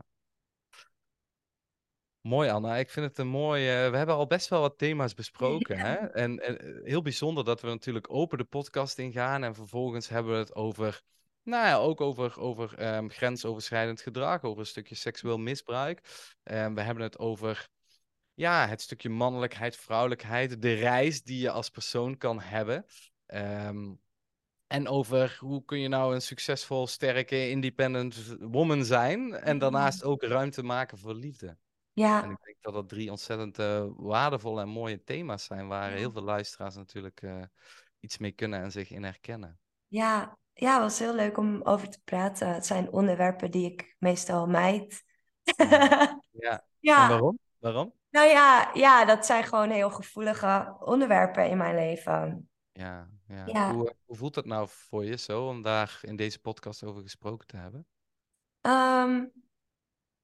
Mooi 2.22 2.49
Anna, 2.49 2.76
ik 2.76 2.89
vind 2.89 3.06
het 3.06 3.18
een 3.18 3.28
mooi. 3.28 3.86
Uh, 3.86 3.91
we 3.91 3.97
hebben 3.97 4.16
al 4.16 4.28
best 4.28 4.47
wel 4.47 4.62
wat 4.62 4.78
thema's 4.78 5.14
besproken. 5.14 5.78
Hè? 5.78 5.95
En, 5.95 6.39
en, 6.39 6.60
eh, 6.60 6.84
heel 6.84 7.01
bijzonder 7.01 7.43
dat 7.43 7.62
we 7.62 7.68
natuurlijk 7.68 8.14
open 8.14 8.38
de 8.38 8.43
podcast 8.43 8.97
ingaan 8.97 9.43
en 9.43 9.56
vervolgens 9.56 10.10
hebben 10.10 10.32
we 10.32 10.38
het 10.38 10.56
over, 10.56 11.01
nou 11.43 11.66
ja, 11.66 11.76
ook 11.76 12.01
over, 12.01 12.39
over 12.39 12.95
um, 12.95 13.10
grensoverschrijdend 13.10 14.01
gedrag, 14.01 14.43
over 14.43 14.60
een 14.60 14.66
stukje 14.66 14.95
seksueel 14.95 15.38
misbruik. 15.38 15.97
Um, 16.43 16.76
we 16.76 16.82
hebben 16.82 17.03
het 17.03 17.20
over 17.20 17.70
ja, 18.36 18.68
het 18.68 18.82
stukje 18.82 19.10
mannelijkheid, 19.10 19.76
vrouwelijkheid, 19.78 20.62
de 20.62 20.74
reis 20.74 21.24
die 21.24 21.40
je 21.40 21.52
als 21.52 21.70
persoon 21.70 22.18
kan 22.18 22.40
hebben. 22.40 22.86
Um, 23.28 24.00
en 24.68 24.88
over 24.88 25.38
hoe 25.40 25.66
kun 25.66 25.80
je 25.80 25.88
nou 25.88 26.14
een 26.14 26.22
succesvol, 26.22 26.88
sterke, 26.88 27.50
independent 27.50 28.36
woman 28.40 28.86
zijn. 28.86 29.34
En 29.34 29.58
daarnaast 29.58 30.04
ook 30.04 30.24
ruimte 30.24 30.64
maken 30.64 30.98
voor 30.98 31.14
liefde. 31.14 31.58
Ja. 31.94 32.24
En 32.24 32.32
ik 32.32 32.44
denk 32.44 32.58
dat 32.62 32.74
dat 32.74 32.90
drie 32.90 33.10
ontzettend 33.10 33.60
uh, 33.60 33.86
waardevolle 33.96 34.62
en 34.62 34.70
mooie 34.70 35.04
thema's 35.04 35.46
zijn. 35.46 35.68
Waar 35.68 35.92
heel 35.92 36.12
veel 36.12 36.22
luisteraars 36.22 36.76
natuurlijk 36.76 37.22
uh, 37.22 37.42
iets 38.00 38.18
mee 38.18 38.32
kunnen 38.32 38.62
en 38.62 38.72
zich 38.72 38.92
in 38.92 39.04
herkennen. 39.04 39.60
Ja, 39.88 40.38
ja, 40.54 40.74
het 40.74 40.82
was 40.82 41.00
heel 41.00 41.16
leuk 41.16 41.38
om 41.38 41.62
over 41.62 41.90
te 41.90 42.02
praten. 42.04 42.54
Het 42.54 42.66
zijn 42.66 42.92
onderwerpen 42.92 43.52
die 43.52 43.72
ik 43.72 43.96
meestal 44.00 44.48
mijd. 44.48 45.04
ja. 46.32 46.66
ja. 46.80 47.04
En 47.04 47.10
waarom? 47.10 47.40
Waarom? 47.60 47.94
Nou 48.16 48.28
ja, 48.28 48.72
ja, 48.74 49.05
dat 49.05 49.26
zijn 49.26 49.43
gewoon 49.43 49.70
heel 49.70 49.89
gevoelige 49.89 50.76
onderwerpen 50.80 51.49
in 51.49 51.57
mijn 51.57 51.76
leven. 51.76 52.49
Ja, 52.72 53.09
ja. 53.28 53.74
Hoe, 53.74 53.95
hoe, 54.05 54.16
voelt 54.16 54.36
het 54.36 54.45
nou 54.45 54.68
voor 54.70 55.05
je 55.05 55.18
zo 55.18 55.47
om 55.47 55.61
daar 55.61 55.99
in 56.01 56.16
deze 56.16 56.39
podcast 56.39 56.84
over 56.84 57.01
gesproken 57.01 57.47
te 57.47 57.57
hebben? 57.57 57.88
Um, 58.61 59.32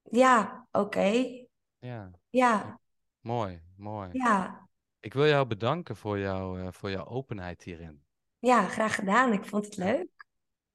ja, 0.02 0.66
oké. 0.70 1.44
Ja. 1.78 2.10
Ja. 2.30 2.80
Mooi, 3.20 3.62
mooi. 3.76 4.08
Ja. 4.12 4.68
Ik 5.00 5.12
wil 5.12 5.26
jou 5.26 5.46
bedanken 5.46 5.96
voor, 5.96 6.18
jou, 6.18 6.60
uh, 6.60 6.68
voor 6.70 6.90
jouw 6.90 7.06
openheid 7.06 7.62
hierin. 7.62 8.04
Ja, 8.38 8.68
graag 8.68 8.94
gedaan. 8.94 9.32
Ik 9.32 9.44
vond 9.44 9.64
het 9.64 9.76
leuk. 9.76 10.26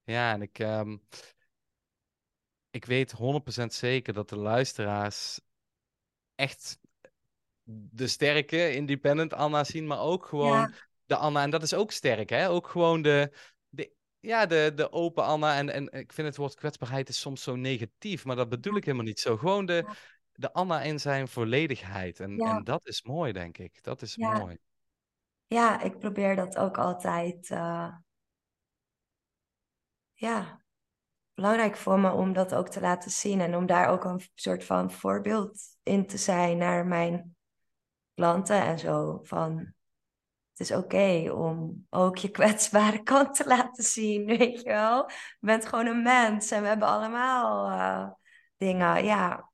Ja, 0.03 0.33
en 0.33 0.41
ik, 0.41 0.59
um, 0.59 1.07
ik 2.69 2.85
weet 2.85 3.11
100% 3.11 3.73
zeker 3.73 4.13
dat 4.13 4.29
de 4.29 4.37
luisteraars 4.37 5.39
echt 6.35 6.79
de 7.69 8.07
sterke, 8.07 8.73
independent 8.73 9.33
Anna 9.33 9.63
zien, 9.63 9.87
maar 9.87 9.99
ook 9.99 10.25
gewoon 10.25 10.73
de 11.05 11.15
Anna. 11.15 11.41
En 11.41 11.49
dat 11.49 11.63
is 11.63 11.73
ook 11.73 11.91
sterk, 11.91 12.29
hè? 12.29 12.49
Ook 12.49 12.67
gewoon 12.67 13.01
de, 13.01 13.37
de, 13.69 13.91
ja, 14.19 14.45
de, 14.45 14.71
de 14.75 14.91
open 14.91 15.23
Anna. 15.23 15.57
En, 15.57 15.69
en 15.69 15.91
ik 15.91 16.13
vind 16.13 16.27
het 16.27 16.37
woord 16.37 16.55
kwetsbaarheid 16.55 17.09
is 17.09 17.19
soms 17.19 17.43
zo 17.43 17.55
negatief, 17.55 18.25
maar 18.25 18.35
dat 18.35 18.49
bedoel 18.49 18.75
ik 18.75 18.85
helemaal 18.85 19.05
niet 19.05 19.19
zo. 19.19 19.37
Gewoon 19.37 19.65
de, 19.65 19.95
de 20.33 20.53
Anna 20.53 20.81
in 20.81 20.99
zijn 20.99 21.27
volledigheid. 21.27 22.19
En, 22.19 22.37
en 22.37 22.63
dat 22.63 22.87
is 22.87 23.03
mooi, 23.03 23.31
denk 23.31 23.57
ik. 23.57 23.83
Dat 23.83 24.01
is 24.01 24.17
mooi. 24.17 24.57
Ja, 25.47 25.81
ik 25.81 25.99
probeer 25.99 26.35
dat 26.35 26.57
ook 26.57 26.77
altijd. 26.77 27.49
Uh... 27.49 27.95
Ja, 30.13 30.61
belangrijk 31.33 31.75
voor 31.75 31.99
me 31.99 32.11
om 32.11 32.33
dat 32.33 32.55
ook 32.55 32.69
te 32.69 32.81
laten 32.81 33.11
zien 33.11 33.41
en 33.41 33.55
om 33.55 33.65
daar 33.65 33.89
ook 33.89 34.03
een 34.03 34.21
soort 34.33 34.63
van 34.63 34.91
voorbeeld 34.91 35.59
in 35.83 36.07
te 36.07 36.17
zijn 36.17 36.57
naar 36.57 36.85
mijn 36.85 37.36
klanten 38.17 38.61
en 38.61 38.79
zo. 38.79 39.19
Van 39.23 39.57
het 40.51 40.59
is 40.59 40.71
oké 40.71 41.31
om 41.31 41.85
ook 41.89 42.17
je 42.17 42.29
kwetsbare 42.37 43.03
kant 43.03 43.35
te 43.35 43.47
laten 43.47 43.83
zien, 43.83 44.25
weet 44.25 44.61
je 44.61 44.69
wel. 44.69 45.09
Je 45.09 45.37
bent 45.39 45.65
gewoon 45.65 45.85
een 45.85 46.01
mens 46.01 46.51
en 46.51 46.61
we 46.61 46.67
hebben 46.67 46.87
allemaal 46.87 47.69
uh, 47.69 48.11
dingen, 48.57 49.03
ja. 49.03 49.51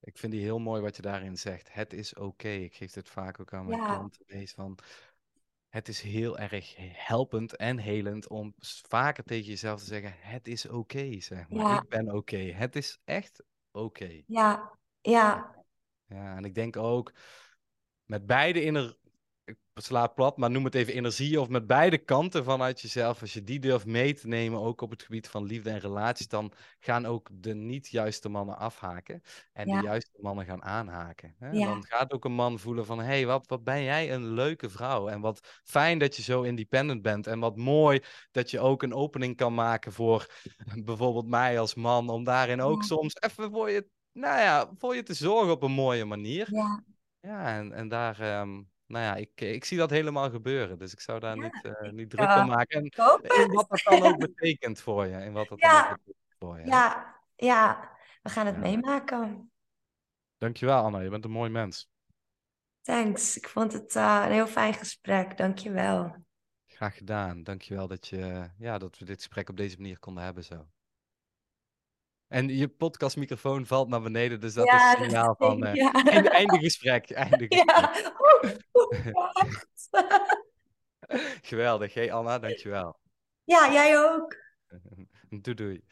Ik 0.00 0.18
vind 0.18 0.32
die 0.32 0.42
heel 0.42 0.58
mooi 0.58 0.82
wat 0.82 0.96
je 0.96 1.02
daarin 1.02 1.36
zegt. 1.36 1.72
Het 1.72 1.92
is 1.92 2.14
oké. 2.14 2.48
Ik 2.48 2.74
geef 2.74 2.94
het 2.94 3.08
vaak 3.08 3.40
ook 3.40 3.52
aan 3.52 3.66
mijn 3.66 3.82
klanten. 3.82 4.48
Van, 4.48 4.78
het 5.68 5.88
is 5.88 6.00
heel 6.00 6.38
erg 6.38 6.74
helpend 6.92 7.56
en 7.56 7.78
helend 7.78 8.28
om 8.28 8.54
vaker 8.88 9.24
tegen 9.24 9.46
jezelf 9.46 9.80
te 9.80 9.86
zeggen: 9.86 10.14
Het 10.18 10.48
is 10.48 10.68
oké, 10.68 11.20
zeg 11.20 11.48
maar. 11.48 11.82
Ik 11.82 11.88
ben 11.88 12.14
oké. 12.14 12.36
Het 12.36 12.76
is 12.76 13.00
echt 13.04 13.44
oké. 13.70 14.22
Ja, 14.26 14.78
ja. 15.00 15.54
Ja, 16.06 16.36
en 16.36 16.44
ik 16.44 16.54
denk 16.54 16.76
ook 16.76 17.12
met 18.10 18.26
beide 18.26 18.62
inner 18.62 18.98
slaat 19.74 20.14
plat, 20.14 20.36
maar 20.36 20.50
noem 20.50 20.64
het 20.64 20.74
even 20.74 20.94
energie 20.94 21.40
of 21.40 21.48
met 21.48 21.66
beide 21.66 21.98
kanten 21.98 22.44
vanuit 22.44 22.80
jezelf. 22.80 23.20
Als 23.20 23.32
je 23.32 23.44
die 23.44 23.58
durft 23.58 23.86
mee 23.86 24.14
te 24.14 24.28
nemen, 24.28 24.60
ook 24.60 24.80
op 24.80 24.90
het 24.90 25.02
gebied 25.02 25.28
van 25.28 25.44
liefde 25.44 25.70
en 25.70 25.78
relaties, 25.78 26.28
dan 26.28 26.52
gaan 26.78 27.06
ook 27.06 27.28
de 27.32 27.54
niet 27.54 27.88
juiste 27.88 28.28
mannen 28.28 28.58
afhaken 28.58 29.22
en 29.52 29.66
de 29.66 29.82
juiste 29.82 30.18
mannen 30.20 30.44
gaan 30.44 30.62
aanhaken. 30.62 31.34
Hè? 31.38 31.50
Dan 31.50 31.84
gaat 31.84 32.12
ook 32.12 32.24
een 32.24 32.32
man 32.32 32.58
voelen 32.58 32.86
van, 32.86 32.98
hé, 32.98 33.04
hey, 33.04 33.26
wat, 33.26 33.46
wat 33.46 33.64
ben 33.64 33.82
jij 33.82 34.12
een 34.12 34.26
leuke 34.32 34.70
vrouw 34.70 35.08
en 35.08 35.20
wat 35.20 35.60
fijn 35.64 35.98
dat 35.98 36.16
je 36.16 36.22
zo 36.22 36.42
independent 36.42 37.02
bent 37.02 37.26
en 37.26 37.38
wat 37.38 37.56
mooi 37.56 38.02
dat 38.30 38.50
je 38.50 38.60
ook 38.60 38.82
een 38.82 38.94
opening 38.94 39.36
kan 39.36 39.54
maken 39.54 39.92
voor 39.92 40.26
bijvoorbeeld 40.84 41.28
mij 41.28 41.60
als 41.60 41.74
man, 41.74 42.08
om 42.08 42.24
daarin 42.24 42.60
ook 42.60 42.82
soms 42.82 43.16
even 43.20 43.50
voor 43.50 43.70
je, 43.70 43.88
nou 44.12 44.40
ja, 44.40 44.70
voor 44.78 44.94
je 44.94 45.02
te 45.02 45.14
zorgen 45.14 45.52
op 45.52 45.62
een 45.62 45.72
mooie 45.72 46.04
manier. 46.04 46.48
Ja. 47.20 47.56
En, 47.56 47.72
en 47.72 47.88
daar, 47.88 48.40
um, 48.40 48.70
nou 48.86 49.04
ja, 49.04 49.14
ik, 49.14 49.40
ik 49.40 49.64
zie 49.64 49.78
dat 49.78 49.90
helemaal 49.90 50.30
gebeuren. 50.30 50.78
Dus 50.78 50.92
ik 50.92 51.00
zou 51.00 51.20
daar 51.20 51.38
niet, 51.38 51.60
uh, 51.62 51.90
niet 51.90 52.10
druk 52.10 52.36
om 52.36 52.46
maken. 52.46 52.80
En 52.80 52.84
in 53.42 53.52
wat 53.52 53.68
dat 53.68 53.82
dan 53.84 54.02
ook 54.02 54.18
betekent 54.18 54.80
voor 54.80 55.06
je. 55.06 55.16
In 55.16 55.32
wat 55.32 55.48
dat 55.48 55.60
ja. 55.60 55.82
dan 55.82 55.90
ook 55.90 55.96
betekent 56.04 56.36
voor 56.38 56.58
je. 56.58 56.66
Ja, 56.66 57.20
ja. 57.36 57.98
We 58.22 58.30
gaan 58.30 58.46
het 58.46 58.54
ja. 58.54 58.60
meemaken. 58.60 59.52
Dankjewel 60.38 60.82
Anna, 60.82 61.00
je 61.00 61.10
bent 61.10 61.24
een 61.24 61.30
mooi 61.30 61.50
mens. 61.50 61.90
Thanks. 62.80 63.36
Ik 63.36 63.48
vond 63.48 63.72
het 63.72 63.94
uh, 63.94 64.22
een 64.26 64.32
heel 64.32 64.46
fijn 64.46 64.74
gesprek. 64.74 65.36
Dankjewel. 65.36 66.16
Graag 66.66 66.96
gedaan. 66.96 67.42
Dankjewel 67.42 67.88
dat, 67.88 68.06
je, 68.06 68.50
ja, 68.58 68.78
dat 68.78 68.98
we 68.98 69.04
dit 69.04 69.16
gesprek 69.16 69.48
op 69.48 69.56
deze 69.56 69.76
manier 69.76 69.98
konden 69.98 70.24
hebben 70.24 70.44
zo. 70.44 70.66
En 72.30 72.48
je 72.48 72.68
podcastmicrofoon 72.68 73.66
valt 73.66 73.88
naar 73.88 74.02
beneden, 74.02 74.40
dus 74.40 74.54
dat 74.54 74.66
is 74.66 74.72
een 74.72 75.02
signaal 75.02 75.34
van 75.38 75.66
uh, 75.66 75.74
ja. 75.74 75.92
einde, 75.92 76.30
einde, 76.30 76.58
gesprek. 76.58 77.10
Einde 77.10 77.46
gesprek. 77.48 77.68
Ja. 77.68 77.92
Geweldig, 81.50 81.94
hé 81.94 82.00
hey 82.00 82.12
Anna, 82.12 82.38
dankjewel. 82.38 82.98
Ja, 83.44 83.72
jij 83.72 83.98
ook. 83.98 84.36
doei 85.42 85.56
doei. 85.56 85.84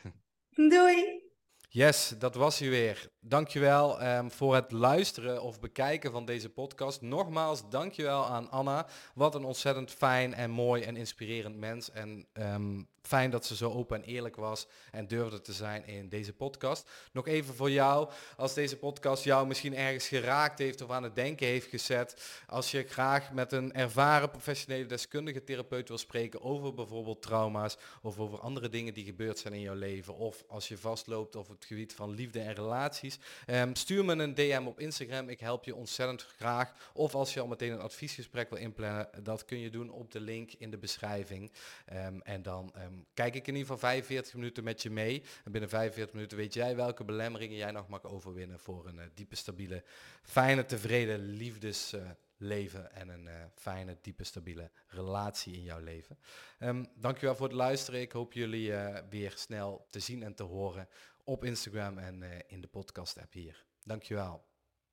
Doei. 0.50 1.22
Yes, 1.68 2.08
dat 2.18 2.34
was 2.34 2.62
u 2.62 2.70
weer. 2.70 3.08
Dankjewel 3.28 4.02
um, 4.02 4.30
voor 4.30 4.54
het 4.54 4.72
luisteren 4.72 5.42
of 5.42 5.60
bekijken 5.60 6.12
van 6.12 6.24
deze 6.24 6.48
podcast. 6.48 7.00
Nogmaals, 7.00 7.68
dankjewel 7.70 8.26
aan 8.26 8.50
Anna. 8.50 8.86
Wat 9.14 9.34
een 9.34 9.44
ontzettend 9.44 9.90
fijn 9.90 10.34
en 10.34 10.50
mooi 10.50 10.82
en 10.82 10.96
inspirerend 10.96 11.56
mens. 11.56 11.90
En 11.90 12.26
um, 12.32 12.88
fijn 13.08 13.30
dat 13.30 13.46
ze 13.46 13.56
zo 13.56 13.70
open 13.70 14.02
en 14.02 14.08
eerlijk 14.08 14.36
was 14.36 14.66
en 14.90 15.06
durfde 15.06 15.40
te 15.40 15.52
zijn 15.52 15.86
in 15.86 16.08
deze 16.08 16.32
podcast. 16.32 16.90
Nog 17.12 17.26
even 17.26 17.54
voor 17.54 17.70
jou, 17.70 18.10
als 18.36 18.54
deze 18.54 18.76
podcast 18.76 19.24
jou 19.24 19.46
misschien 19.46 19.76
ergens 19.76 20.08
geraakt 20.08 20.58
heeft 20.58 20.82
of 20.82 20.90
aan 20.90 21.02
het 21.02 21.14
denken 21.14 21.46
heeft 21.46 21.68
gezet. 21.68 22.42
Als 22.46 22.70
je 22.70 22.82
graag 22.82 23.32
met 23.32 23.52
een 23.52 23.72
ervaren 23.72 24.30
professionele 24.30 24.86
deskundige 24.86 25.44
therapeut 25.44 25.88
wil 25.88 25.98
spreken 25.98 26.42
over 26.42 26.74
bijvoorbeeld 26.74 27.22
trauma's 27.22 27.76
of 28.02 28.18
over 28.18 28.40
andere 28.40 28.68
dingen 28.68 28.94
die 28.94 29.04
gebeurd 29.04 29.38
zijn 29.38 29.54
in 29.54 29.60
jouw 29.60 29.74
leven. 29.74 30.14
Of 30.14 30.44
als 30.48 30.68
je 30.68 30.78
vastloopt 30.78 31.36
op 31.36 31.48
het 31.48 31.64
gebied 31.64 31.94
van 31.94 32.10
liefde 32.10 32.40
en 32.40 32.54
relaties. 32.54 33.17
Um, 33.46 33.74
stuur 33.74 34.04
me 34.04 34.12
een 34.12 34.34
DM 34.34 34.62
op 34.66 34.80
Instagram. 34.80 35.28
Ik 35.28 35.40
help 35.40 35.64
je 35.64 35.74
ontzettend 35.74 36.22
graag. 36.22 36.72
Of 36.92 37.14
als 37.14 37.34
je 37.34 37.40
al 37.40 37.46
meteen 37.46 37.72
een 37.72 37.80
adviesgesprek 37.80 38.50
wil 38.50 38.58
inplannen, 38.58 39.08
dat 39.22 39.44
kun 39.44 39.58
je 39.58 39.70
doen 39.70 39.90
op 39.90 40.12
de 40.12 40.20
link 40.20 40.52
in 40.52 40.70
de 40.70 40.78
beschrijving. 40.78 41.52
Um, 41.92 42.22
en 42.22 42.42
dan 42.42 42.74
um, 42.76 43.06
kijk 43.14 43.34
ik 43.34 43.46
in 43.46 43.54
ieder 43.54 43.72
geval 43.72 43.90
45 43.90 44.34
minuten 44.34 44.64
met 44.64 44.82
je 44.82 44.90
mee. 44.90 45.22
En 45.44 45.52
binnen 45.52 45.70
45 45.70 46.14
minuten 46.14 46.38
weet 46.38 46.54
jij 46.54 46.76
welke 46.76 47.04
belemmeringen 47.04 47.56
jij 47.56 47.70
nog 47.70 47.88
mag 47.88 48.04
overwinnen 48.04 48.58
voor 48.58 48.86
een 48.86 48.96
uh, 48.96 49.02
diepe, 49.14 49.36
stabiele, 49.36 49.82
fijne, 50.22 50.64
tevreden 50.64 51.18
liefdesleven 51.18 52.90
uh, 52.94 53.00
en 53.00 53.08
een 53.08 53.24
uh, 53.24 53.32
fijne, 53.54 53.96
diepe, 54.00 54.24
stabiele 54.24 54.70
relatie 54.86 55.54
in 55.54 55.62
jouw 55.62 55.80
leven. 55.80 56.18
Um, 56.58 56.86
dankjewel 56.94 57.34
voor 57.34 57.46
het 57.46 57.56
luisteren. 57.56 58.00
Ik 58.00 58.12
hoop 58.12 58.32
jullie 58.32 58.72
weer 59.10 59.32
snel 59.36 59.86
te 59.90 60.00
zien 60.00 60.22
en 60.22 60.34
te 60.34 60.42
horen 60.42 60.88
op 61.28 61.44
Instagram 61.44 61.98
en 61.98 62.22
in 62.46 62.60
de 62.60 62.68
podcast 62.68 63.18
app 63.18 63.32
hier. 63.32 63.66
Dankjewel. 63.84 64.47